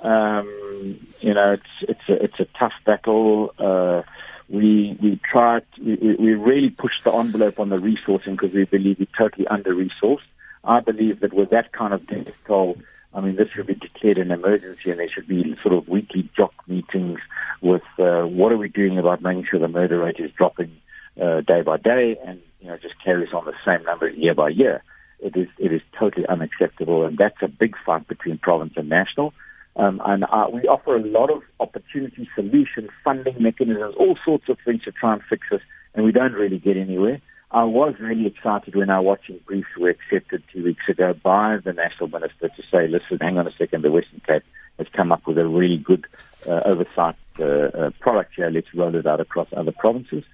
Um, 0.01 1.07
you 1.21 1.35
know, 1.35 1.53
it's, 1.53 1.63
it's, 1.83 2.09
a, 2.09 2.25
it's 2.25 2.41
a 2.41 2.47
tough 2.59 2.73
battle. 2.85 3.53
Uh, 3.59 4.03
we 4.49 4.97
we 5.03 5.21
tried 5.31 5.65
we, 5.79 5.97
we 6.19 6.35
really 6.35 6.71
pushed 6.71 7.05
the 7.05 7.13
envelope 7.13 7.61
on 7.61 7.69
the 7.69 7.77
resourcing 7.77 8.33
because 8.33 8.53
we 8.53 8.65
believe 8.65 8.99
we're 8.99 9.07
totally 9.17 9.47
under 9.47 9.75
resourced. 9.75 10.23
I 10.65 10.81
believe 10.81 11.21
that 11.21 11.33
with 11.33 11.51
that 11.51 11.73
kind 11.73 11.93
of 11.93 12.07
death 12.07 12.33
toll, 12.47 12.79
I 13.15 13.21
mean, 13.21 13.37
this 13.37 13.49
should 13.55 13.67
be 13.67 13.75
declared 13.75 14.19
an 14.19 14.31
emergency, 14.31 14.91
and 14.91 15.01
there 15.01 15.09
should 15.09 15.27
be 15.27 15.57
sort 15.63 15.75
of 15.75 15.89
weekly 15.89 16.29
JOC 16.37 16.51
meetings 16.67 17.21
with 17.61 17.83
uh, 17.99 18.23
what 18.23 18.53
are 18.53 18.59
we 18.59 18.69
doing 18.69 18.99
about 18.99 19.23
making 19.23 19.47
sure 19.51 19.59
the 19.59 19.69
murder 19.69 19.99
rate 19.99 20.19
is 20.19 20.31
dropping 20.33 20.77
uh, 21.21 21.41
day 21.41 21.63
by 21.63 21.79
day, 21.79 22.17
and 22.25 22.41
you 22.61 22.69
know 22.69 22.77
just 22.77 22.95
carries 23.03 23.33
on 23.33 23.45
the 23.45 23.55
same 23.65 23.85
number 23.85 24.09
year 24.09 24.35
by 24.35 24.51
year. 24.51 24.83
It 25.21 25.37
is 25.37 25.49
it 25.59 25.73
is 25.73 25.81
totally 25.99 26.27
unacceptable, 26.27 27.05
and 27.07 27.17
that's 27.17 27.43
a 27.43 27.49
big 27.49 27.75
fight 27.85 28.07
between 28.07 28.39
province 28.39 28.75
and 28.77 28.89
national. 28.89 29.33
Um, 29.77 30.03
and 30.05 30.25
uh, 30.25 30.47
we 30.53 30.63
offer 30.63 30.97
a 30.97 31.03
lot 31.03 31.31
of 31.31 31.43
opportunity 31.61 32.29
solutions, 32.35 32.91
funding 33.05 33.41
mechanisms, 33.41 33.95
all 33.97 34.19
sorts 34.25 34.49
of 34.49 34.59
things 34.65 34.83
to 34.85 34.93
try 34.93 35.15
and 35.15 35.23
fix 35.31 35.47
this, 35.51 35.61
and 35.95 36.05
we 36.05 36.13
don't 36.13 36.33
really 36.33 36.59
get 36.59 36.77
anywhere. 36.77 37.21
I 37.51 37.65
was 37.65 37.95
really 37.99 38.27
excited 38.27 38.75
when 38.75 38.91
our 38.91 39.01
watching 39.01 39.41
briefs 39.47 39.69
were 39.79 39.89
accepted 39.89 40.43
two 40.53 40.65
weeks 40.65 40.87
ago 40.89 41.15
by 41.15 41.57
the 41.65 41.73
National 41.73 42.09
Minister 42.09 42.49
to 42.49 42.63
say, 42.71 42.89
listen, 42.89 43.19
hang 43.21 43.39
on 43.39 43.47
a 43.47 43.53
second, 43.53 43.83
the 43.83 43.91
Western 43.91 44.21
Cape 44.27 44.43
has 44.79 44.87
come 44.93 45.13
up 45.13 45.27
with 45.27 45.39
a 45.39 45.47
really 45.47 45.79
good 45.79 46.07
uh, 46.47 46.61
oversight 46.67 47.17
uh, 47.41 47.45
uh, 47.45 47.91
product 48.01 48.35
here. 48.37 48.51
Let's 48.51 48.73
roll 48.75 48.95
it 48.95 49.07
out 49.07 49.21
across 49.21 49.49
other 49.57 49.73
provinces. 49.73 50.25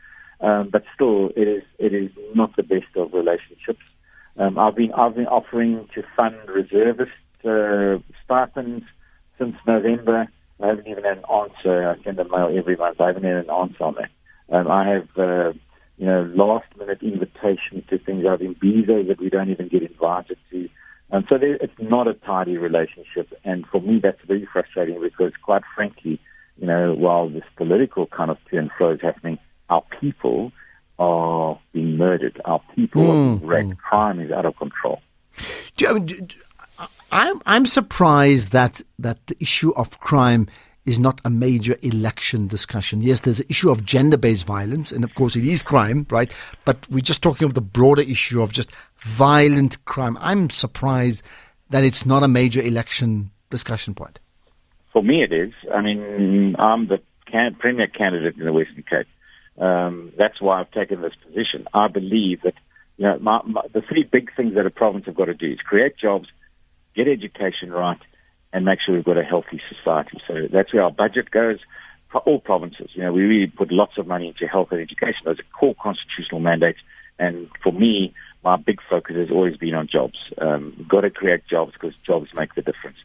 Um, 0.40 0.68
but 0.70 0.84
still, 0.94 1.30
it 1.36 1.48
is 1.48 1.62
it 1.78 1.94
is 1.94 2.10
not 2.34 2.54
the 2.56 2.62
best 2.62 2.96
of 2.96 3.14
relationships. 3.14 3.82
Um, 4.36 4.58
I've 4.58 4.74
been 4.74 4.92
I've 4.92 5.14
been 5.14 5.28
offering 5.28 5.88
to 5.94 6.02
fund 6.16 6.36
reservist 6.48 7.12
uh, 7.44 7.98
stipends 8.24 8.84
since 9.38 9.56
November. 9.66 10.28
I 10.60 10.66
haven't 10.66 10.88
even 10.88 11.04
had 11.04 11.18
an 11.18 11.24
answer. 11.32 11.88
I 11.88 12.02
send 12.02 12.18
a 12.18 12.24
mail 12.24 12.52
every 12.54 12.76
month. 12.76 13.00
I 13.00 13.06
haven't 13.06 13.24
had 13.24 13.36
an 13.36 13.50
answer 13.50 13.84
on 13.84 13.94
that. 13.94 14.10
Um, 14.54 14.70
I 14.70 14.88
have 14.88 15.08
uh, 15.16 15.52
you 15.98 16.06
know, 16.06 16.30
last 16.34 16.66
minute 16.78 17.02
invitations 17.02 17.84
to 17.88 17.98
things 17.98 18.24
out 18.26 18.40
in 18.40 18.54
Bizo 18.54 19.06
that 19.06 19.20
we 19.20 19.30
don't 19.30 19.50
even 19.50 19.68
get 19.68 19.82
invited 19.82 20.38
to. 20.50 20.68
And 21.10 21.24
so 21.28 21.38
there, 21.38 21.54
it's 21.54 21.72
not 21.78 22.08
a 22.08 22.14
tidy 22.14 22.56
relationship. 22.56 23.32
And 23.44 23.66
for 23.66 23.80
me, 23.80 24.00
that's 24.02 24.20
very 24.26 24.48
frustrating 24.52 25.00
because 25.00 25.32
quite 25.42 25.62
frankly, 25.74 26.20
you 26.58 26.66
know, 26.66 26.94
while 26.94 27.28
this 27.28 27.44
political 27.56 28.06
kind 28.06 28.30
of 28.30 28.38
to 28.50 28.58
and 28.58 28.70
fro 28.76 28.92
is 28.92 29.00
happening, 29.00 29.38
our 29.70 29.84
people 30.00 30.52
are 30.98 31.58
being 31.72 31.96
murdered. 31.96 32.40
Our 32.44 32.60
people 32.74 33.02
mm. 33.02 33.08
are 33.08 33.38
being 33.38 33.48
raped. 33.48 33.78
Crime 33.78 34.20
is 34.20 34.30
out 34.30 34.46
of 34.46 34.56
control. 34.56 35.00
Do, 35.76 35.86
I 35.88 35.92
mean, 35.94 36.06
do, 36.06 36.26
I'm, 37.12 37.40
I'm 37.46 37.66
surprised 37.66 38.52
that, 38.52 38.82
that 38.98 39.26
the 39.26 39.36
issue 39.40 39.72
of 39.74 40.00
crime 40.00 40.48
is 40.86 40.98
not 40.98 41.20
a 41.24 41.30
major 41.30 41.76
election 41.82 42.46
discussion. 42.46 43.00
Yes, 43.00 43.20
there's 43.20 43.40
an 43.40 43.46
issue 43.48 43.70
of 43.70 43.84
gender 43.84 44.16
based 44.16 44.46
violence, 44.46 44.92
and 44.92 45.04
of 45.04 45.14
course 45.14 45.36
it 45.36 45.44
is 45.44 45.62
crime, 45.62 46.06
right? 46.10 46.30
But 46.64 46.88
we're 46.90 47.00
just 47.00 47.22
talking 47.22 47.46
about 47.46 47.54
the 47.54 47.60
broader 47.60 48.02
issue 48.02 48.42
of 48.42 48.52
just 48.52 48.70
violent 48.98 49.82
crime. 49.84 50.18
I'm 50.20 50.50
surprised 50.50 51.22
that 51.70 51.84
it's 51.84 52.04
not 52.04 52.22
a 52.22 52.28
major 52.28 52.60
election 52.60 53.30
discussion 53.50 53.94
point. 53.94 54.18
For 54.92 55.02
me, 55.02 55.22
it 55.22 55.32
is. 55.32 55.52
I 55.74 55.80
mean, 55.80 56.54
I'm 56.58 56.86
the 56.88 57.00
can- 57.30 57.56
premier 57.56 57.86
candidate 57.86 58.36
in 58.36 58.44
the 58.44 58.52
Western 58.52 58.84
Cape. 58.88 59.06
Um, 59.58 60.12
that's 60.18 60.40
why 60.40 60.60
I've 60.60 60.70
taken 60.70 61.00
this 61.00 61.14
position. 61.26 61.66
I 61.72 61.88
believe 61.88 62.42
that 62.42 62.54
you 62.96 63.06
know 63.06 63.18
my, 63.20 63.40
my, 63.44 63.62
the 63.72 63.82
three 63.82 64.02
big 64.02 64.34
things 64.36 64.54
that 64.54 64.66
a 64.66 64.70
province 64.70 65.06
have 65.06 65.16
got 65.16 65.26
to 65.26 65.34
do 65.34 65.52
is 65.52 65.58
create 65.58 65.96
jobs, 65.96 66.28
get 66.94 67.08
education 67.08 67.70
right, 67.70 67.98
and 68.54 68.64
make 68.64 68.78
sure 68.80 68.94
we've 68.94 69.04
got 69.04 69.18
a 69.18 69.24
healthy 69.24 69.60
society. 69.68 70.18
So 70.28 70.46
that's 70.50 70.72
where 70.72 70.84
our 70.84 70.92
budget 70.92 71.32
goes 71.32 71.58
for 72.10 72.20
all 72.20 72.38
provinces. 72.38 72.88
You 72.94 73.02
know, 73.02 73.12
we 73.12 73.22
really 73.22 73.48
put 73.48 73.72
lots 73.72 73.98
of 73.98 74.06
money 74.06 74.28
into 74.28 74.46
health 74.46 74.68
and 74.70 74.80
education. 74.80 75.22
Those 75.24 75.40
are 75.40 75.58
core 75.58 75.74
constitutional 75.74 76.40
mandates. 76.40 76.78
And 77.18 77.48
for 77.64 77.72
me, 77.72 78.14
my 78.44 78.56
big 78.56 78.78
focus 78.88 79.16
has 79.16 79.30
always 79.30 79.56
been 79.56 79.74
on 79.74 79.88
jobs. 79.88 80.16
Um, 80.40 80.86
got 80.88 81.00
to 81.00 81.10
create 81.10 81.42
jobs 81.50 81.72
because 81.72 81.94
jobs 82.06 82.28
make 82.34 82.54
the 82.54 82.62
difference. 82.62 82.96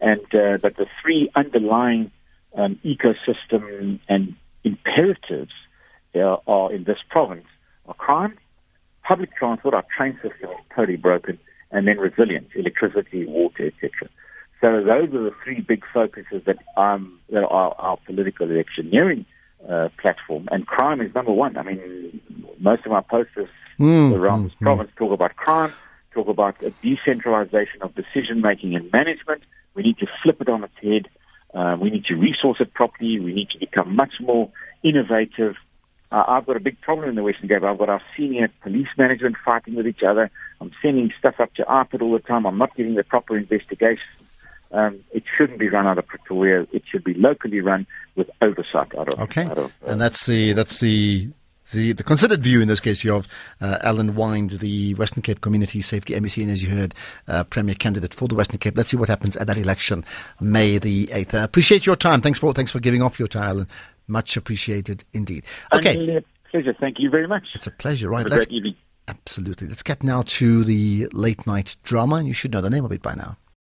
And 0.00 0.20
uh, 0.34 0.58
but 0.62 0.76
the 0.76 0.86
three 1.02 1.30
underlying 1.34 2.12
um, 2.56 2.78
ecosystem 2.84 3.98
and 4.08 4.36
imperatives 4.62 5.52
are, 6.14 6.40
are 6.46 6.72
in 6.72 6.84
this 6.84 6.98
province 7.10 7.46
are 7.86 7.94
crime, 7.94 8.38
public 9.02 9.34
transport, 9.36 9.74
our 9.74 9.84
train 9.96 10.14
system 10.22 10.50
is 10.50 10.56
totally 10.74 10.96
broken, 10.96 11.38
and 11.72 11.88
then 11.88 11.98
resilience, 11.98 12.50
electricity, 12.54 13.26
water, 13.26 13.66
etc. 13.66 14.08
So 14.62 14.80
those 14.80 15.12
are 15.12 15.24
the 15.24 15.34
three 15.42 15.60
big 15.60 15.82
focuses 15.92 16.44
that, 16.44 16.58
um, 16.76 17.18
that 17.30 17.42
are 17.42 17.74
our 17.78 17.96
political 18.06 18.48
electioneering 18.48 19.26
uh, 19.68 19.88
platform. 20.00 20.48
And 20.52 20.64
crime 20.64 21.00
is 21.00 21.12
number 21.16 21.32
one. 21.32 21.56
I 21.56 21.62
mean, 21.64 22.20
most 22.60 22.86
of 22.86 22.92
our 22.92 23.02
posters 23.02 23.48
mm, 23.80 24.16
around 24.16 24.40
mm, 24.40 24.44
this 24.44 24.54
province 24.60 24.90
mm. 24.92 24.98
talk 24.98 25.12
about 25.12 25.34
crime, 25.34 25.72
talk 26.14 26.28
about 26.28 26.62
a 26.62 26.70
decentralization 26.80 27.82
of 27.82 27.92
decision 27.96 28.40
making 28.40 28.76
and 28.76 28.90
management. 28.92 29.42
We 29.74 29.82
need 29.82 29.98
to 29.98 30.06
flip 30.22 30.40
it 30.40 30.48
on 30.48 30.62
its 30.62 30.78
head. 30.80 31.08
Uh, 31.52 31.76
we 31.80 31.90
need 31.90 32.04
to 32.04 32.14
resource 32.14 32.58
it 32.60 32.72
properly. 32.72 33.18
We 33.18 33.34
need 33.34 33.50
to 33.50 33.58
become 33.58 33.96
much 33.96 34.14
more 34.20 34.48
innovative. 34.84 35.56
Uh, 36.12 36.22
I've 36.28 36.46
got 36.46 36.56
a 36.56 36.60
big 36.60 36.80
problem 36.82 37.08
in 37.08 37.16
the 37.16 37.24
Western 37.24 37.48
Cape. 37.48 37.64
I've 37.64 37.78
got 37.78 37.88
our 37.88 38.02
senior 38.16 38.48
police 38.62 38.88
management 38.96 39.36
fighting 39.44 39.74
with 39.74 39.88
each 39.88 40.04
other. 40.06 40.30
I'm 40.60 40.70
sending 40.80 41.12
stuff 41.18 41.40
up 41.40 41.52
to 41.54 41.64
IPID 41.64 42.00
all 42.00 42.12
the 42.12 42.20
time. 42.20 42.46
I'm 42.46 42.58
not 42.58 42.76
getting 42.76 42.94
the 42.94 43.02
proper 43.02 43.36
investigation 43.36 44.04
um, 44.72 45.00
it 45.12 45.24
shouldn't 45.36 45.58
be 45.58 45.68
run 45.68 45.86
out 45.86 45.98
of 45.98 46.06
Pretoria. 46.06 46.66
It 46.72 46.82
should 46.90 47.04
be 47.04 47.14
locally 47.14 47.60
run 47.60 47.86
with 48.16 48.30
oversight 48.40 48.94
out 48.96 49.12
of. 49.12 49.20
Okay, 49.20 49.44
out 49.44 49.58
of, 49.58 49.72
uh, 49.86 49.90
and 49.90 50.00
that's 50.00 50.26
the 50.26 50.52
that's 50.52 50.78
the. 50.78 51.30
The, 51.70 51.92
the 51.92 52.02
considered 52.02 52.42
view 52.42 52.60
in 52.60 52.68
this 52.68 52.80
case 52.80 53.02
of 53.06 53.26
uh, 53.58 53.78
Alan 53.80 54.14
Winde, 54.14 54.58
the 54.58 54.92
Western 54.92 55.22
Cape 55.22 55.40
Community 55.40 55.80
Safety 55.80 56.12
MEC, 56.12 56.42
and 56.42 56.50
as 56.50 56.62
you 56.62 56.68
heard, 56.68 56.94
uh, 57.26 57.44
Premier 57.44 57.74
candidate 57.74 58.12
for 58.12 58.28
the 58.28 58.34
Western 58.34 58.58
Cape. 58.58 58.76
Let's 58.76 58.90
see 58.90 58.98
what 58.98 59.08
happens 59.08 59.36
at 59.36 59.46
that 59.46 59.56
election, 59.56 60.04
May 60.38 60.76
the 60.76 61.06
8th. 61.06 61.32
I 61.32 61.44
appreciate 61.44 61.86
your 61.86 61.96
time. 61.96 62.20
Thanks 62.20 62.38
for 62.38 62.52
thanks 62.52 62.70
for 62.70 62.78
giving 62.78 63.00
off 63.00 63.18
your 63.18 63.26
time, 63.26 63.48
Alan. 63.48 63.68
Much 64.06 64.36
appreciated 64.36 65.04
indeed. 65.14 65.44
Okay. 65.72 66.22
pleasure. 66.50 66.74
Thank 66.78 66.98
you 66.98 67.08
very 67.08 67.26
much. 67.26 67.44
It's 67.54 67.66
a 67.66 67.70
pleasure. 67.70 68.10
Right. 68.10 68.28
Let's, 68.28 68.46
Absolutely. 69.08 69.66
Let's 69.66 69.82
get 69.82 70.02
now 70.02 70.22
to 70.26 70.64
the 70.64 71.08
late 71.12 71.46
night 71.46 71.76
drama, 71.84 72.16
and 72.16 72.28
you 72.28 72.34
should 72.34 72.52
know 72.52 72.60
the 72.60 72.68
name 72.68 72.84
of 72.84 72.92
it 72.92 73.00
by 73.00 73.14
now. 73.14 73.38